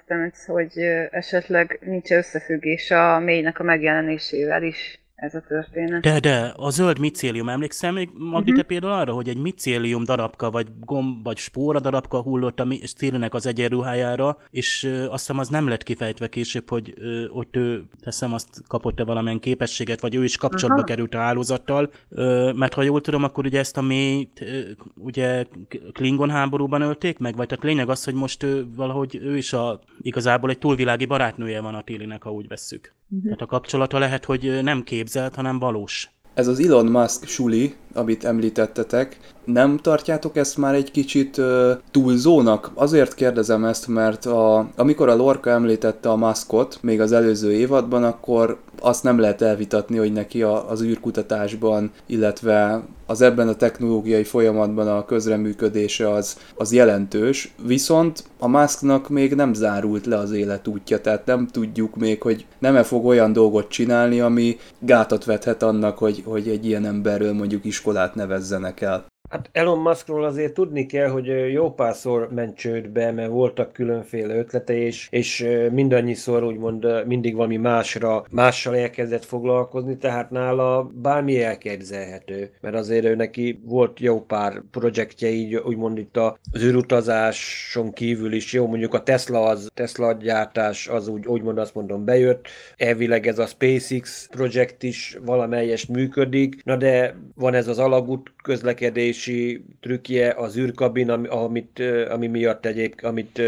Stamets, 0.03 0.37
hogy 0.45 0.77
esetleg 1.11 1.79
nincs 1.81 2.11
összefüggés 2.11 2.91
a 2.91 3.19
mélynek 3.19 3.59
a 3.59 3.63
megjelenésével 3.63 4.63
is 4.63 5.00
ez 5.21 5.35
a 5.35 5.41
történet. 5.47 6.01
De, 6.01 6.19
de, 6.19 6.53
a 6.55 6.69
zöld 6.69 6.99
micélium, 6.99 7.49
emlékszem 7.49 7.93
még, 7.93 8.09
Magdi, 8.13 8.51
uh-huh. 8.51 8.55
te 8.55 8.63
például 8.63 8.93
arra, 8.93 9.13
hogy 9.13 9.29
egy 9.29 9.37
micélium 9.37 10.03
darabka, 10.03 10.51
vagy 10.51 10.67
gomb, 10.79 11.23
vagy 11.23 11.37
spóra 11.37 11.79
darabka 11.79 12.21
hullott 12.21 12.59
a 12.59 12.67
Stilnek 12.83 13.33
az 13.33 13.45
egyenruhájára, 13.45 14.37
és 14.51 14.83
ö, 14.83 15.03
azt 15.03 15.19
hiszem 15.19 15.39
az 15.39 15.47
nem 15.47 15.67
lett 15.67 15.83
kifejtve 15.83 16.27
később, 16.27 16.69
hogy 16.69 16.93
ö, 16.97 17.27
ott 17.27 17.55
ő, 17.55 17.83
teszem, 17.99 18.33
azt 18.33 18.61
kapott-e 18.67 19.03
valamilyen 19.03 19.39
képességet, 19.39 20.01
vagy 20.01 20.15
ő 20.15 20.23
is 20.23 20.37
kapcsolatba 20.37 20.81
uh-huh. 20.81 20.89
került 20.89 21.13
a 21.13 21.17
hálózattal, 21.17 21.91
ö, 22.09 22.51
mert 22.55 22.73
ha 22.73 22.81
jól 22.81 23.01
tudom, 23.01 23.23
akkor 23.23 23.45
ugye 23.45 23.59
ezt 23.59 23.77
a 23.77 23.81
mély, 23.81 24.27
ö, 24.39 24.59
ugye 24.95 25.45
Klingon 25.91 26.29
háborúban 26.29 26.81
ölték 26.81 27.17
meg, 27.17 27.35
vagy 27.35 27.47
tehát 27.47 27.63
lényeg 27.63 27.89
az, 27.89 28.03
hogy 28.03 28.13
most 28.13 28.43
ő, 28.43 28.65
valahogy 28.75 29.15
ő 29.15 29.37
is 29.37 29.53
a, 29.53 29.79
igazából 30.01 30.49
egy 30.49 30.59
túlvilági 30.59 31.05
barátnője 31.05 31.61
van 31.61 31.75
a 31.75 31.83
Tillinek, 31.83 32.23
ha 32.23 32.31
úgy 32.31 32.47
vesszük. 32.47 32.93
Uh-huh. 33.11 33.23
Tehát 33.23 33.41
a 33.41 33.45
kapcsolata 33.45 33.99
lehet, 33.99 34.25
hogy 34.25 34.59
nem 34.63 34.83
képzelt, 34.83 35.35
hanem 35.35 35.59
valós. 35.59 36.11
Ez 36.33 36.47
az 36.47 36.59
Elon 36.59 36.85
Musk 36.85 37.27
suli, 37.27 37.75
amit 37.93 38.25
említettetek, 38.25 39.17
nem 39.45 39.77
tartjátok 39.77 40.35
ezt 40.35 40.57
már 40.57 40.75
egy 40.75 40.91
kicsit 40.91 41.37
uh, 41.37 41.71
túlzónak? 41.91 42.71
Azért 42.73 43.13
kérdezem 43.13 43.65
ezt, 43.65 43.87
mert 43.87 44.25
a, 44.25 44.69
amikor 44.75 45.09
a 45.09 45.15
Lorca 45.15 45.49
említette 45.49 46.09
a 46.09 46.15
Muskot 46.15 46.77
még 46.81 47.01
az 47.01 47.11
előző 47.11 47.51
évadban, 47.51 48.03
akkor 48.03 48.57
azt 48.81 49.03
nem 49.03 49.19
lehet 49.19 49.41
elvitatni, 49.41 49.97
hogy 49.97 50.13
neki 50.13 50.41
a, 50.41 50.69
az 50.69 50.81
űrkutatásban, 50.81 51.91
illetve 52.05 52.83
az 53.05 53.21
ebben 53.21 53.47
a 53.47 53.55
technológiai 53.55 54.23
folyamatban 54.23 54.87
a 54.87 55.05
közreműködése 55.05 56.09
az, 56.11 56.37
az 56.55 56.73
jelentős, 56.73 57.53
viszont 57.65 58.23
a 58.39 58.47
Musknak 58.47 59.09
még 59.09 59.33
nem 59.35 59.53
zárult 59.53 60.05
le 60.05 60.17
az 60.17 60.31
életútja, 60.31 61.01
tehát 61.01 61.25
nem 61.25 61.47
tudjuk 61.47 61.95
még, 61.95 62.21
hogy 62.21 62.45
nem-e 62.59 62.83
fog 62.83 63.05
olyan 63.05 63.33
dolgot 63.33 63.67
csinálni, 63.69 64.19
ami 64.19 64.57
gátat 64.79 65.25
vethet 65.25 65.63
annak, 65.63 65.97
hogy, 65.97 66.23
hogy 66.25 66.47
egy 66.47 66.65
ilyen 66.65 66.85
emberről 66.85 67.33
mondjuk 67.33 67.65
iskolát 67.81 68.15
nevezzenek 68.15 68.81
el. 68.81 69.10
Hát 69.31 69.49
Elon 69.51 69.79
Muskról 69.79 70.23
azért 70.23 70.53
tudni 70.53 70.85
kell, 70.85 71.07
hogy 71.07 71.51
jó 71.51 71.73
párszor 71.73 72.29
ment 72.31 72.57
csődbe, 72.57 73.11
mert 73.11 73.29
voltak 73.29 73.73
különféle 73.73 74.35
ötlete, 74.35 74.73
és, 74.73 75.07
és 75.11 75.47
mindannyiszor 75.71 76.43
úgymond 76.43 77.05
mindig 77.05 77.35
valami 77.35 77.57
másra, 77.57 78.25
mással 78.31 78.75
elkezdett 78.75 79.25
foglalkozni, 79.25 79.97
tehát 79.97 80.29
nála 80.29 80.91
bármi 80.93 81.43
elképzelhető, 81.43 82.51
mert 82.61 82.75
azért 82.75 83.05
ő 83.05 83.15
neki 83.15 83.61
volt 83.65 83.99
jó 83.99 84.21
pár 84.21 84.61
projektje 84.71 85.29
így, 85.29 85.55
úgymond 85.55 85.97
itt 85.97 86.17
az 86.17 86.63
űrutazáson 86.63 87.93
kívül 87.93 88.33
is, 88.33 88.53
jó 88.53 88.67
mondjuk 88.67 88.93
a 88.93 89.03
Tesla 89.03 89.43
az, 89.43 89.69
Tesla 89.73 90.13
gyártás 90.13 90.87
az 90.87 91.07
úgy, 91.07 91.25
úgymond 91.25 91.57
azt 91.57 91.75
mondom 91.75 92.05
bejött, 92.05 92.47
elvileg 92.77 93.27
ez 93.27 93.39
a 93.39 93.45
SpaceX 93.45 94.27
projekt 94.31 94.83
is 94.83 95.17
valamelyest 95.25 95.89
működik, 95.89 96.63
na 96.63 96.75
de 96.75 97.15
van 97.35 97.53
ez 97.53 97.67
az 97.67 97.79
alagút 97.79 98.33
közlekedés, 98.43 99.20
működési 99.27 99.65
trükkje 99.79 100.33
az 100.37 100.57
űrkabin, 100.57 101.09
amit, 101.09 101.83
ami 102.09 102.27
miatt 102.27 102.65
egyéb, 102.65 102.93
amit 103.01 103.41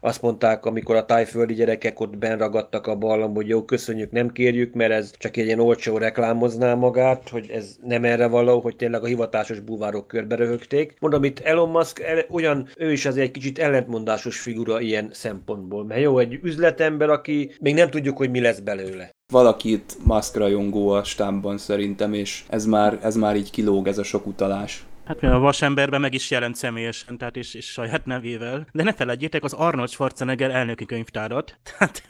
azt 0.00 0.22
mondták, 0.22 0.64
amikor 0.64 0.96
a 0.96 1.04
tájföldi 1.04 1.54
gyerekek 1.54 2.00
ott 2.00 2.18
benragadtak 2.18 2.86
a 2.86 2.96
ballam, 2.96 3.34
hogy 3.34 3.48
jó, 3.48 3.64
köszönjük, 3.64 4.10
nem 4.10 4.30
kérjük, 4.30 4.74
mert 4.74 4.92
ez 4.92 5.10
csak 5.18 5.36
egy 5.36 5.46
ilyen 5.46 5.60
olcsó 5.60 5.98
reklámozná 5.98 6.74
magát, 6.74 7.28
hogy 7.28 7.50
ez 7.50 7.76
nem 7.82 8.04
erre 8.04 8.26
való, 8.26 8.60
hogy 8.60 8.76
tényleg 8.76 9.02
a 9.02 9.06
hivatásos 9.06 9.60
búvárok 9.60 10.06
körbe 10.06 10.34
röhögték. 10.34 10.96
Mondom, 11.00 11.24
itt 11.24 11.38
Elon 11.40 11.70
Musk 11.70 12.02
olyan, 12.30 12.68
ő 12.76 12.92
is 12.92 13.06
azért 13.06 13.26
egy 13.26 13.32
kicsit 13.32 13.58
ellentmondásos 13.58 14.40
figura 14.40 14.80
ilyen 14.80 15.08
szempontból, 15.12 15.84
mert 15.84 16.00
jó, 16.00 16.18
egy 16.18 16.38
üzletember, 16.42 17.10
aki 17.10 17.50
még 17.60 17.74
nem 17.74 17.90
tudjuk, 17.90 18.16
hogy 18.16 18.30
mi 18.30 18.40
lesz 18.40 18.58
belőle 18.58 19.10
valakit 19.30 19.96
Musk 20.04 20.36
rajongó 20.36 20.88
a 20.88 21.04
stámban 21.04 21.58
szerintem, 21.58 22.12
és 22.12 22.44
ez 22.48 22.66
már, 22.66 22.98
ez 23.02 23.16
már 23.16 23.36
így 23.36 23.50
kilóg 23.50 23.86
ez 23.86 23.98
a 23.98 24.02
sok 24.02 24.26
utalás. 24.26 24.84
Hát 25.10 25.22
a 25.22 25.38
vasemberben 25.38 26.00
meg 26.00 26.14
is 26.14 26.30
jelent 26.30 26.56
személyesen, 26.56 27.18
tehát 27.18 27.36
és, 27.36 27.54
és 27.54 27.66
saját 27.66 28.06
nevével. 28.06 28.66
De 28.72 28.82
ne 28.82 28.92
felejtjétek 28.92 29.44
az 29.44 29.52
Arnold 29.52 29.88
Schwarzenegger 29.88 30.50
elnöki 30.50 30.84
könyvtárat. 30.84 31.58
Tehát 31.78 32.02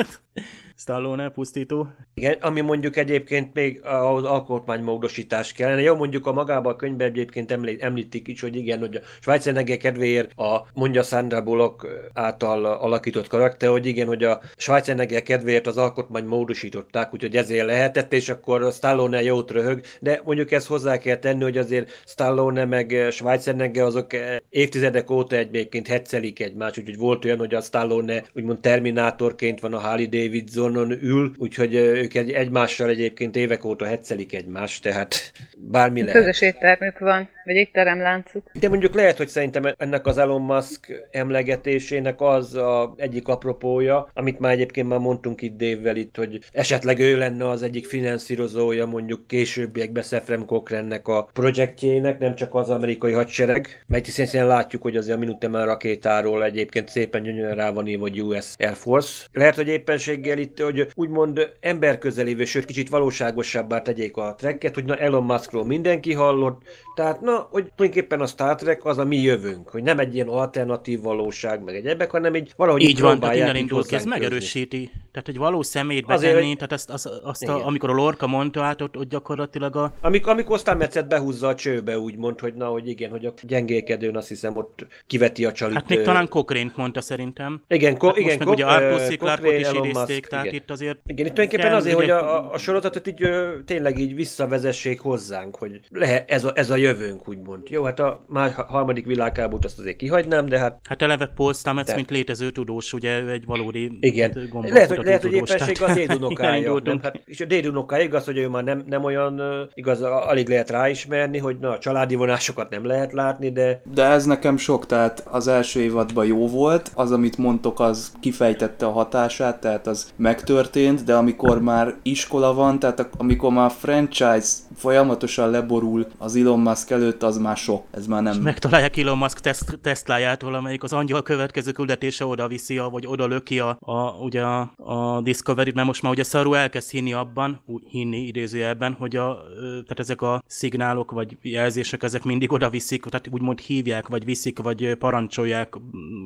Stallone 0.76 1.28
pusztító. 1.28 1.88
Igen, 2.14 2.36
ami 2.40 2.60
mondjuk 2.60 2.96
egyébként 2.96 3.54
még 3.54 3.80
az 3.84 4.24
alkotmánymódosítás 4.24 5.52
kellene. 5.52 5.80
Jó, 5.80 5.94
mondjuk 5.94 6.26
a 6.26 6.32
magában 6.32 6.72
a 6.72 6.76
könyvben 6.76 7.06
egyébként 7.06 7.50
említik 7.80 8.28
is, 8.28 8.40
hogy 8.40 8.56
igen, 8.56 8.78
hogy 8.78 8.96
a 8.96 9.00
Schwarzenegger 9.20 9.76
kedvéért 9.76 10.38
a 10.38 10.66
mondja 10.74 11.02
Sandra 11.02 11.42
Bullock 11.42 11.86
által 12.12 12.64
alakított 12.64 13.26
karakter, 13.26 13.70
hogy 13.70 13.86
igen, 13.86 14.06
hogy 14.06 14.24
a 14.24 14.40
Schwarzenegger 14.56 15.22
kedvéért 15.22 15.66
az 15.66 15.76
alkotmány 15.76 16.24
módosították, 16.24 17.14
úgyhogy 17.14 17.36
ezért 17.36 17.66
lehetett, 17.66 18.12
és 18.12 18.28
akkor 18.28 18.72
Stallone 18.72 19.22
jót 19.22 19.50
röhög, 19.50 19.80
de 20.00 20.20
mondjuk 20.24 20.52
ezt 20.52 20.66
hozzá 20.66 20.98
kell 20.98 21.16
tenni, 21.16 21.42
hogy 21.42 21.58
azért 21.58 22.02
Stallone 22.06 22.64
meg 22.64 23.06
Schwarzenegger 23.10 23.84
azok 23.84 24.06
évtizedek 24.48 25.10
óta 25.10 25.36
egyébként 25.36 25.86
hetszelik 25.86 26.40
egymást, 26.40 26.78
úgyhogy 26.78 26.96
volt 26.98 27.24
olyan, 27.24 27.38
hogy 27.38 27.54
a 27.54 27.60
Stallone 27.60 28.24
úgymond 28.34 28.60
terminátorként 28.60 29.60
van 29.60 29.74
a 29.74 29.78
Harley 29.78 30.08
Davidson 30.30 30.70
Amazonon 30.70 31.02
ül, 31.02 31.32
úgyhogy 31.38 31.74
ők 31.74 32.14
egy, 32.14 32.30
egymással 32.30 32.88
egyébként 32.88 33.36
évek 33.36 33.64
óta 33.64 33.84
hetszelik 33.84 34.34
egymást, 34.34 34.82
tehát 34.82 35.32
bármi 35.56 36.00
lehet. 36.00 36.16
Közös 36.16 36.40
éttermük 36.40 36.98
van, 36.98 37.28
vagy 37.44 37.54
étteremláncuk. 37.54 38.50
De 38.60 38.68
mondjuk 38.68 38.94
lehet, 38.94 39.16
hogy 39.16 39.28
szerintem 39.28 39.74
ennek 39.76 40.06
az 40.06 40.18
Elon 40.18 40.42
Musk 40.42 41.08
emlegetésének 41.10 42.20
az 42.20 42.54
a 42.54 42.94
egyik 42.96 43.28
apropója, 43.28 44.10
amit 44.14 44.38
már 44.38 44.52
egyébként 44.52 44.88
már 44.88 44.98
mondtunk 44.98 45.42
itt 45.42 45.56
Dévvel 45.56 45.96
itt, 45.96 46.16
hogy 46.16 46.38
esetleg 46.52 46.98
ő 46.98 47.18
lenne 47.18 47.48
az 47.48 47.62
egyik 47.62 47.86
finanszírozója 47.86 48.86
mondjuk 48.86 49.26
későbbiekben 49.26 50.02
Sefrem 50.02 50.44
Cochrannek 50.44 51.08
a 51.08 51.28
projektjének, 51.32 52.18
nem 52.18 52.34
csak 52.34 52.54
az 52.54 52.70
amerikai 52.70 53.12
hadsereg, 53.12 53.84
mert 53.86 54.04
hiszen 54.04 54.46
látjuk, 54.46 54.82
hogy 54.82 54.96
azért 54.96 55.16
a 55.16 55.20
Minuteman 55.20 55.64
rakétáról 55.64 56.44
egyébként 56.44 56.88
szépen 56.88 57.22
gyönyörűen 57.22 57.54
rá 57.54 57.70
van 57.70 57.86
írva, 57.86 58.02
hogy 58.02 58.22
US 58.22 58.54
Air 58.58 58.74
Force. 58.74 59.26
Lehet, 59.32 59.54
hogy 59.54 59.68
éppenséggel 60.10 60.38
itt 60.38 60.60
hogy 60.60 60.88
úgymond 60.94 61.52
emberközelévő, 61.60 62.44
sőt 62.44 62.64
kicsit 62.64 62.88
valóságosabbá 62.88 63.82
tegyék 63.82 64.16
a 64.16 64.34
trekket, 64.38 64.74
hogy 64.74 64.84
na 64.84 64.96
Elon 64.96 65.24
Muskról 65.24 65.64
mindenki 65.64 66.12
hallott, 66.12 66.62
tehát 66.94 67.20
na, 67.20 67.48
hogy 67.50 67.72
tulajdonképpen 67.74 68.20
a 68.20 68.26
Star 68.26 68.54
Trek 68.54 68.84
az 68.84 68.98
a 68.98 69.04
mi 69.04 69.16
jövőnk, 69.16 69.68
hogy 69.68 69.82
nem 69.82 69.98
egy 69.98 70.14
ilyen 70.14 70.28
alternatív 70.28 71.00
valóság, 71.00 71.62
meg 71.62 71.74
egyebek, 71.74 72.10
hanem 72.10 72.34
egy 72.34 72.52
valahogy 72.56 72.82
Így 72.82 73.00
van, 73.00 73.20
tehát 73.20 73.36
innen 73.36 73.56
indul 73.56 73.84
ki, 73.84 73.94
ez 73.94 74.04
megerősíti. 74.04 74.90
Tehát 75.12 75.28
egy 75.28 75.36
valós 75.36 75.66
szemét 75.66 76.06
betenni, 76.06 76.36
Azért, 76.36 76.54
tehát 76.54 76.72
ezt, 76.72 76.90
azt, 76.90 77.06
azt 77.22 77.48
a, 77.48 77.66
amikor 77.66 77.90
a 77.90 77.92
Lorca 77.92 78.26
mondta 78.26 78.62
át, 78.62 78.82
ott, 78.82 78.96
ott 78.96 79.08
gyakorlatilag 79.08 79.76
a... 79.76 79.92
Amikor, 80.00 80.32
amikor 80.32 80.54
aztán 80.54 80.76
Metszet 80.76 81.08
behúzza 81.08 81.48
a 81.48 81.54
csőbe, 81.54 81.98
úgymond, 81.98 82.40
hogy 82.40 82.54
na, 82.54 82.66
hogy 82.66 82.88
igen, 82.88 83.10
hogy 83.10 83.24
a 83.24 83.32
gyengélkedőn 83.42 84.16
azt 84.16 84.28
hiszem 84.28 84.56
ott 84.56 84.86
kiveti 85.06 85.44
a 85.44 85.52
csalit. 85.52 85.74
Hát 85.74 85.88
még 85.88 86.02
talán 86.02 86.28
Cochrane 86.28 86.72
mondta 86.76 87.00
szerintem. 87.00 87.62
Igen, 87.68 87.96
ko- 87.96 88.08
hát 88.08 88.18
igen, 88.18 88.28
most 88.28 88.38
meg 88.38 88.48
ugye 88.48 88.64
Arthur 88.64 89.16
Clarkot 89.16 89.52
is 89.52 89.66
idézték, 90.02 90.26
tehát 90.26 90.44
igen. 90.44 90.56
itt 90.56 90.70
azért... 90.70 90.98
Igen, 91.06 91.26
itt 91.26 91.32
tulajdonképpen 91.32 91.74
azért, 91.74 91.96
hogy 91.96 92.10
a, 92.10 92.52
a 92.52 92.58
sorozatot 92.58 93.06
így 93.06 93.22
ö, 93.22 93.54
tényleg 93.64 93.98
így 93.98 94.14
visszavezessék 94.14 95.00
hozzánk, 95.00 95.56
hogy 95.56 95.80
lehet 95.90 96.30
ez 96.30 96.44
a, 96.44 96.52
ez 96.54 96.70
a 96.70 96.76
jövőnk, 96.76 97.28
úgymond. 97.28 97.68
Jó, 97.68 97.84
hát 97.84 97.98
a 97.98 98.24
már 98.28 98.52
harmadik 98.52 99.06
világháborút 99.06 99.64
azt 99.64 99.78
azért 99.78 99.96
kihagynám, 99.96 100.46
de 100.46 100.58
hát... 100.58 100.80
Hát 100.88 101.02
eleve 101.02 101.26
Paul 101.26 101.52
Stamets, 101.52 101.86
de... 101.86 101.94
mint 101.94 102.10
létező 102.10 102.50
tudós, 102.50 102.92
ugye 102.92 103.24
egy 103.24 103.44
valódi 103.44 103.98
Igen. 104.00 104.50
Lehet, 104.52 104.88
hogy, 104.88 105.04
lehet, 105.04 105.22
hogy 105.22 105.32
éppenség 105.32 105.82
a 105.82 105.92
dédunokája. 105.92 106.80
hát, 107.02 107.22
és 107.24 107.40
a 107.40 107.44
dédunokája 107.44 108.04
igaz, 108.04 108.24
hogy 108.24 108.38
ő 108.38 108.48
már 108.48 108.64
nem, 108.64 108.84
nem 108.86 109.04
olyan 109.04 109.42
igaz, 109.74 110.02
alig 110.02 110.48
lehet 110.48 110.70
ráismerni, 110.70 111.38
hogy 111.38 111.58
na, 111.58 111.70
a 111.70 111.78
családi 111.78 112.14
vonásokat 112.14 112.70
nem 112.70 112.86
lehet 112.86 113.12
látni, 113.12 113.52
de... 113.52 113.82
De 113.94 114.04
ez 114.04 114.24
nekem 114.24 114.56
sok, 114.56 114.86
tehát 114.86 115.26
az 115.30 115.48
első 115.48 115.80
évadban 115.80 116.26
jó 116.26 116.48
volt, 116.48 116.90
az, 116.94 117.12
amit 117.12 117.38
mondtok, 117.38 117.80
az 117.80 118.12
kifejtette 118.20 118.86
a 118.86 118.90
hatását, 118.90 119.60
tehát 119.60 119.86
az 119.90 120.12
megtörtént, 120.16 121.05
de 121.05 121.14
amikor 121.14 121.62
már 121.62 121.94
iskola 122.03 122.55
van, 122.55 122.79
tehát 122.79 123.09
amikor 123.18 123.53
már 123.53 123.70
franchise 123.70 124.48
folyamatosan 124.76 125.50
leborul 125.50 126.07
az 126.18 126.37
Elon 126.37 126.61
Musk 126.61 126.90
előtt, 126.90 127.22
az 127.22 127.38
már 127.38 127.57
sok. 127.57 127.85
Ez 127.90 128.07
már 128.07 128.22
nem... 128.22 128.33
És 128.33 128.38
megtalálják 128.42 128.96
Elon 128.96 129.18
Musk 129.18 129.38
teszt, 129.38 129.79
Teslájától, 129.83 130.55
amelyik 130.55 130.83
az 130.83 130.92
angyal 130.92 131.22
következő 131.22 131.72
küldetése 131.72 132.24
oda 132.24 132.48
viszi, 132.48 132.79
a, 132.79 132.88
vagy 132.88 133.07
oda 133.07 133.26
löki 133.26 133.59
a, 133.59 133.79
a, 133.81 134.11
ugye 134.11 134.42
a, 134.42 134.72
a 134.76 135.20
Discovery-t, 135.20 135.74
mert 135.74 135.87
most 135.87 136.03
már 136.03 136.12
ugye 136.12 136.22
Saru 136.22 136.55
elkezd 136.55 136.90
hinni 136.90 137.12
abban, 137.12 137.61
úgy 137.66 137.82
hinni 137.88 138.26
idézőjelben, 138.26 138.93
hogy 138.93 139.16
a, 139.16 139.43
tehát 139.61 139.99
ezek 139.99 140.22
a 140.22 140.43
szignálok 140.47 141.11
vagy 141.11 141.36
jelzések, 141.43 142.03
ezek 142.03 142.22
mindig 142.22 142.53
oda 142.53 142.70
viszik, 142.70 143.05
tehát 143.05 143.28
úgymond 143.30 143.59
hívják, 143.59 144.09
vagy 144.09 144.24
viszik, 144.24 144.59
vagy 144.59 144.95
parancsolják 144.95 145.74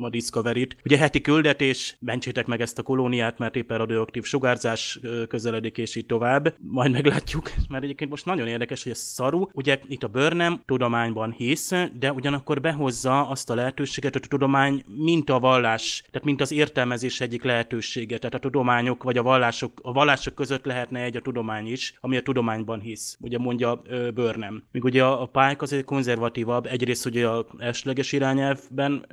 a 0.01 0.11
Discovery-t. 0.11 0.77
Ugye 0.85 0.97
heti 0.97 1.21
küldetés, 1.21 1.97
mentsétek 2.01 2.47
meg 2.47 2.61
ezt 2.61 2.79
a 2.79 2.83
kolóniát, 2.83 3.39
mert 3.39 3.54
éppen 3.57 3.79
radioaktív 3.79 4.25
sugárzás 4.25 5.01
közeledik, 5.29 5.79
és 5.79 5.97
így 5.97 6.07
tovább. 6.07 6.55
Majd 6.59 6.93
meglátjuk, 6.93 7.51
mert 7.69 7.85
egyébként 7.85 8.11
most 8.11 8.25
nagyon 8.25 8.47
érdekes, 8.47 8.83
hogy 8.83 8.93
a 8.93 8.95
szaru, 8.95 9.49
ugye 9.53 9.81
itt 9.89 10.03
a 10.03 10.09
Burnham 10.09 10.63
tudományban 10.67 11.33
hisz, 11.33 11.73
de 11.99 12.13
ugyanakkor 12.13 12.61
behozza 12.61 13.29
azt 13.29 13.51
a 13.51 13.55
lehetőséget, 13.55 14.13
hogy 14.13 14.23
a 14.25 14.29
tudomány 14.29 14.85
mint 14.87 15.31
a 15.31 15.39
vallás, 15.39 16.05
tehát 16.11 16.27
mint 16.27 16.41
az 16.41 16.53
értelmezés 16.53 17.21
egyik 17.21 17.43
lehetősége, 17.43 18.19
tehát 18.19 18.35
a 18.35 18.39
tudományok 18.39 19.03
vagy 19.03 19.19
a 19.19 19.23
vallások, 19.23 19.81
a 19.83 19.93
vallások 19.93 20.35
között 20.35 20.65
lehetne 20.65 21.01
egy 21.01 21.17
a 21.17 21.21
tudomány 21.21 21.67
is, 21.67 21.95
ami 22.01 22.17
a 22.17 22.23
tudományban 22.23 22.81
hisz, 22.81 23.17
ugye 23.21 23.39
mondja 23.39 23.83
Burnham. 24.15 24.63
Míg 24.73 24.85
ugye 24.85 25.05
a, 25.05 25.23
a 25.23 25.27
Pike 25.27 25.57
azért 25.59 25.85
konzervatívabb, 25.85 26.67
egyrészt 26.67 27.07
ugye 27.07 27.27
a 27.27 27.47
elsőleges 27.59 28.13
irányelvben 28.13 29.07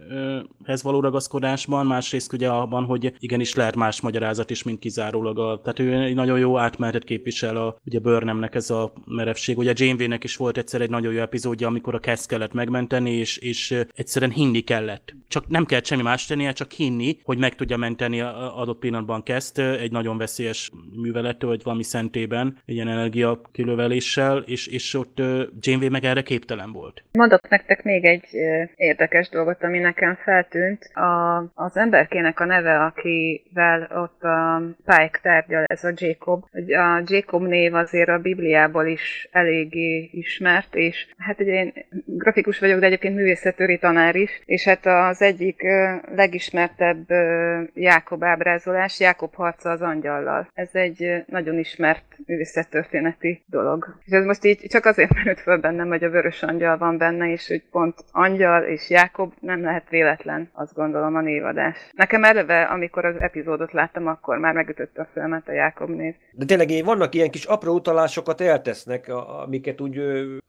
ez 0.64 0.84
való 0.84 1.00
ragaszkodásban, 1.00 1.86
másrészt 1.86 2.34
ugye 2.34 2.50
abban, 2.50 2.86
hogy 2.86 3.14
igenis 3.20 3.56
lehet 3.56 3.76
más 3.76 4.02
magyarázat 4.02 4.31
is, 4.50 4.64
mint 4.64 4.80
kizárólag 4.80 5.40
a, 5.40 5.62
tehát 5.64 5.80
ő 5.80 6.04
egy 6.04 6.16
nagyon 6.16 6.40
jó 6.40 6.58
átmenetet 6.58 7.04
képvisel 7.04 7.58
a, 7.58 7.76
ugye 7.86 8.00
Burnhamnek 8.00 8.56
ez 8.56 8.70
a 8.70 8.94
merevség. 9.06 9.58
Ugye 9.58 9.74
Janeway-nek 9.76 10.24
is 10.24 10.36
volt 10.36 10.58
egyszer 10.58 10.82
egy 10.82 10.90
nagyon 10.90 11.14
jó 11.14 11.20
epizódja, 11.20 11.68
amikor 11.68 11.96
a 11.96 12.00
Cass 12.00 12.26
kellett 12.26 12.54
megmenteni, 12.54 13.12
és, 13.12 13.38
és 13.38 13.76
egyszerűen 13.96 14.32
hinni 14.32 14.60
kellett. 14.60 15.14
Csak 15.28 15.48
nem 15.48 15.66
kellett 15.66 15.86
semmi 15.86 16.02
más 16.02 16.26
tennie, 16.26 16.52
csak 16.52 16.72
hinni, 16.72 17.18
hogy 17.24 17.38
meg 17.38 17.56
tudja 17.56 17.78
menteni 17.78 18.22
a 18.22 18.60
adott 18.60 18.80
pillanatban 18.80 19.24
Keszt 19.24 19.60
egy 19.60 19.92
nagyon 19.92 20.18
veszélyes 20.18 20.72
művelettől, 21.02 21.50
vagy 21.50 21.64
valami 21.64 21.84
szentében, 21.84 22.58
egy 22.66 22.76
ilyen 22.76 22.88
energia 22.88 23.42
kilöveléssel, 23.52 24.38
és, 24.38 24.68
és 24.68 24.94
ott 24.94 25.18
Janeway 25.60 25.90
meg 25.90 26.04
erre 26.04 26.22
képtelen 26.22 26.72
volt. 26.72 27.04
Mondok 27.12 27.50
nektek 27.50 27.84
még 27.84 28.06
egy 28.06 28.26
érdekes 28.76 29.30
dolgot, 29.30 29.64
ami 29.64 29.80
nekem 29.80 30.16
feltűnt. 30.24 30.84
A, 30.94 31.38
az 31.54 31.78
emberkének 31.78 32.40
a 32.40 32.46
neve, 32.46 32.84
akivel 32.84 33.90
ott 33.94 34.21
Pike 34.86 35.20
tárgyal, 35.22 35.64
ez 35.68 35.84
a 35.84 35.92
Jacob. 35.96 36.44
A 36.68 37.02
Jacob 37.06 37.48
név 37.48 37.74
azért 37.74 38.10
a 38.10 38.18
Bibliából 38.18 38.86
is 38.86 39.28
eléggé 39.32 40.10
ismert, 40.12 40.76
és 40.76 41.08
hát 41.18 41.40
ugye 41.40 41.52
én 41.52 41.74
grafikus 42.06 42.60
vagyok, 42.60 42.80
de 42.80 42.86
egyébként 42.86 43.16
művészetőri 43.16 43.78
tanár 43.78 44.16
is, 44.16 44.42
és 44.46 44.64
hát 44.64 44.86
az 44.86 45.22
egyik 45.22 45.62
legismertebb 46.16 47.06
Jákob 47.74 48.24
ábrázolás, 48.24 49.00
Jákob 49.00 49.34
harca 49.36 49.70
az 49.70 49.82
angyallal. 49.82 50.48
Ez 50.54 50.70
egy 50.72 51.24
nagyon 51.26 51.58
ismert 51.58 52.04
művészettörténeti 52.26 53.44
dolog. 53.46 53.98
És 54.06 54.12
ez 54.12 54.26
most 54.26 54.46
így 54.46 54.60
csak 54.70 54.86
azért 54.86 55.14
merült 55.14 55.40
föl 55.40 55.58
bennem, 55.58 55.88
hogy 55.88 56.04
a 56.04 56.10
vörös 56.10 56.44
angyal 56.44 56.78
van 56.78 56.98
benne, 56.98 57.32
és 57.32 57.48
hogy 57.48 57.64
pont 57.72 57.96
angyal 58.12 58.64
és 58.64 58.90
Jákob 58.90 59.34
nem 59.40 59.62
lehet 59.62 59.90
véletlen, 59.90 60.50
azt 60.54 60.74
gondolom 60.74 61.16
a 61.16 61.22
névadás. 61.22 61.78
Nekem 61.92 62.24
eleve, 62.24 62.62
amikor 62.62 63.06
az 63.06 63.16
epizódot 63.20 63.72
láttam, 63.72 64.08
akkor 64.08 64.38
már 64.38 64.54
megütötte 64.54 65.02
a 65.02 65.10
filmet 65.14 65.48
a 65.48 65.52
Jákob 65.52 65.90
név. 65.90 66.14
De 66.32 66.46
tényleg 66.46 66.86
vannak 66.86 67.16
ilyen 67.16 67.30
kis 67.30 67.46
apró 67.46 67.74
utalásokat 67.74 68.42
eltesznek, 68.42 69.12
amiket 69.44 69.82
úgy 69.82 70.02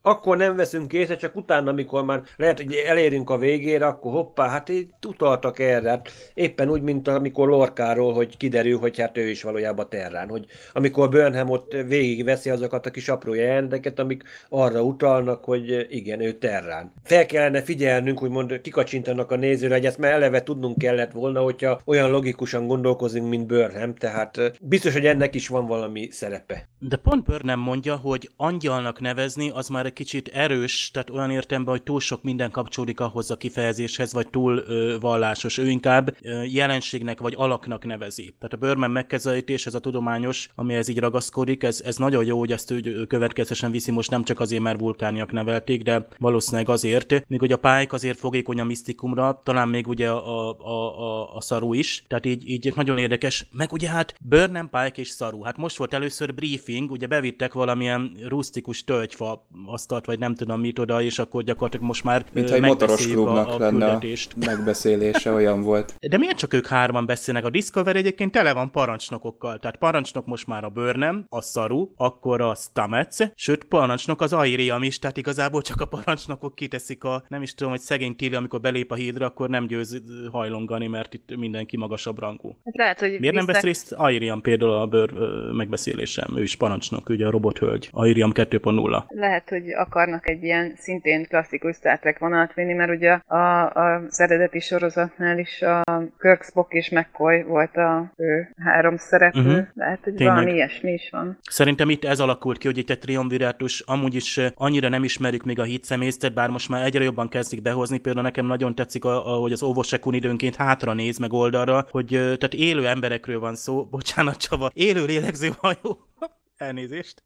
akkor 0.03 0.37
nem 0.37 0.57
veszünk 0.57 0.93
észre, 0.93 1.17
csak 1.17 1.37
utána, 1.37 1.71
amikor 1.71 2.05
már 2.05 2.23
lehet, 2.37 2.57
hogy 2.57 2.75
elérünk 2.75 3.31
a 3.31 3.39
végére, 3.39 3.87
akkor 3.87 4.13
hoppá, 4.13 4.49
hát 4.49 4.69
így 4.69 4.89
utaltak 5.07 5.59
erre. 5.59 5.91
Hát 5.91 6.11
éppen 6.35 6.71
úgy, 6.71 6.83
mint 6.83 7.09
amikor 7.09 7.49
Lorkáról, 7.49 8.13
hogy 8.13 8.37
kiderül, 8.37 8.79
hogy 8.79 9.01
hát 9.01 9.19
ő 9.19 9.29
is 9.29 9.43
valójában 9.43 9.89
Terrán. 9.89 10.29
Hogy 10.29 10.47
amikor 10.73 11.09
Burnham 11.09 11.49
ott 11.63 11.77
végigveszi 11.87 12.51
azokat 12.51 12.87
a 12.87 12.91
kis 12.91 13.09
apró 13.09 13.35
jelenteket, 13.35 13.99
amik 13.99 14.23
arra 14.49 14.83
utalnak, 14.83 15.45
hogy 15.45 15.87
igen, 15.91 16.21
ő 16.21 16.33
Terrán. 16.33 16.93
Fel 17.05 17.27
kellene 17.27 17.63
figyelnünk, 17.63 18.19
hogy 18.19 18.31
mond, 18.31 18.61
kikacsintanak 18.61 19.31
a 19.31 19.37
nézőre, 19.37 19.75
hogy 19.75 19.87
ezt 19.87 19.99
már 19.99 20.13
eleve 20.13 20.43
tudnunk 20.43 20.79
kellett 20.79 21.13
volna, 21.13 21.41
hogyha 21.41 21.81
olyan 21.85 22.11
logikusan 22.11 22.67
gondolkozunk, 22.67 23.29
mint 23.29 23.47
Burnham, 23.47 23.95
tehát 23.95 24.53
biztos, 24.61 24.93
hogy 24.93 25.07
ennek 25.07 25.35
is 25.35 25.49
van 25.49 25.67
valami 25.67 26.09
szerepe. 26.11 26.69
De 26.79 26.97
pont 26.97 27.25
Burnham 27.25 27.61
mondja, 27.61 27.97
hogy 27.97 28.31
angyalnak 28.37 29.01
nevezni 29.01 29.51
az 29.55 29.69
már 29.69 29.87
egy 29.87 29.93
kicsit 29.93 30.29
erős, 30.29 30.91
tehát 30.93 31.11
olyan 31.11 31.31
értelemben, 31.31 31.75
hogy 31.75 31.83
túl 31.83 32.01
sok 32.01 32.23
minden 32.23 32.51
kapcsolódik 32.51 33.01
ahhoz 33.01 33.31
a 33.31 33.37
kifejezéshez, 33.37 34.13
vagy 34.13 34.29
túl 34.29 34.63
ö, 34.67 34.97
vallásos. 35.01 35.59
Ő 35.59 35.69
inkább 35.69 36.17
ö, 36.23 36.43
jelenségnek 36.43 37.21
vagy 37.21 37.35
alaknak 37.37 37.85
nevezi. 37.85 38.35
Tehát 38.39 38.53
a 38.53 38.57
Burnham 38.57 38.93
megkezelítés, 38.93 39.67
ez 39.67 39.75
a 39.75 39.81
tudományos, 39.81 40.49
amihez 40.55 40.89
így 40.89 40.99
ragaszkodik, 40.99 41.52
ez, 41.61 41.81
ez 41.85 41.97
nagyon 41.97 42.25
jó, 42.25 42.39
hogy 42.39 42.53
ezt 42.53 42.71
ő 42.71 43.05
következősen 43.07 43.71
viszi, 43.71 43.91
most 43.91 44.11
nem 44.11 44.25
csak 44.25 44.41
azért, 44.41 44.63
mert 44.63 44.81
vulkániak 44.81 45.33
nevelték, 45.33 45.83
de 45.83 46.07
valószínűleg 46.19 46.69
azért, 46.69 47.29
míg 47.29 47.41
hogy 47.41 47.53
a 47.53 47.57
Pike 47.57 47.89
azért 47.91 48.19
fogékony 48.19 48.61
a 48.61 48.65
misztikumra, 48.65 49.41
talán 49.45 49.69
még 49.69 49.89
ugye 49.89 50.11
a, 50.11 50.51
a, 50.51 50.99
a, 51.01 51.37
a 51.37 51.41
Saru 51.41 51.73
is, 51.75 52.05
tehát 52.09 52.27
így, 52.27 52.49
így 52.49 52.73
nagyon 52.77 52.99
érdekes. 52.99 53.47
Meg 53.53 53.73
ugye 53.73 53.89
hát 53.89 54.15
Burnham, 54.21 54.71
Pike 54.71 55.01
és 55.01 55.09
Saru. 55.09 55.43
Hát 55.43 55.57
most 55.57 55.77
volt 55.77 55.95
először 55.95 56.35
briefing, 56.35 56.91
ugye 56.91 57.07
bevittek 57.07 57.53
valamilyen 57.53 58.17
rustikus 58.29 58.85
tölgyfa 58.85 59.47
asztalt, 59.67 60.07
vagy 60.07 60.19
nem 60.19 60.35
tudom 60.35 60.61
mit 60.61 60.79
oda, 60.79 61.03
és 61.03 61.19
akkor 61.19 61.43
gyakorlatilag 61.43 61.87
most 61.87 62.05
már 62.05 62.25
Mint 62.33 62.51
egy 62.51 62.61
motoros 62.61 63.07
klubnak 63.07 63.49
a, 63.49 63.55
a 63.55 63.59
lenne 63.59 63.91
a 63.91 64.01
megbeszélése, 64.37 65.33
olyan 65.33 65.63
volt. 65.63 65.95
De 66.11 66.19
miért 66.19 66.37
csak 66.37 66.53
ők 66.53 66.67
hárman 66.67 67.07
beszélnek? 67.07 67.45
A 67.45 67.51
Discovery 67.51 67.99
egyébként 67.99 68.33
tele 68.33 68.53
van 68.53 68.71
parancsnokokkal. 68.71 69.59
Tehát 69.59 69.77
parancsnok 69.77 70.27
most 70.27 70.47
már 70.47 70.65
a 70.65 70.69
Burnham, 70.69 71.25
a 71.29 71.42
Saru, 71.43 71.89
akkor 71.97 72.41
a 72.41 72.55
Stamets, 72.55 73.17
sőt 73.35 73.65
parancsnok 73.65 74.21
az 74.21 74.33
Airiam 74.33 74.83
is, 74.83 74.99
tehát 74.99 75.17
igazából 75.17 75.63
csak 75.63 75.81
a 75.81 75.85
parancsnokok 75.85 76.55
kiteszik 76.55 77.05
a, 77.05 77.23
nem 77.29 77.43
is 77.43 77.55
tudom, 77.55 77.73
hogy 77.73 77.81
szegény 77.81 78.17
Tilly, 78.17 78.35
amikor 78.35 78.61
belép 78.61 78.91
a 78.91 78.95
hídra, 78.95 79.27
akkor 79.27 79.49
nem 79.49 79.67
győz 79.67 80.03
hajlongani, 80.33 80.87
mert 80.87 81.15
itt 81.15 81.37
mindenki 81.37 81.77
magasabb 81.77 82.19
rangú. 82.19 82.57
Hát 82.65 82.77
lehet, 82.77 83.01
hogy 83.01 83.21
Miért 83.21 83.35
nem 83.35 83.47
vesz 83.47 83.63
részt 83.63 83.93
Airiam 83.93 84.41
például 84.41 84.73
a 84.73 84.87
bőr 84.87 85.13
megbeszélésem? 85.53 86.37
Ő 86.37 86.43
is 86.43 86.57
parancsnok, 86.57 87.09
ugye 87.09 87.27
a 87.27 87.31
robothölgy. 87.31 87.89
Airiam 87.93 88.31
2.0. 88.35 89.03
Lehet, 89.09 89.49
hogy 89.49 89.73
akarnak 89.73 90.29
egy 90.29 90.43
ilyen 90.43 90.73
szintén 90.77 91.27
klasszikus 91.27 91.77
Star 91.77 91.99
Trek 91.99 92.19
vonalat 92.19 92.55
vinni, 92.55 92.73
mert 92.73 92.91
ugye 92.91 93.11
a, 93.13 93.37
a, 93.37 93.95
az 93.95 94.21
eredeti 94.21 94.61
sorozatnál 94.61 95.39
is 95.39 95.63
a 95.63 95.83
Kirk, 96.19 96.43
Spock 96.43 96.73
és 96.73 96.91
McCoy 96.91 97.43
volt 97.43 97.77
a 97.77 98.13
ő 98.17 98.55
három 98.65 98.97
szereplő. 98.97 99.41
Uh-huh. 99.41 99.67
Lehet, 99.75 100.01
hogy 100.05 100.15
Tényleg. 100.15 100.35
valami 100.35 100.53
ilyesmi 100.53 100.93
is 100.93 101.09
van. 101.11 101.22
Szerintem 101.43 101.91
itt 101.91 102.05
ez 102.05 102.21
alakult 102.21 102.59
ki, 102.59 102.67
hogy 102.67 102.79
itt 102.79 102.91
egy 102.91 102.99
triumvirátus, 102.99 103.81
amúgy 103.81 104.15
is 104.15 104.41
annyira 104.55 104.89
nem 104.89 105.05
ismerjük 105.05 105.45
még 105.45 105.59
a 105.59 105.63
hit 105.63 105.85
személyzetet, 105.85 106.35
bár 106.35 106.51
most 106.51 106.69
már 106.69 106.85
egyre 106.85 107.05
jobban 107.05 107.29
kezdik 107.29 107.63
behozni. 107.63 107.99
Például 107.99 108.25
nekem 108.25 108.47
nagyon 108.47 108.75
tetszik, 108.75 109.05
ahogy 109.05 109.53
az 109.53 109.63
óvosekun 109.63 110.15
időnként 110.15 110.57
hátra 110.57 110.93
néz 110.93 111.19
meg 111.19 111.33
oldalra, 111.33 111.87
hogy 111.91 112.07
tehát 112.09 112.55
élő 112.55 112.87
emberekről 112.87 113.41
van 113.41 113.55
szó. 113.55 113.85
Bocsánat, 113.91 114.37
Csaba, 114.37 114.71
élő 114.75 115.05
lélegző 115.05 115.51
hajó. 115.59 116.07
Elnézést 116.57 117.25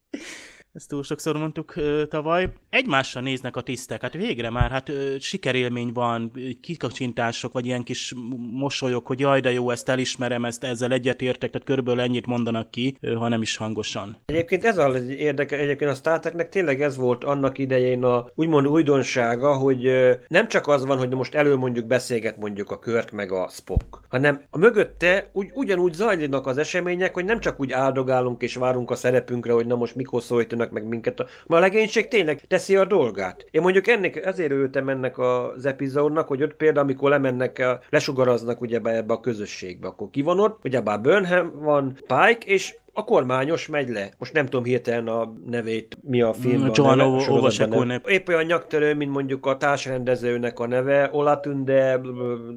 ezt 0.77 0.89
túl 0.89 1.03
sokszor 1.03 1.37
mondtuk 1.37 1.75
ö, 1.75 2.05
tavaly. 2.05 2.49
Egymásra 2.69 3.21
néznek 3.21 3.55
a 3.55 3.61
tisztek, 3.61 4.01
hát 4.01 4.13
végre 4.13 4.49
már, 4.49 4.71
hát 4.71 4.89
ö, 4.89 5.15
sikerélmény 5.19 5.91
van, 5.93 6.31
kikacsintások, 6.61 7.53
vagy 7.53 7.65
ilyen 7.65 7.83
kis 7.83 8.13
mosolyok, 8.51 9.07
hogy 9.07 9.19
jaj, 9.19 9.39
de 9.39 9.51
jó, 9.51 9.69
ezt 9.69 9.89
elismerem, 9.89 10.45
ezt 10.45 10.63
ezzel 10.63 10.91
egyetértek, 10.91 11.49
tehát 11.51 11.67
körülbelül 11.67 12.01
ennyit 12.01 12.25
mondanak 12.25 12.71
ki, 12.71 12.97
ö, 13.01 13.13
ha 13.13 13.27
nem 13.27 13.41
is 13.41 13.57
hangosan. 13.57 14.17
Egyébként 14.25 14.65
ez 14.65 14.77
az 14.77 15.07
érdeke, 15.07 15.57
egyébként 15.57 15.91
a 15.91 15.93
Star 15.93 16.19
Treknek 16.19 16.49
tényleg 16.49 16.81
ez 16.81 16.95
volt 16.95 17.23
annak 17.23 17.57
idején 17.57 18.03
a 18.03 18.27
úgymond 18.35 18.67
újdonsága, 18.67 19.53
hogy 19.55 19.85
ö, 19.85 20.13
nem 20.27 20.47
csak 20.47 20.67
az 20.67 20.85
van, 20.85 20.97
hogy 20.97 21.09
most 21.09 21.35
elő 21.35 21.55
mondjuk 21.55 21.85
beszélget 21.85 22.37
mondjuk 22.37 22.71
a 22.71 22.79
Kört 22.79 23.11
meg 23.11 23.31
a 23.31 23.47
Spock, 23.51 24.01
hanem 24.09 24.41
a 24.49 24.57
mögötte 24.57 25.29
úgy, 25.33 25.49
ugyanúgy 25.53 25.93
zajlanak 25.93 26.47
az 26.47 26.57
események, 26.57 27.13
hogy 27.13 27.25
nem 27.25 27.39
csak 27.39 27.59
úgy 27.59 27.71
áldogálunk 27.71 28.41
és 28.41 28.55
várunk 28.55 28.91
a 28.91 28.95
szerepünkre, 28.95 29.53
hogy 29.53 29.65
na 29.65 29.75
most 29.75 29.95
mikor 29.95 30.21
szólítanak 30.21 30.65
hívnak 30.67 30.71
meg 30.71 30.89
minket. 30.89 31.29
Ma 31.47 31.57
a 31.57 31.59
legénység 31.59 32.07
tényleg 32.07 32.41
teszi 32.47 32.75
a 32.75 32.85
dolgát. 32.85 33.45
Én 33.51 33.61
mondjuk 33.61 33.87
ennek, 33.87 34.25
ezért 34.25 34.51
ültem 34.51 34.89
ennek 34.89 35.17
az 35.17 35.65
epizódnak, 35.65 36.27
hogy 36.27 36.43
ott 36.43 36.53
például, 36.53 36.85
amikor 36.85 37.09
lemennek, 37.09 37.79
lesugaraznak 37.89 38.61
ugye 38.61 38.79
ebbe 38.83 39.13
a 39.13 39.19
közösségbe, 39.19 39.87
akkor 39.87 40.09
ki 40.09 40.21
van 40.21 40.39
ott, 40.39 40.59
ugye 40.63 40.81
bár 40.81 41.01
Burnham 41.01 41.51
van, 41.59 41.93
Pike, 41.93 42.45
és 42.45 42.75
a 42.97 43.03
kormányos 43.03 43.67
megy 43.67 43.89
le. 43.89 44.09
Most 44.17 44.33
nem 44.33 44.45
tudom 44.45 44.63
hirtelen 44.63 45.07
a 45.07 45.33
nevét, 45.45 45.97
mi 46.01 46.21
a 46.21 46.33
film. 46.33 46.69
Joan 46.73 46.99
Ovasekone. 46.99 48.01
Épp 48.05 48.27
olyan 48.27 48.43
nyaktörő, 48.43 48.95
mint 48.95 49.11
mondjuk 49.11 49.45
a 49.45 49.57
társrendezőnek 49.57 50.59
a 50.59 50.67
neve, 50.67 51.09
Olatunde, 51.11 52.01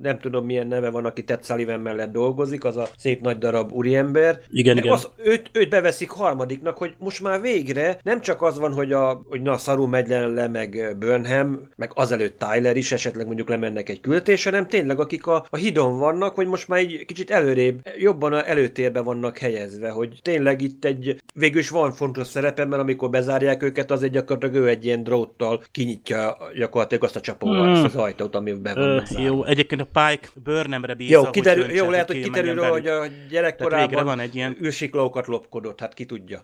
nem 0.03 0.19
tudom 0.19 0.45
milyen 0.45 0.67
neve 0.67 0.91
van, 0.91 1.05
aki 1.05 1.25
Ted 1.25 1.45
Sullivan 1.45 1.81
mellett 1.81 2.13
dolgozik, 2.13 2.65
az 2.65 2.77
a 2.77 2.89
szép 2.97 3.21
nagy 3.21 3.39
darab 3.39 3.73
úriember. 3.73 4.41
Igen, 4.51 4.77
igen. 4.77 4.93
Az, 4.93 5.09
őt, 5.25 5.51
őt 5.53 5.69
beveszik 5.69 6.11
harmadiknak, 6.11 6.79
hogy 6.79 6.95
most 6.99 7.23
már 7.23 7.41
végre 7.41 7.99
nem 8.03 8.21
csak 8.21 8.43
az 8.43 8.59
van, 8.59 8.73
hogy, 8.73 8.93
a, 8.93 9.23
hogy 9.29 9.43
na, 9.43 9.57
Saru 9.57 9.87
megy 9.87 10.09
le, 10.09 10.49
meg 10.49 10.97
Burnham, 10.99 11.69
meg 11.77 11.91
azelőtt 11.95 12.39
Tyler 12.39 12.77
is, 12.77 12.93
esetleg 12.93 13.27
mondjuk 13.27 13.49
lemennek 13.49 13.89
egy 13.89 14.01
küldetésre, 14.01 14.51
hanem 14.51 14.69
tényleg 14.69 15.01
akik 15.01 15.27
a, 15.27 15.47
a 15.51 15.57
hidon 15.57 15.99
vannak, 15.99 16.35
hogy 16.35 16.47
most 16.47 16.69
már 16.69 16.79
egy 16.79 17.05
kicsit 17.07 17.31
előrébb, 17.31 17.81
jobban 17.99 18.33
a 18.33 18.49
előtérbe 18.49 19.01
vannak 19.01 19.39
helyezve, 19.39 19.91
hogy 19.91 20.19
tényleg 20.31 20.61
itt 20.61 20.85
egy, 20.85 21.23
végül 21.35 21.61
is 21.61 21.69
van 21.69 21.93
fontos 21.93 22.27
szerepe, 22.27 22.65
mert 22.65 22.83
amikor 22.83 23.11
bezárják 23.11 23.63
őket, 23.63 23.91
az 23.91 24.03
egy 24.03 24.11
gyakorlatilag 24.11 24.65
ő 24.65 24.69
egy 24.69 24.85
ilyen 24.85 25.03
dróttal 25.03 25.63
kinyitja 25.71 26.37
gyakorlatilag 26.57 27.05
azt 27.05 27.17
a 27.17 27.21
csapóval, 27.21 27.75
hmm. 27.75 27.85
az 27.85 27.97
ajtót, 27.97 28.35
amiben 28.35 28.75
van. 28.75 29.23
Jó, 29.23 29.45
egyébként 29.45 29.81
a 29.81 29.85
Pike 29.85 30.29
Burnhamre 30.45 30.95
bízza, 30.95 31.13
Jó, 31.13 31.31
kiderül, 31.31 31.65
hogy 31.65 31.75
jó 31.75 31.91
lehet, 31.91 32.07
hogy 32.07 32.23
kiderül, 32.23 32.55
róla, 32.55 32.71
hogy 32.71 32.87
a 32.87 33.05
gyerekkorában 33.31 34.05
van 34.05 34.21
egy 34.21 34.35
ilyen... 34.35 34.57
űrsiklókat 34.63 35.27
lopkodott, 35.27 35.81
hát 35.81 35.95
ki 35.95 36.05
tudja. 36.05 36.43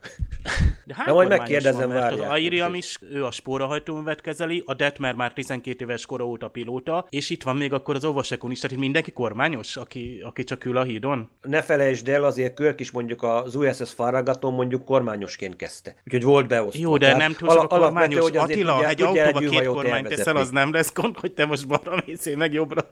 De, 0.85 0.95
hát 0.95 1.07
De 1.07 1.13
majd 1.13 1.29
megkérdezem, 1.29 1.89
van, 1.89 2.03
Az 2.03 2.21
Airiam 2.21 2.75
is, 2.75 2.99
ő 3.13 3.25
a 3.25 3.31
spórahajtóművet 3.31 4.21
kezeli, 4.21 4.63
a 4.67 4.75
Detmer 4.75 5.15
már 5.15 5.33
12 5.33 5.85
éves 5.85 6.07
kora 6.07 6.27
óta 6.27 6.49
pilóta, 6.49 7.07
és 7.11 7.31
itt 7.31 7.43
van 7.43 7.57
még 7.57 7.73
akkor 7.73 7.95
az 7.95 8.05
Ovasekon 8.05 8.51
is, 8.51 8.61
tehát 8.61 8.79
mindenki 8.79 9.11
kormányos, 9.11 9.77
aki, 9.77 10.21
aki 10.25 10.45
csak 10.45 10.65
ül 10.65 10.77
a 10.77 10.83
hídon. 10.83 11.31
Ne 11.43 11.63
felejtsd 11.63 12.09
el, 12.09 12.25
azért 12.25 12.55
Körk 12.55 12.81
is 12.81 12.91
mondjuk 12.91 13.23
az 13.23 13.57
USS 13.81 13.93
Farragaton 13.93 14.53
mondjuk 14.53 14.85
kormányosként 14.85 15.57
kezdte. 15.57 15.95
Úgyhogy 16.05 16.23
volt 16.23 16.47
beosztva. 16.47 16.81
Jó, 16.81 16.97
de 16.97 17.17
nem 17.17 17.33
túl 17.33 17.51
sok 17.51 17.69
kormányos. 17.69 18.21
Hogy 18.21 18.37
Attila, 18.37 18.77
ugye, 18.79 18.89
egy 18.89 19.03
autóba 19.03 19.39
két 19.39 19.67
kormányt 19.67 20.09
teszel, 20.09 20.37
az 20.37 20.51
nem 20.51 20.73
lesz 20.73 20.93
gond, 20.93 21.19
hogy 21.19 21.33
te 21.33 21.47
most 21.47 21.67
balra 21.67 22.03
mész, 22.07 22.35
meg 22.37 22.53
jobbra. 22.53 22.85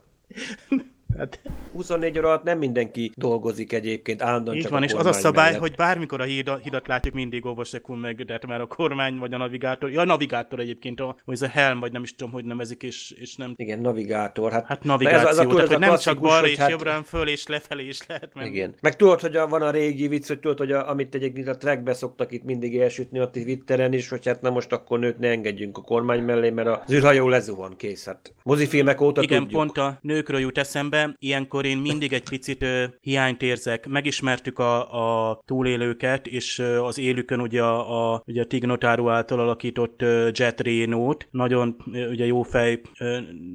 Hát 1.19 1.41
24 1.73 2.19
óra 2.19 2.29
alatt 2.29 2.43
nem 2.43 2.59
mindenki 2.59 3.13
dolgozik 3.15 3.73
egyébként 3.73 4.23
állandóan 4.23 4.57
Így 4.57 4.63
csak 4.63 4.71
van, 4.71 4.83
a 4.83 4.85
és 4.85 4.93
az 4.93 5.07
a 5.07 5.13
szabály, 5.13 5.45
mellett. 5.45 5.61
hogy 5.61 5.75
bármikor 5.75 6.21
a 6.21 6.25
hidat, 6.25 6.63
hidat 6.63 6.87
látjuk, 6.87 7.15
mindig 7.15 7.47
óvasekul 7.47 7.97
meg, 7.97 8.25
de 8.25 8.33
hát 8.33 8.47
már 8.47 8.61
a 8.61 8.67
kormány 8.67 9.19
vagy 9.19 9.33
a 9.33 9.37
navigátor, 9.37 9.91
ja, 9.91 10.01
a 10.01 10.05
navigátor 10.05 10.61
egyébként, 10.61 11.01
a, 11.01 11.17
vagy 11.25 11.35
ez 11.35 11.43
a 11.43 11.49
helm, 11.49 11.81
vagy 11.81 11.93
nem 11.93 12.03
is 12.03 12.15
tudom, 12.15 12.33
hogy 12.33 12.45
nevezik, 12.45 12.83
és, 12.83 13.11
és 13.11 13.37
nem... 13.37 13.53
Igen, 13.57 13.81
navigátor. 13.81 14.53
Hát, 14.53 14.67
hát 14.67 14.85
navigáció, 14.85 15.29
ez, 15.29 15.39
ez 15.39 15.47
a, 15.47 15.47
tehát, 15.47 15.69
hogy 15.69 15.79
nem 15.79 15.97
csak 15.97 16.21
balra 16.21 16.47
és 16.47 16.57
hát... 16.57 16.71
jobbra, 16.71 17.03
föl 17.03 17.29
és 17.29 17.47
lefelé 17.47 17.87
is 17.87 18.07
lehet 18.07 18.35
menni. 18.35 18.49
Igen. 18.49 18.75
Meg 18.81 18.97
tudod, 18.97 19.21
hogy 19.21 19.37
a, 19.37 19.47
van 19.47 19.63
a 19.63 19.71
régi 19.71 20.09
vicc, 20.09 20.27
hogy 20.27 20.41
tudod, 20.41 20.59
hogy 20.59 20.73
a, 20.73 20.91
amit 20.91 21.15
egyébként 21.15 21.49
a 21.49 21.57
trackbe 21.57 21.95
szoktak 21.95 22.33
itt 22.33 22.45
mindig 22.45 22.79
elsütni 22.79 23.19
a 23.19 23.31
Twitteren 23.31 23.93
is, 23.93 24.09
hogy 24.09 24.27
hát 24.27 24.41
na 24.41 24.51
most 24.51 24.73
akkor 24.73 24.99
nőt 24.99 25.19
ne 25.19 25.29
engedjünk 25.29 25.79
a 25.79 25.83
kormány 25.83 26.23
mellé, 26.23 26.51
mert 26.51 26.69
az 26.69 26.93
űrhajó 26.93 27.29
lezuhan, 27.29 27.77
kész. 27.77 28.05
Hát 28.05 28.33
mozifilmek 28.43 29.01
óta 29.01 29.23
Igen, 29.23 29.39
tudjuk. 29.39 29.61
pont 29.61 29.79
a 29.79 29.99
nőkről 30.01 30.41
jut 30.41 30.59
eszembe, 30.59 31.04
ilyenkor 31.19 31.65
én 31.65 31.79
mindig 31.79 32.13
egy 32.13 32.29
picit 32.29 32.63
ö, 32.63 32.85
hiányt 33.01 33.43
érzek. 33.43 33.87
Megismertük 33.87 34.59
a, 34.59 35.31
a 35.31 35.41
túlélőket, 35.45 36.27
és 36.27 36.59
ö, 36.59 36.83
az 36.83 36.99
élükön 36.99 37.41
ugye 37.41 37.63
a, 37.63 38.13
a, 38.13 38.23
ugye 38.27 38.43
a 38.43 38.47
Tignotáru 38.47 39.09
által 39.09 39.41
alakított 39.41 40.03
ö, 40.03 40.29
Jet 40.33 40.61
Reno-t, 40.61 41.29
nagyon 41.31 41.77
ö, 41.93 42.11
ugye 42.11 42.27
jó 42.27 42.43
fej 42.43 42.81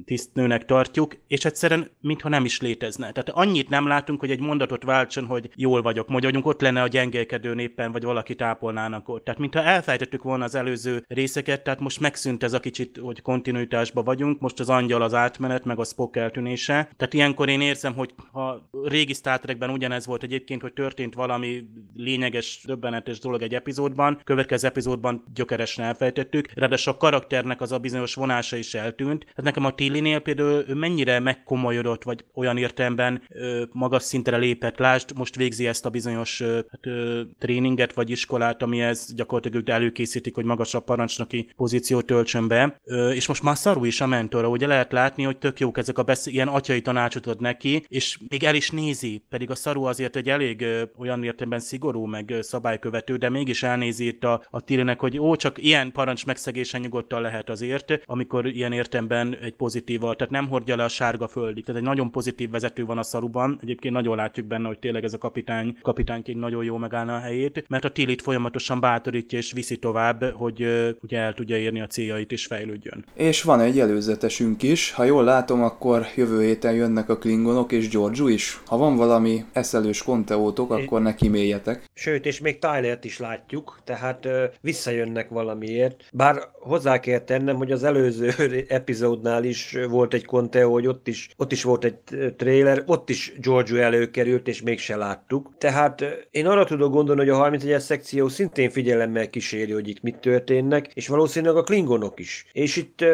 tisztnőnek 0.04 0.64
tartjuk, 0.64 1.16
és 1.26 1.44
egyszerűen 1.44 1.90
mintha 2.00 2.28
nem 2.28 2.44
is 2.44 2.60
létezne. 2.60 3.12
Tehát 3.12 3.28
annyit 3.28 3.68
nem 3.68 3.86
látunk, 3.86 4.20
hogy 4.20 4.30
egy 4.30 4.40
mondatot 4.40 4.84
váltson, 4.84 5.26
hogy 5.26 5.50
jól 5.54 5.82
vagyok, 5.82 6.08
mondjuk 6.08 6.46
ott 6.46 6.60
lenne 6.60 6.82
a 6.82 6.88
gyengélkedő 6.88 7.54
néppen, 7.54 7.92
vagy 7.92 8.04
valaki 8.04 8.34
tápolnának 8.34 9.08
ott. 9.08 9.24
Tehát 9.24 9.40
mintha 9.40 9.62
elfejtettük 9.62 10.22
volna 10.22 10.44
az 10.44 10.54
előző 10.54 11.04
részeket, 11.08 11.62
tehát 11.62 11.80
most 11.80 12.00
megszűnt 12.00 12.42
ez 12.42 12.52
a 12.52 12.60
kicsit, 12.60 12.98
hogy 13.02 13.22
kontinuitásban 13.22 14.04
vagyunk, 14.04 14.40
most 14.40 14.60
az 14.60 14.68
angyal 14.68 15.02
az 15.02 15.14
átmenet, 15.14 15.64
meg 15.64 15.78
a 15.78 15.84
Spock 15.84 16.16
eltűnése. 16.16 16.90
Tehát 16.96 17.14
ilyenkor 17.46 17.66
én 17.66 17.74
érzem, 17.74 17.94
hogy 17.94 18.14
ha 18.32 18.70
régi 18.84 19.12
Star 19.12 19.40
ugyanez 19.68 20.06
volt 20.06 20.22
egyébként, 20.22 20.62
hogy 20.62 20.72
történt 20.72 21.14
valami 21.14 21.68
lényeges, 21.96 22.60
döbbenetes 22.64 23.18
dolog 23.18 23.42
egy 23.42 23.54
epizódban, 23.54 24.20
következő 24.24 24.66
epizódban 24.66 25.24
gyökeresen 25.34 25.84
elfejtettük, 25.84 26.48
ráadásul 26.54 26.92
a 26.92 26.96
karakternek 26.96 27.60
az 27.60 27.72
a 27.72 27.78
bizonyos 27.78 28.14
vonása 28.14 28.56
is 28.56 28.74
eltűnt. 28.74 29.26
Hát 29.36 29.44
nekem 29.44 29.64
a 29.64 29.74
Tillinél 29.74 30.18
például 30.18 30.64
ő 30.68 30.74
mennyire 30.74 31.18
megkomolyodott, 31.18 32.02
vagy 32.02 32.24
olyan 32.34 32.56
értelemben 32.56 33.22
ö, 33.28 33.62
magas 33.72 34.02
szintre 34.02 34.36
lépett. 34.36 34.78
Lásd, 34.78 35.16
most 35.16 35.36
végzi 35.36 35.66
ezt 35.66 35.86
a 35.86 35.90
bizonyos 35.90 36.40
ö, 36.40 36.54
hát, 36.54 36.86
ö, 36.86 37.22
tréninget, 37.38 37.92
vagy 37.92 38.10
iskolát, 38.10 38.62
ami 38.62 38.80
ez 38.80 39.14
gyakorlatilag 39.14 39.68
előkészítik, 39.68 40.34
hogy 40.34 40.44
magasabb 40.44 40.84
parancsnoki 40.84 41.50
pozíciót 41.56 42.06
töltsön 42.06 42.48
be. 42.48 42.80
Ö, 42.84 43.10
és 43.10 43.26
most 43.26 43.42
Masaru 43.42 43.84
is 43.84 44.00
a 44.00 44.06
mentora, 44.06 44.48
ugye 44.48 44.66
lehet 44.66 44.92
látni, 44.92 45.22
hogy 45.22 45.38
tök 45.38 45.60
jók 45.60 45.78
ezek 45.78 45.98
a 45.98 46.02
besz- 46.02 46.26
ilyen 46.26 46.48
atyai 46.48 46.82
tanácsot 46.82 47.26
ad 47.30 47.40
neki, 47.40 47.84
és 47.88 48.18
még 48.28 48.44
el 48.44 48.54
is 48.54 48.70
nézi, 48.70 49.22
pedig 49.28 49.50
a 49.50 49.54
szarú 49.54 49.84
azért 49.84 50.16
egy 50.16 50.28
elég 50.28 50.60
ö, 50.60 50.82
olyan 50.98 51.24
értelemben 51.24 51.60
szigorú, 51.60 52.04
meg 52.04 52.30
ö, 52.30 52.42
szabálykövető, 52.42 53.16
de 53.16 53.28
mégis 53.28 53.62
elnézi 53.62 54.06
itt 54.06 54.24
a, 54.24 54.42
a 54.50 54.60
Tirinek, 54.60 55.00
hogy 55.00 55.18
ó, 55.18 55.36
csak 55.36 55.62
ilyen 55.62 55.92
parancs 55.92 56.26
megszegésen 56.26 56.80
nyugodtan 56.80 57.20
lehet 57.20 57.50
azért, 57.50 58.02
amikor 58.04 58.46
ilyen 58.46 58.72
értemben 58.72 59.36
egy 59.42 59.54
pozitíval, 59.54 60.16
tehát 60.16 60.32
nem 60.32 60.48
hordja 60.48 60.76
le 60.76 60.84
a 60.84 60.88
sárga 60.88 61.28
földig. 61.28 61.64
Tehát 61.64 61.80
egy 61.80 61.86
nagyon 61.86 62.10
pozitív 62.10 62.50
vezető 62.50 62.84
van 62.84 62.98
a 62.98 63.02
szaruban, 63.02 63.58
egyébként 63.62 63.94
nagyon 63.94 64.16
látjuk 64.16 64.46
benne, 64.46 64.66
hogy 64.66 64.78
tényleg 64.78 65.04
ez 65.04 65.12
a 65.12 65.18
kapitány, 65.18 65.76
kapitányként 65.82 66.38
nagyon 66.38 66.64
jó 66.64 66.76
megállna 66.76 67.14
a 67.14 67.18
helyét, 67.18 67.64
mert 67.68 67.84
a 67.84 67.90
Tilit 67.90 68.22
folyamatosan 68.22 68.80
bátorítja 68.80 69.38
és 69.38 69.52
viszi 69.52 69.76
tovább, 69.76 70.24
hogy 70.32 70.62
ö, 70.62 70.90
ugye 71.02 71.18
el 71.18 71.34
tudja 71.34 71.56
érni 71.56 71.80
a 71.80 71.86
céljait 71.86 72.32
és 72.32 72.46
fejlődjön. 72.46 73.04
És 73.14 73.42
van 73.42 73.60
egy 73.60 73.78
előzetesünk 73.78 74.62
is, 74.62 74.92
ha 74.92 75.04
jól 75.04 75.24
látom, 75.24 75.62
akkor 75.62 76.06
jövő 76.16 76.42
héten 76.42 76.74
jönnek 76.74 77.08
a 77.08 77.18
klingonok 77.20 77.72
és 77.72 77.88
Giorgio 77.88 78.28
is. 78.28 78.60
Ha 78.66 78.76
van 78.76 78.96
valami 78.96 79.44
eszelős 79.52 80.02
konteótok, 80.02 80.70
akkor 80.70 81.02
ne 81.02 81.14
kiméljetek. 81.14 81.84
Sőt, 81.94 82.26
és 82.26 82.40
még 82.40 82.58
Tylert 82.58 83.04
is 83.04 83.18
látjuk, 83.18 83.80
tehát 83.84 84.26
ö, 84.26 84.44
visszajönnek 84.60 85.28
valamiért. 85.28 86.04
Bár 86.12 86.48
hozzá 86.52 87.00
kell 87.00 87.18
tennem, 87.18 87.56
hogy 87.56 87.72
az 87.72 87.84
előző 87.84 88.32
epizódnál 88.68 89.44
is 89.44 89.76
volt 89.88 90.14
egy 90.14 90.24
konteó, 90.24 90.72
hogy 90.72 90.86
ott 90.86 91.08
is, 91.08 91.28
ott 91.36 91.52
is 91.52 91.62
volt 91.62 91.84
egy 91.84 91.96
trailer, 92.36 92.82
ott 92.86 93.10
is 93.10 93.32
Giorgio 93.40 93.76
előkerült, 93.76 94.48
és 94.48 94.62
mégse 94.62 94.96
láttuk. 94.96 95.54
Tehát 95.58 96.04
én 96.30 96.46
arra 96.46 96.64
tudok 96.64 96.92
gondolni, 96.92 97.20
hogy 97.20 97.30
a 97.30 97.50
31-es 97.50 97.78
szekció 97.78 98.28
szintén 98.28 98.70
figyelemmel 98.70 99.30
kíséri, 99.30 99.72
hogy 99.72 99.88
itt 99.88 100.02
mit 100.02 100.16
történnek, 100.16 100.90
és 100.94 101.08
valószínűleg 101.08 101.56
a 101.56 101.62
klingonok 101.62 102.20
is. 102.20 102.46
És 102.52 102.76
itt 102.76 103.04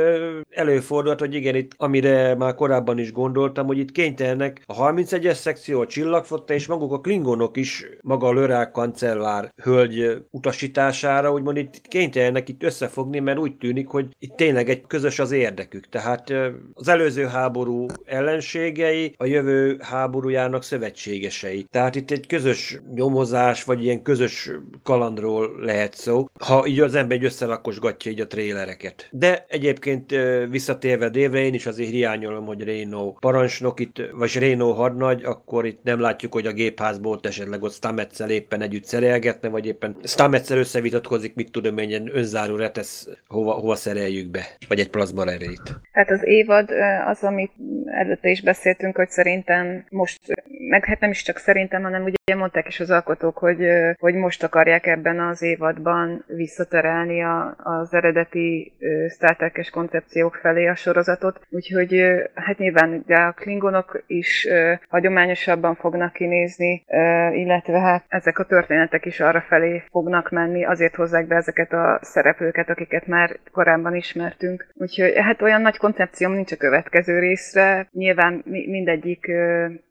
előfordult, 0.50 1.20
hogy 1.20 1.34
igen, 1.34 1.54
itt, 1.54 1.72
amire 1.76 2.34
már 2.34 2.54
korábban 2.54 2.98
is 2.98 3.12
gondoltam, 3.12 3.66
hogy 3.66 3.78
itt 3.78 3.85
kénytelenek 3.92 4.62
a 4.66 4.92
31-es 4.92 5.34
szekció, 5.34 5.80
a 5.80 5.86
csillagfotta 5.86 6.54
és 6.54 6.66
maguk 6.66 6.92
a 6.92 7.00
klingonok 7.00 7.56
is 7.56 7.86
maga 8.00 8.26
a 8.26 8.32
Lörák 8.32 8.70
kancellár 8.70 9.52
hölgy 9.62 10.24
utasítására, 10.30 11.32
úgymond 11.32 11.56
itt 11.56 11.80
kénytelenek 11.88 12.48
itt 12.48 12.62
összefogni, 12.62 13.18
mert 13.18 13.38
úgy 13.38 13.56
tűnik, 13.56 13.88
hogy 13.88 14.06
itt 14.18 14.36
tényleg 14.36 14.68
egy 14.68 14.86
közös 14.86 15.18
az 15.18 15.32
érdekük. 15.32 15.88
Tehát 15.88 16.32
az 16.72 16.88
előző 16.88 17.24
háború 17.24 17.86
ellenségei, 18.04 19.14
a 19.16 19.26
jövő 19.26 19.76
háborújának 19.80 20.62
szövetségesei. 20.62 21.66
Tehát 21.70 21.94
itt 21.94 22.10
egy 22.10 22.26
közös 22.26 22.80
nyomozás, 22.94 23.64
vagy 23.64 23.84
ilyen 23.84 24.02
közös 24.02 24.50
kalandról 24.82 25.56
lehet 25.60 25.94
szó, 25.94 26.26
ha 26.40 26.66
így 26.66 26.80
az 26.80 26.94
ember 26.94 27.16
egy 27.16 27.24
összelakosgatja 27.24 28.10
így 28.10 28.20
a 28.20 28.26
trélereket. 28.26 29.08
De 29.10 29.44
egyébként 29.48 30.14
visszatérve 30.50 31.08
dévre, 31.08 31.40
én 31.40 31.54
is 31.54 31.66
azért 31.66 31.90
hiányolom, 31.90 32.46
hogy 32.46 32.62
Reno 32.62 33.12
parancsnok 33.12 33.75
itt, 33.80 34.02
vagy 34.12 34.38
Reno 34.38 34.72
hadnagy, 34.72 35.24
akkor 35.24 35.66
itt 35.66 35.82
nem 35.82 36.00
látjuk, 36.00 36.32
hogy 36.32 36.46
a 36.46 36.52
gépházból 36.52 37.18
esetleg 37.22 37.62
ott 37.62 37.72
Stametszel 37.72 38.30
éppen 38.30 38.62
együtt 38.62 38.84
szerelgetne, 38.84 39.48
vagy 39.48 39.66
éppen 39.66 39.96
Stametszel 40.02 40.58
összevitatkozik, 40.58 41.34
mit 41.34 41.50
tudom 41.50 41.78
én, 41.78 42.10
önzáró 42.12 42.56
retesz, 42.56 43.08
hova, 43.28 43.52
hova 43.52 43.74
szereljük 43.74 44.30
be, 44.30 44.46
vagy 44.68 44.80
egy 44.80 44.90
plazma 44.90 45.24
erét. 45.24 45.80
Hát 45.92 46.10
az 46.10 46.24
évad 46.24 46.70
az, 47.06 47.22
amit 47.22 47.52
előtte 47.84 48.28
is 48.28 48.42
beszéltünk, 48.42 48.96
hogy 48.96 49.10
szerintem 49.10 49.84
most, 49.88 50.20
meg 50.68 50.84
hát 50.84 51.00
nem 51.00 51.10
is 51.10 51.22
csak 51.22 51.36
szerintem, 51.36 51.82
hanem 51.82 52.02
ugye 52.02 52.15
mondták 52.34 52.66
is 52.68 52.80
az 52.80 52.90
alkotók, 52.90 53.38
hogy, 53.38 53.66
hogy 53.98 54.14
most 54.14 54.42
akarják 54.42 54.86
ebben 54.86 55.20
az 55.20 55.42
évadban 55.42 56.24
visszaterelni 56.26 57.22
a, 57.22 57.56
az 57.58 57.94
eredeti 57.94 58.72
Star 59.08 59.36
Trek-es 59.36 59.70
koncepciók 59.70 60.34
felé 60.34 60.66
a 60.66 60.74
sorozatot, 60.74 61.40
úgyhogy 61.50 62.04
hát 62.34 62.58
nyilván 62.58 63.02
ugye 63.04 63.16
a 63.16 63.32
klingonok 63.32 64.02
is 64.06 64.48
hagyományosabban 64.88 65.74
fognak 65.74 66.12
kinézni, 66.12 66.84
illetve 67.32 67.80
hát 67.80 68.04
ezek 68.08 68.38
a 68.38 68.44
történetek 68.44 69.04
is 69.04 69.20
arra 69.20 69.40
felé 69.40 69.82
fognak 69.90 70.30
menni, 70.30 70.64
azért 70.64 70.94
hozzák 70.94 71.26
be 71.26 71.36
ezeket 71.36 71.72
a 71.72 71.98
szereplőket, 72.02 72.68
akiket 72.68 73.06
már 73.06 73.38
korábban 73.52 73.94
ismertünk. 73.94 74.66
Úgyhogy 74.74 75.12
hát 75.16 75.42
olyan 75.42 75.60
nagy 75.60 75.76
koncepcióm 75.76 76.32
nincs 76.32 76.52
a 76.52 76.56
következő 76.56 77.18
részre, 77.18 77.88
nyilván 77.92 78.42
mindegyik 78.44 79.26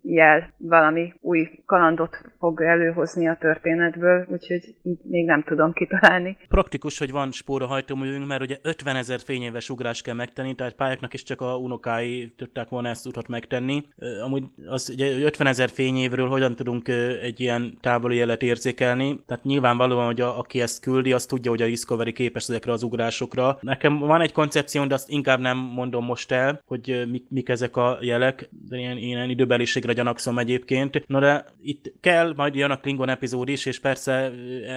jel 0.01 0.53
valami 0.57 1.13
új 1.21 1.49
kalandot 1.65 2.23
fog 2.39 2.61
előhozni 2.61 3.28
a 3.28 3.38
történetből, 3.39 4.26
úgyhogy 4.30 4.76
még 5.03 5.26
nem 5.26 5.43
tudom 5.43 5.73
kitalálni. 5.73 6.38
Praktikus, 6.47 6.97
hogy 6.97 7.11
van 7.11 7.32
spórahajtóművünk, 7.32 8.28
mert 8.28 8.41
ugye 8.41 8.57
50 8.61 8.95
ezer 8.95 9.19
fényéves 9.19 9.69
ugrás 9.69 10.01
kell 10.01 10.15
megtenni, 10.15 10.55
tehát 10.55 10.73
pályáknak 10.73 11.13
is 11.13 11.23
csak 11.23 11.41
a 11.41 11.57
unokái 11.57 12.34
tudták 12.38 12.69
volna 12.69 12.89
ezt 12.89 13.07
utat 13.07 13.28
megtenni. 13.28 13.84
Amúgy 14.23 14.43
az 14.67 14.89
ugye 14.93 15.17
50 15.17 15.47
ezer 15.47 15.69
fényévről 15.69 16.28
hogyan 16.28 16.55
tudunk 16.55 16.88
egy 17.21 17.39
ilyen 17.39 17.78
távoli 17.82 18.15
jelet 18.15 18.41
érzékelni, 18.41 19.19
tehát 19.26 19.43
nyilvánvalóan, 19.43 20.05
hogy 20.05 20.21
a, 20.21 20.39
aki 20.39 20.61
ezt 20.61 20.82
küldi, 20.82 21.13
az 21.13 21.26
tudja, 21.26 21.51
hogy 21.51 21.61
a 21.61 21.65
Discovery 21.65 22.11
képes 22.11 22.49
ezekre 22.49 22.71
az 22.71 22.84
ugrásokra. 22.84 23.57
Nekem 23.61 23.97
van 23.97 24.21
egy 24.21 24.32
koncepció, 24.32 24.86
de 24.86 24.93
azt 24.93 25.09
inkább 25.09 25.39
nem 25.39 25.57
mondom 25.57 26.05
most 26.05 26.32
el, 26.32 26.61
hogy 26.65 27.05
mik, 27.11 27.26
mik 27.30 27.49
ezek 27.49 27.78
a 27.78 27.97
jelek, 28.01 28.49
de 28.69 28.78
ilyen, 28.78 28.97
ilyen 28.97 29.30
időbeliségre 29.30 29.93
gyanakszom 29.93 30.38
egyébként. 30.38 31.07
No 31.07 31.19
de 31.19 31.45
itt 31.61 31.93
kell, 31.99 32.14
majd 32.36 32.55
jön 32.55 32.72
a 32.72 32.80
Klingon 32.80 33.09
epizód 33.09 33.49
is, 33.49 33.66
és 33.66 33.80
persze 33.80 34.32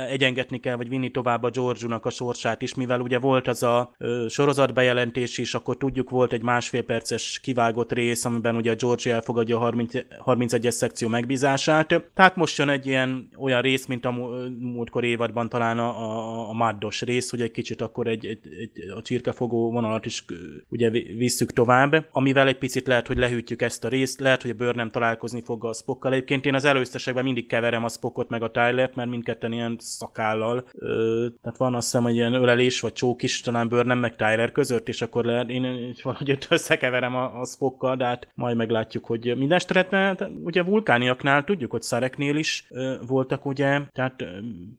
egyengetni 0.08 0.58
kell, 0.60 0.76
vagy 0.76 0.88
vinni 0.88 1.10
tovább 1.10 1.42
a 1.42 1.50
George-nak 1.50 2.06
a 2.06 2.10
sorsát 2.10 2.62
is, 2.62 2.74
mivel 2.74 3.00
ugye 3.00 3.18
volt 3.18 3.48
az 3.48 3.62
a 3.62 3.94
sorozatbejelentés 4.28 5.38
is, 5.38 5.54
akkor 5.54 5.76
tudjuk 5.76 6.10
volt 6.10 6.32
egy 6.32 6.42
másfél 6.42 6.82
perces 6.82 7.40
kivágott 7.42 7.92
rész, 7.92 8.24
amiben 8.24 8.56
ugye 8.56 8.70
a 8.70 8.74
George 8.74 9.14
elfogadja 9.14 9.56
a 9.56 9.60
30, 9.60 9.92
31-es 10.24 10.70
szekció 10.70 11.08
megbízását. 11.08 12.10
Tehát 12.14 12.36
most 12.36 12.58
jön 12.58 12.68
egy 12.68 12.86
ilyen 12.86 13.28
olyan 13.36 13.60
rész, 13.60 13.86
mint 13.86 14.04
a 14.04 14.10
múltkor 14.58 15.04
évadban 15.04 15.48
talán 15.48 15.78
a, 15.78 15.88
a, 15.88 16.48
a 16.48 16.52
maddos 16.52 17.02
rész, 17.02 17.30
hogy 17.30 17.40
egy 17.40 17.50
kicsit 17.50 17.80
akkor 17.80 18.06
egy, 18.06 18.26
egy, 18.26 18.38
egy 18.58 18.90
a 18.96 19.02
csirkefogó 19.02 19.70
vonalat 19.70 20.06
is 20.06 20.24
ugye 20.68 20.90
visszük 21.16 21.52
tovább, 21.52 22.08
amivel 22.10 22.46
egy 22.46 22.58
picit 22.58 22.86
lehet, 22.86 23.06
hogy 23.06 23.18
lehűtjük 23.18 23.62
ezt 23.62 23.84
a 23.84 23.88
részt, 23.88 24.20
lehet, 24.20 24.42
hogy 24.42 24.50
a 24.50 24.54
bőr 24.54 24.74
nem 24.74 24.90
találkozni 24.90 25.42
fog 25.42 25.64
a 25.64 25.72
Spockkal. 25.72 26.12
Egyébként 26.12 26.46
én 26.46 26.54
az 26.54 26.64
előztesekben 26.64 27.26
mindig 27.28 27.46
keverem 27.46 27.84
a 27.84 27.88
Spockot 27.88 28.28
meg 28.28 28.42
a 28.42 28.50
Tylert, 28.50 28.94
mert 28.94 29.10
mindketten 29.10 29.52
ilyen 29.52 29.76
szakállal. 29.78 30.64
Ö, 30.72 31.26
tehát 31.42 31.58
van 31.58 31.74
azt 31.74 31.84
hiszem, 31.84 32.02
hogy 32.02 32.14
ilyen 32.14 32.34
ölelés 32.34 32.80
vagy 32.80 32.92
csók 32.92 33.22
is 33.22 33.40
talán 33.40 33.68
bőr 33.68 33.86
nem 33.86 33.98
meg 33.98 34.16
Tyler 34.16 34.52
között, 34.52 34.88
és 34.88 35.02
akkor 35.02 35.24
lehet, 35.24 35.50
én 35.50 35.94
valahogy 36.02 36.38
összekeverem 36.48 37.16
a, 37.16 37.40
a 37.40 37.44
Spockkal, 37.46 37.96
de 37.96 38.04
hát 38.04 38.28
majd 38.34 38.56
meglátjuk, 38.56 39.04
hogy 39.04 39.34
minden 39.36 39.58
esetben, 39.58 40.40
ugye 40.44 40.62
vulkániaknál 40.62 41.44
tudjuk, 41.44 41.70
hogy 41.70 41.82
Szareknél 41.82 42.36
is 42.36 42.66
ö, 42.70 42.94
voltak 43.06 43.46
ugye, 43.46 43.80
tehát 43.92 44.22
ö, 44.22 44.26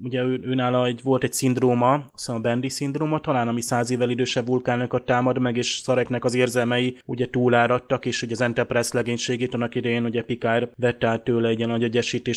ugye 0.04 0.24
ő, 0.24 0.40
őnála 0.44 0.86
egy, 0.86 1.02
volt 1.04 1.24
egy 1.24 1.34
szindróma, 1.34 2.06
azt 2.14 2.30
a 2.30 2.40
Bendy 2.40 2.70
szindróma, 2.70 3.20
talán 3.20 3.48
ami 3.48 3.62
száz 3.62 3.92
évvel 3.92 4.10
idősebb 4.10 4.48
vulkánokat 4.48 5.06
támad 5.06 5.40
meg, 5.40 5.58
és 5.58 5.68
Szareknek 5.84 6.24
az 6.26 6.34
érzelmei 6.34 6.98
ugye 7.06 7.30
túláradtak, 7.30 8.06
és 8.06 8.22
ugye 8.22 8.34
az 8.34 8.42
Enterprise 8.42 8.90
legénységét 8.94 9.54
annak 9.54 9.76
idején 9.76 10.06
ugye 10.06 10.24
Picard 10.24 10.70
vette 10.76 11.08
át 11.08 11.24
tőle 11.24 11.48
egy 11.48 11.58
ilyen 11.58 11.70
nagy 11.70 11.84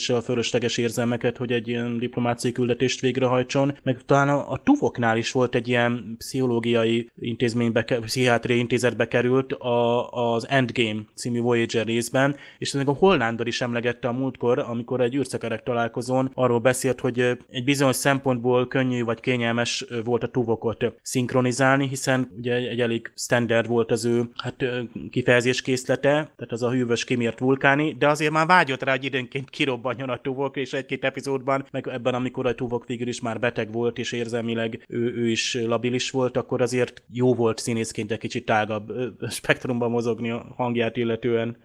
egyesítéssel 0.02 0.16
a 0.16 0.22
fölösleges 0.22 0.78
érzelmeket, 0.78 1.36
hogy 1.36 1.52
egy 1.52 1.68
ilyen 1.68 1.98
diplomáciai 1.98 2.52
küldetést 2.52 3.00
végrehajtson, 3.00 3.78
meg 3.82 3.98
talán 4.06 4.28
a, 4.28 4.56
Tuvoknál 4.56 5.16
is 5.16 5.32
volt 5.32 5.54
egy 5.54 5.68
ilyen 5.68 6.14
pszichológiai 6.18 7.10
intézménybe, 7.20 7.82
pszichiátriai 7.82 8.58
intézetbe 8.58 9.08
került 9.08 9.52
a, 9.52 10.08
az 10.10 10.48
Endgame 10.48 11.00
című 11.14 11.40
Voyager 11.40 11.86
részben, 11.86 12.36
és 12.58 12.74
ez 12.74 12.82
a 12.86 12.92
Hollándor 12.92 13.46
is 13.46 13.60
emlegette 13.60 14.08
a 14.08 14.12
múltkor, 14.12 14.58
amikor 14.58 15.00
egy 15.00 15.14
űrszekerek 15.14 15.62
találkozón 15.62 16.30
arról 16.34 16.58
beszélt, 16.58 17.00
hogy 17.00 17.20
egy 17.50 17.64
bizonyos 17.64 17.96
szempontból 17.96 18.68
könnyű 18.68 19.04
vagy 19.04 19.20
kényelmes 19.20 19.84
volt 20.04 20.22
a 20.22 20.28
Tuvokot 20.28 20.84
szinkronizálni, 21.02 21.88
hiszen 21.88 22.30
ugye 22.38 22.54
egy 22.54 22.80
elég 22.80 23.12
standard 23.16 23.66
volt 23.66 23.90
az 23.90 24.04
ő 24.04 24.30
hát, 24.36 24.64
kifejezéskészlete, 25.10 26.10
tehát 26.10 26.52
az 26.52 26.62
a 26.62 26.70
hűvös 26.70 27.04
kimért 27.04 27.38
vulkáni, 27.38 27.94
de 27.98 28.08
azért 28.08 28.32
már 28.32 28.46
vágyott 28.46 28.82
rá, 28.82 28.92
hogy 28.92 29.04
időnként 29.04 29.50
kirobbanjon 29.94 30.08
a 30.08 30.20
Tuvok, 30.20 30.56
és 30.56 30.72
egy-két 30.72 31.04
epizódban, 31.04 31.64
meg 31.70 31.88
ebben, 31.88 32.14
amikor 32.14 32.46
a 32.46 32.54
Tuvok 32.54 32.84
figura 32.84 33.10
is 33.10 33.20
már 33.20 33.38
beteg 33.38 33.72
volt, 33.72 33.98
és 33.98 34.12
érzelmileg 34.12 34.84
ő, 34.88 35.14
ő 35.16 35.28
is 35.28 35.54
labilis 35.54 36.10
volt, 36.10 36.36
akkor 36.36 36.62
azért 36.62 37.02
jó 37.12 37.34
volt 37.34 37.58
színészként 37.58 38.12
egy 38.12 38.18
kicsit 38.18 38.44
tágabb 38.44 38.92
spektrumban 39.30 39.90
mozogni 39.90 40.30
a 40.30 40.46
hangját 40.56 40.96
illetően. 40.96 41.56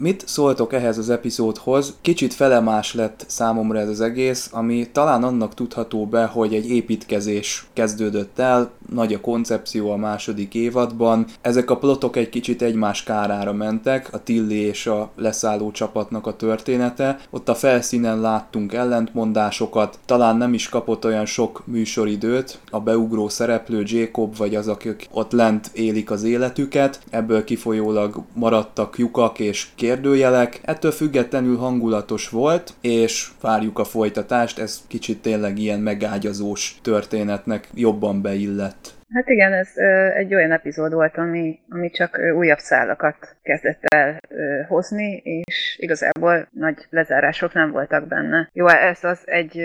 Mit 0.00 0.22
szóltok 0.26 0.72
ehhez 0.72 0.98
az 0.98 1.10
epizódhoz? 1.10 1.96
Kicsit 2.00 2.34
felemás 2.34 2.94
lett 2.94 3.24
számomra 3.26 3.78
ez 3.78 3.88
az 3.88 4.00
egész, 4.00 4.48
ami 4.52 4.88
talán 4.92 5.24
annak 5.24 5.54
tudható 5.54 6.06
be, 6.06 6.24
hogy 6.24 6.54
egy 6.54 6.70
építkezés 6.70 7.66
kezdődött 7.72 8.38
el, 8.38 8.70
nagy 8.92 9.14
a 9.14 9.20
koncepció 9.20 9.90
a 9.90 9.96
második 9.96 10.54
évadban. 10.54 11.26
Ezek 11.40 11.70
a 11.70 11.76
plotok 11.76 12.16
egy 12.16 12.28
kicsit 12.28 12.62
egymás 12.62 13.02
kárára 13.02 13.52
mentek, 13.52 14.08
a 14.12 14.22
Tilly 14.22 14.54
és 14.54 14.86
a 14.86 15.10
leszálló 15.16 15.70
csapatnak 15.70 16.26
a 16.26 16.36
története. 16.36 17.18
Ott 17.30 17.48
a 17.48 17.54
felszínen 17.54 18.20
láttunk 18.20 18.72
ellentmondásokat, 18.72 19.98
talán 20.04 20.36
nem 20.36 20.54
is 20.54 20.68
kapott 20.68 21.04
olyan 21.04 21.26
sok 21.26 21.62
műsoridőt 21.66 22.60
a 22.70 22.80
beugró 22.80 23.28
szereplő 23.28 23.82
Jacob, 23.86 24.36
vagy 24.36 24.54
az, 24.54 24.68
akik 24.68 25.08
ott 25.10 25.32
lent 25.32 25.70
élik 25.72 26.10
az 26.10 26.22
életüket. 26.22 27.00
Ebből 27.10 27.44
kifolyólag 27.44 28.22
maradtak 28.34 28.98
lyukak 28.98 29.38
és 29.38 29.66
kérdőjelek. 29.90 30.60
Ettől 30.64 30.90
függetlenül 30.90 31.56
hangulatos 31.56 32.28
volt, 32.28 32.70
és 32.80 33.28
várjuk 33.40 33.78
a 33.78 33.84
folytatást, 33.84 34.58
ez 34.58 34.86
kicsit 34.88 35.22
tényleg 35.22 35.58
ilyen 35.58 35.80
megágyazós 35.80 36.78
történetnek 36.82 37.68
jobban 37.74 38.22
beillett. 38.22 38.98
Hát 39.14 39.28
igen, 39.28 39.52
ez 39.52 39.68
egy 40.16 40.34
olyan 40.34 40.52
epizód 40.52 40.92
volt, 40.92 41.16
ami, 41.16 41.58
ami 41.68 41.90
csak 41.90 42.18
újabb 42.36 42.58
szálakat 42.58 43.36
kezdett 43.42 43.80
el 43.82 44.20
hozni, 44.68 45.20
és 45.24 45.76
igazából 45.80 46.48
nagy 46.50 46.86
lezárások 46.90 47.52
nem 47.52 47.70
voltak 47.70 48.06
benne. 48.06 48.50
Jó, 48.52 48.68
ez 48.68 49.04
az 49.04 49.20
egy 49.24 49.58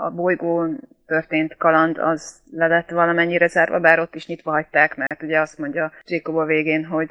a 0.00 0.10
bolygón 0.10 0.80
történt 1.06 1.56
kaland, 1.56 1.98
az 1.98 2.42
le 2.56 2.66
lett 2.66 2.90
valamennyire 2.90 3.46
zárva, 3.46 3.80
bár 3.80 3.98
ott 3.98 4.14
is 4.14 4.26
nyitva 4.26 4.50
hagyták, 4.50 4.96
mert 4.96 5.22
ugye 5.22 5.40
azt 5.40 5.58
mondja 5.58 5.92
Jacob 6.06 6.36
a 6.36 6.44
végén, 6.44 6.84
hogy 6.84 7.10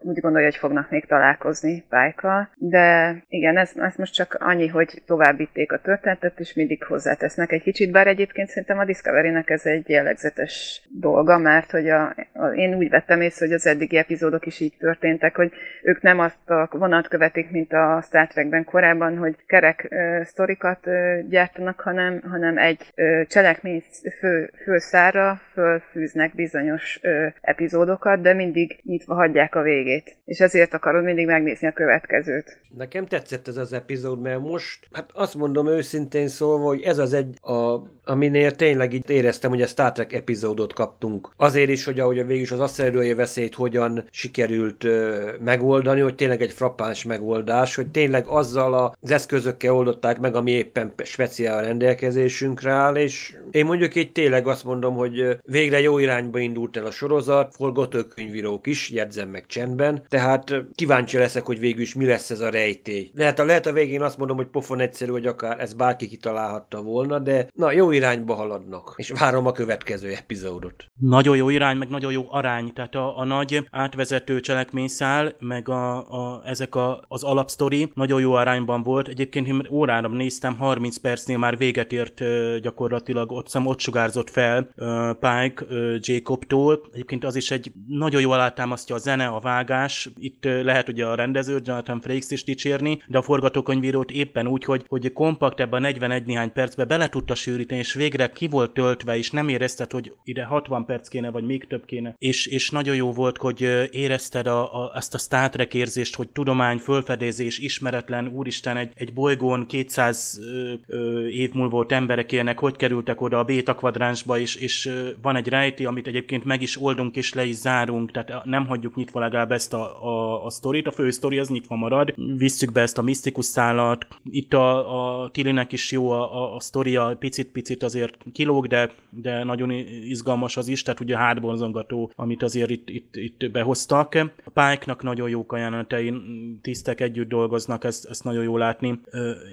úgy 0.00 0.20
gondolja, 0.20 0.46
hogy 0.46 0.56
fognak 0.56 0.90
még 0.90 1.06
találkozni 1.06 1.84
Pájkkal. 1.88 2.48
De 2.56 3.16
igen, 3.28 3.56
ez, 3.56 3.72
ez 3.76 3.94
most 3.96 4.14
csak 4.14 4.36
annyi, 4.40 4.68
hogy 4.68 5.02
tovább 5.06 5.36
vitték 5.36 5.72
a 5.72 5.78
történetet, 5.78 6.40
és 6.40 6.54
mindig 6.54 6.84
hozzátesznek 6.84 7.52
egy 7.52 7.62
kicsit, 7.62 7.90
bár 7.90 8.06
egyébként 8.06 8.48
szerintem 8.48 8.78
a 8.78 8.84
Discovery-nek 8.84 9.50
ez 9.50 9.66
egy 9.66 9.88
jellegzetes 9.88 10.82
dolga, 11.00 11.38
mert 11.38 11.70
hogy 11.70 11.88
a, 11.88 12.14
a, 12.32 12.46
én 12.46 12.74
úgy 12.74 12.88
vettem 12.88 13.20
észre, 13.20 13.46
hogy 13.46 13.54
az 13.54 13.66
eddigi 13.66 13.96
epizódok 13.96 14.46
is 14.46 14.60
így 14.60 14.76
történtek, 14.78 15.36
hogy 15.36 15.52
ők 15.82 16.02
nem 16.02 16.18
azt 16.18 16.50
a 16.50 16.68
vonat 16.70 17.08
követik, 17.08 17.50
mint 17.50 17.72
a 17.72 18.02
Star 18.06 18.26
Trekben 18.26 18.64
korábban, 18.64 19.18
hogy 19.18 19.36
kerek 19.46 19.88
uh, 19.90 20.22
sztorikat 20.22 20.86
uh, 20.86 21.18
gyártanak, 21.28 21.80
hanem, 21.80 22.22
hanem 22.30 22.58
egy 22.58 22.92
uh, 22.96 23.22
cselekmény 23.34 23.82
fő, 24.20 24.50
főszára 24.62 25.40
fölfűznek 25.52 26.34
bizonyos 26.34 26.98
ö, 27.02 27.26
epizódokat, 27.40 28.20
de 28.20 28.34
mindig 28.34 28.80
nyitva 28.82 29.14
hagyják 29.14 29.54
a 29.54 29.62
végét. 29.62 30.16
És 30.24 30.40
ezért 30.40 30.74
akarod 30.74 31.04
mindig 31.04 31.26
megnézni 31.26 31.66
a 31.66 31.72
következőt. 31.72 32.58
Nekem 32.76 33.06
tetszett 33.06 33.48
ez 33.48 33.56
az 33.56 33.72
epizód, 33.72 34.20
mert 34.20 34.40
most, 34.40 34.88
hát 34.92 35.10
azt 35.12 35.34
mondom 35.34 35.66
őszintén 35.66 36.28
szólva, 36.28 36.64
hogy 36.64 36.82
ez 36.82 36.98
az 36.98 37.12
egy, 37.12 37.38
a, 37.40 37.78
aminél 38.04 38.50
tényleg 38.50 38.92
itt 38.92 39.10
éreztem, 39.10 39.50
hogy 39.50 39.62
a 39.62 39.66
Star 39.66 39.92
Trek 39.92 40.12
epizódot 40.12 40.72
kaptunk. 40.72 41.28
Azért 41.36 41.70
is, 41.70 41.84
hogy 41.84 42.00
ahogy 42.00 42.18
a 42.18 42.24
végül 42.24 42.42
is 42.42 42.50
az 42.50 42.60
aszerője 42.60 43.14
veszélyt 43.14 43.54
hogyan 43.54 44.04
sikerült 44.10 44.84
ö, 44.84 45.30
megoldani, 45.44 46.00
hogy 46.00 46.14
tényleg 46.14 46.42
egy 46.42 46.52
frappáns 46.52 47.04
megoldás, 47.04 47.74
hogy 47.74 47.90
tényleg 47.90 48.26
azzal 48.26 48.74
az 49.00 49.10
eszközökkel 49.10 49.74
oldották 49.74 50.18
meg, 50.18 50.34
ami 50.34 50.50
éppen 50.50 50.92
speciál 51.04 51.62
rendelkezésünkre 51.62 52.70
áll, 52.70 52.96
és 52.96 53.13
és 53.14 53.34
én 53.50 53.64
mondjuk 53.64 53.94
itt 53.94 54.14
tényleg 54.14 54.46
azt 54.46 54.64
mondom, 54.64 54.94
hogy 54.94 55.38
végre 55.44 55.80
jó 55.80 55.98
irányba 55.98 56.38
indult 56.38 56.76
el 56.76 56.86
a 56.86 56.90
sorozat, 56.90 57.54
forgatókönyvírók 57.54 58.66
is, 58.66 58.90
jegyzem 58.90 59.28
meg 59.28 59.46
csendben, 59.46 60.02
tehát 60.08 60.54
kíváncsi 60.74 61.16
leszek, 61.16 61.44
hogy 61.46 61.58
végül 61.58 61.82
is 61.82 61.94
mi 61.94 62.06
lesz 62.06 62.30
ez 62.30 62.40
a 62.40 62.50
rejtély. 62.50 63.10
Lehet 63.14 63.38
a, 63.38 63.44
lehet 63.44 63.66
a 63.66 63.72
végén 63.72 64.02
azt 64.02 64.18
mondom, 64.18 64.36
hogy 64.36 64.46
pofon 64.46 64.80
egyszerű, 64.80 65.10
hogy 65.10 65.26
akár 65.26 65.60
ez 65.60 65.74
bárki 65.74 66.08
kitalálhatta 66.08 66.82
volna, 66.82 67.18
de 67.18 67.48
na, 67.54 67.72
jó 67.72 67.90
irányba 67.90 68.34
haladnak, 68.34 68.94
és 68.96 69.10
várom 69.10 69.46
a 69.46 69.52
következő 69.52 70.10
epizódot. 70.10 70.84
Nagyon 71.00 71.36
jó 71.36 71.48
irány, 71.48 71.76
meg 71.76 71.88
nagyon 71.88 72.12
jó 72.12 72.26
arány, 72.30 72.72
tehát 72.72 72.94
a, 72.94 73.18
a 73.18 73.24
nagy 73.24 73.66
átvezető 73.70 74.40
cselekményszál, 74.40 75.34
meg 75.38 75.68
a, 75.68 75.96
a, 75.96 76.42
ezek 76.46 76.74
a, 76.74 77.04
az 77.08 77.22
alapsztori 77.22 77.90
nagyon 77.94 78.20
jó 78.20 78.32
arányban 78.32 78.82
volt. 78.82 79.08
Egyébként 79.08 79.46
én 79.46 79.66
órára 79.70 80.08
néztem, 80.08 80.56
30 80.56 80.96
percnél 80.96 81.38
már 81.38 81.56
véget 81.56 81.92
ért 81.92 82.22
gyakorlatilag 82.60 83.03
gyakorlatilag 83.04 83.32
ott, 83.32 83.48
szem, 83.48 83.66
ott 83.66 83.80
sugárzott 83.80 84.30
fel 84.30 84.68
uh, 84.76 85.10
Pike 85.10 85.64
uh, 85.68 85.96
Jacobtól. 86.00 86.80
Egyébként 86.92 87.24
az 87.24 87.36
is 87.36 87.50
egy 87.50 87.72
nagyon 87.88 88.20
jól 88.20 88.34
alátámasztja 88.34 88.94
a 88.94 88.98
zene, 88.98 89.26
a 89.26 89.40
vágás. 89.40 90.08
Itt 90.18 90.44
uh, 90.44 90.62
lehet 90.62 90.88
ugye 90.88 91.06
a 91.06 91.14
rendező 91.14 91.60
Jonathan 91.64 92.00
Frakes 92.00 92.30
is 92.30 92.44
dicsérni, 92.44 93.02
de 93.06 93.18
a 93.18 93.22
forgatókönyvírót 93.22 94.10
éppen 94.10 94.46
úgy, 94.46 94.64
hogy, 94.64 94.84
hogy 94.88 95.12
kompakt 95.12 95.60
ebben 95.60 95.82
a 95.82 95.86
41 95.86 96.24
néhány 96.24 96.52
percbe 96.52 96.84
bele 96.84 97.08
tudta 97.08 97.34
sűríteni, 97.34 97.80
és 97.80 97.94
végre 97.94 98.28
ki 98.28 98.48
volt 98.48 98.72
töltve, 98.72 99.16
és 99.16 99.30
nem 99.30 99.48
érezted, 99.48 99.92
hogy 99.92 100.12
ide 100.24 100.44
60 100.44 100.84
perc 100.84 101.08
kéne, 101.08 101.30
vagy 101.30 101.44
még 101.44 101.66
több 101.66 101.84
kéne. 101.84 102.14
És, 102.18 102.46
és 102.46 102.70
nagyon 102.70 102.94
jó 102.94 103.12
volt, 103.12 103.36
hogy 103.36 103.60
érezted 103.90 104.46
a, 104.46 104.84
a, 104.84 104.92
ezt 104.94 105.14
a 105.14 105.18
Star 105.18 105.48
Trek 105.48 105.74
érzést, 105.74 106.16
hogy 106.16 106.28
tudomány, 106.28 106.78
fölfedezés, 106.78 107.58
ismeretlen, 107.58 108.28
úristen, 108.28 108.76
egy, 108.76 108.92
egy 108.94 109.12
bolygón 109.12 109.66
200 109.66 110.38
ö, 110.40 110.72
ö, 110.86 111.26
év 111.26 111.52
múlva 111.52 111.84
emberek 111.88 112.32
élnek, 112.32 112.58
hogy 112.58 112.76
kerültek 112.94 113.20
oda 113.20 113.38
a 113.38 113.44
béta 113.44 113.74
kvadránsba, 113.74 114.38
és, 114.38 114.54
és 114.54 114.90
van 115.22 115.36
egy 115.36 115.48
rejti, 115.48 115.84
amit 115.84 116.06
egyébként 116.06 116.44
meg 116.44 116.62
is 116.62 116.82
oldunk, 116.82 117.16
és 117.16 117.34
le 117.34 117.44
is 117.44 117.54
zárunk, 117.54 118.10
tehát 118.10 118.44
nem 118.44 118.66
hagyjuk 118.66 118.94
nyitva 118.94 119.20
legalább 119.20 119.52
ezt 119.52 119.74
a, 119.74 120.04
a, 120.04 120.44
a 120.44 120.50
sztorit, 120.50 120.86
a 120.86 120.92
fő 120.92 121.10
sztori 121.10 121.38
az 121.38 121.48
nyitva 121.48 121.76
marad, 121.76 122.14
visszük 122.36 122.72
be 122.72 122.80
ezt 122.80 122.98
a 122.98 123.02
misztikus 123.02 123.44
szállat, 123.44 124.06
itt 124.30 124.54
a, 124.54 125.22
a 125.22 125.30
Tilinek 125.30 125.72
is 125.72 125.92
jó 125.92 126.10
a, 126.10 126.42
a, 126.42 126.54
a 126.54 126.60
sztoria, 126.60 127.16
picit-picit 127.18 127.82
azért 127.82 128.16
kilóg, 128.32 128.66
de, 128.66 128.90
de 129.10 129.44
nagyon 129.44 129.70
izgalmas 130.04 130.56
az 130.56 130.68
is, 130.68 130.82
tehát 130.82 131.00
ugye 131.00 131.16
hátborzongató, 131.16 132.10
amit 132.14 132.42
azért 132.42 132.70
itt, 132.70 132.88
itt, 132.88 133.16
itt 133.16 133.50
behoztak. 133.50 134.14
A 134.44 134.50
Pike-nak 134.50 135.02
nagyon 135.02 135.28
jók 135.28 135.52
a 135.52 135.56
jelenetein, 135.56 136.22
tisztek 136.62 137.00
együtt 137.00 137.28
dolgoznak, 137.28 137.84
ezt, 137.84 138.06
ezt 138.06 138.24
nagyon 138.24 138.42
jó 138.42 138.56
látni. 138.56 139.00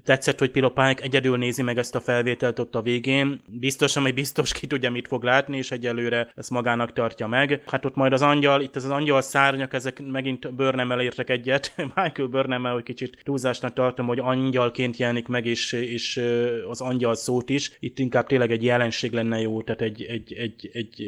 Tetszett, 0.03 0.39
hogy 0.39 0.51
Pilo 0.51 0.69
Pike 0.69 1.03
egyedül 1.03 1.37
nézi 1.37 1.61
meg 1.61 1.77
ezt 1.77 1.95
a 1.95 1.99
felvételt 1.99 2.59
ott 2.59 2.75
a 2.75 2.81
végén. 2.81 3.30
Biztos, 3.45 3.93
hogy 3.93 4.13
biztos 4.13 4.53
ki 4.53 4.67
tudja, 4.67 4.91
mit 4.91 5.07
fog 5.07 5.23
látni, 5.23 5.57
és 5.57 5.71
egyelőre 5.71 6.31
ezt 6.35 6.49
magának 6.49 6.93
tartja 6.93 7.27
meg. 7.27 7.63
Hát 7.65 7.85
ott 7.85 7.95
majd 7.95 8.13
az 8.13 8.21
angyal, 8.21 8.61
itt 8.61 8.75
az 8.75 8.85
angyal 8.85 9.21
szárnyak, 9.21 9.73
ezek 9.73 10.01
megint 10.11 10.53
bőrnemmel 10.53 11.01
értek 11.01 11.29
egyet. 11.29 11.73
Michael 11.95 12.27
bőrnemmel, 12.27 12.73
hogy 12.73 12.83
kicsit 12.83 13.17
túlzásnak 13.23 13.73
tartom, 13.73 14.07
hogy 14.07 14.19
angyalként 14.19 14.97
jelenik 14.97 15.27
meg, 15.27 15.45
és, 15.45 15.71
és 15.71 16.21
az 16.69 16.81
angyal 16.81 17.15
szót 17.15 17.49
is. 17.49 17.77
Itt 17.79 17.99
inkább 17.99 18.27
tényleg 18.27 18.51
egy 18.51 18.63
jelenség 18.63 19.11
lenne 19.11 19.39
jó, 19.39 19.61
tehát 19.61 19.81
egy, 19.81 20.03
egy, 20.03 20.33
egy, 20.33 20.69
egy 20.73 21.03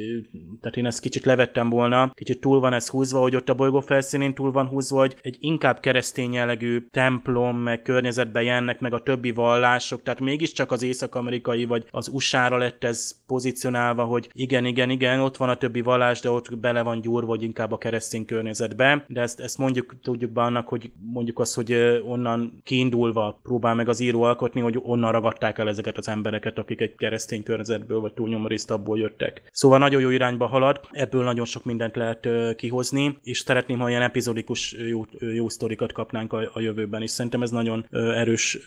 tehát 0.61 0.77
én 0.77 0.85
ezt 0.85 0.99
kicsit 0.99 1.25
levettem 1.25 1.69
volna, 1.69 2.11
kicsit 2.13 2.41
túl 2.41 2.59
van 2.59 2.73
ez 2.73 2.89
húzva, 2.89 3.19
hogy 3.19 3.35
ott 3.35 3.49
a 3.49 3.53
bolygó 3.53 3.79
felszínén 3.79 4.33
túl 4.33 4.51
van 4.51 4.67
húzva, 4.67 4.99
hogy 4.99 5.15
egy 5.21 5.37
inkább 5.39 5.79
keresztény 5.79 6.33
jellegű 6.33 6.85
templom, 6.91 7.57
meg 7.57 7.81
környezetben 7.81 8.43
jelennek 8.43 8.79
meg 8.79 8.93
a 8.93 9.03
többi 9.03 9.31
vallások, 9.31 10.03
tehát 10.03 10.19
mégiscsak 10.19 10.71
az 10.71 10.83
észak-amerikai 10.83 11.65
vagy 11.65 11.85
az 11.91 12.07
USA-ra 12.13 12.57
lett 12.57 12.83
ez 12.83 13.11
pozícionálva, 13.27 14.03
hogy 14.03 14.29
igen, 14.33 14.65
igen, 14.65 14.89
igen, 14.89 15.19
ott 15.19 15.37
van 15.37 15.49
a 15.49 15.57
többi 15.57 15.81
vallás, 15.81 16.19
de 16.19 16.29
ott 16.29 16.57
bele 16.57 16.81
van 16.81 17.01
gyúrva, 17.01 17.27
vagy 17.33 17.43
inkább 17.43 17.71
a 17.71 17.77
keresztény 17.77 18.25
környezetbe, 18.25 19.05
de 19.07 19.21
ezt, 19.21 19.39
ezt 19.39 19.57
mondjuk 19.57 19.95
tudjuk 20.01 20.31
be 20.31 20.41
annak, 20.41 20.67
hogy 20.67 20.91
mondjuk 21.13 21.39
azt, 21.39 21.55
hogy 21.55 21.73
onnan 22.05 22.61
kiindulva 22.63 23.39
próbál 23.43 23.75
meg 23.75 23.89
az 23.89 23.99
író 23.99 24.21
alkotni, 24.21 24.61
hogy 24.61 24.79
onnan 24.83 25.11
ragadták 25.11 25.57
el 25.57 25.67
ezeket 25.67 25.97
az 25.97 26.07
embereket, 26.07 26.57
akik 26.57 26.81
egy 26.81 26.95
keresztény 26.95 27.43
környezetből 27.43 27.99
vagy 27.99 28.13
túlnyomó 28.13 28.47
részt 28.47 28.71
abból 28.71 28.99
jöttek. 28.99 29.41
Szóval 29.51 29.77
nagyon 29.77 30.01
jó 30.01 30.09
irányba 30.09 30.45
halad, 30.45 30.79
ebből 30.91 31.23
nagyon 31.23 31.45
sok 31.45 31.63
mindent 31.63 31.95
lehet 31.95 32.27
kihozni, 32.55 33.17
és 33.23 33.39
szeretném, 33.39 33.79
ha 33.79 33.89
ilyen 33.89 34.01
epizodikus 34.01 34.75
jó, 34.89 35.05
jó 35.19 35.49
sztorikat 35.49 35.91
kapnánk 35.91 36.33
a, 36.33 36.49
a 36.53 36.59
jövőben, 36.59 37.01
és 37.01 37.09
szerintem 37.09 37.41
ez 37.41 37.49
nagyon 37.49 37.85
erős 37.91 38.59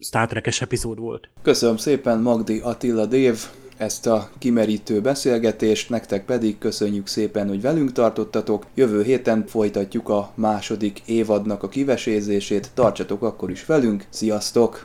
Star 0.00 0.26
Trek-es 0.26 0.60
epizód 0.60 0.98
volt. 0.98 1.28
Köszönöm 1.42 1.76
szépen 1.76 2.20
Magdi 2.20 2.60
Attila 2.86 3.06
Dév, 3.06 3.38
ezt 3.76 4.06
a 4.06 4.30
kimerítő 4.38 5.00
beszélgetést, 5.00 5.90
nektek 5.90 6.24
pedig 6.24 6.58
köszönjük 6.58 7.06
szépen, 7.06 7.48
hogy 7.48 7.60
velünk 7.60 7.92
tartottatok. 7.92 8.66
Jövő 8.74 9.02
héten 9.02 9.46
folytatjuk 9.46 10.08
a 10.08 10.32
második 10.34 11.02
évadnak 11.06 11.62
a 11.62 11.68
kivesézését, 11.68 12.70
tartsatok 12.74 13.22
akkor 13.22 13.50
is 13.50 13.64
velünk, 13.64 14.04
sziasztok! 14.08 14.84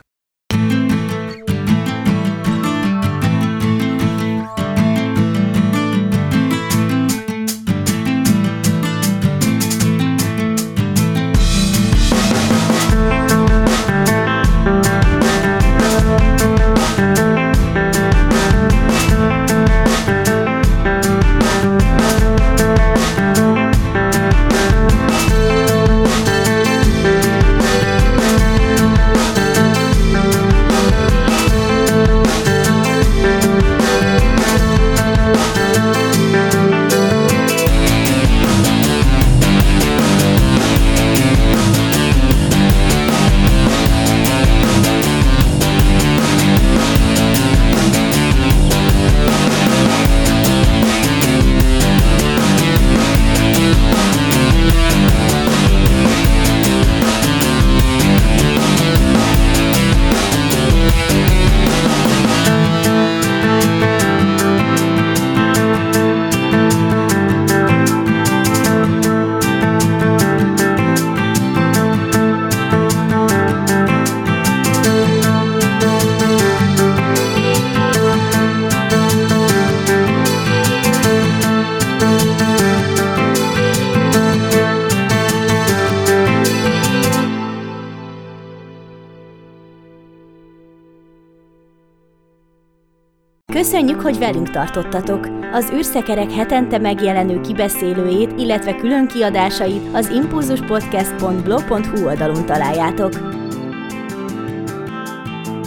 Hogy 94.02 94.18
velünk 94.18 94.50
tartottatok! 94.50 95.28
Az 95.52 95.70
űrszekerek 95.74 96.30
hetente 96.30 96.78
megjelenő 96.78 97.40
kibeszélőjét, 97.40 98.32
illetve 98.36 98.74
külön 98.74 99.06
kiadásait 99.06 99.82
az 99.92 100.08
impulzuspodcast.blog.hu 100.08 102.04
oldalon 102.06 102.46
találjátok. 102.46 103.12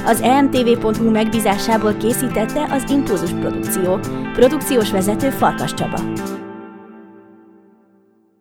Az 0.05 0.21
emtv.hu 0.21 1.09
megbízásából 1.09 1.93
készítette 1.93 2.67
az 2.69 2.83
Impulzus 2.89 3.31
Produkció. 3.31 3.99
Produkciós 4.33 4.91
vezető 4.91 5.29
Farkas 5.29 5.73
Csaba. 5.73 6.24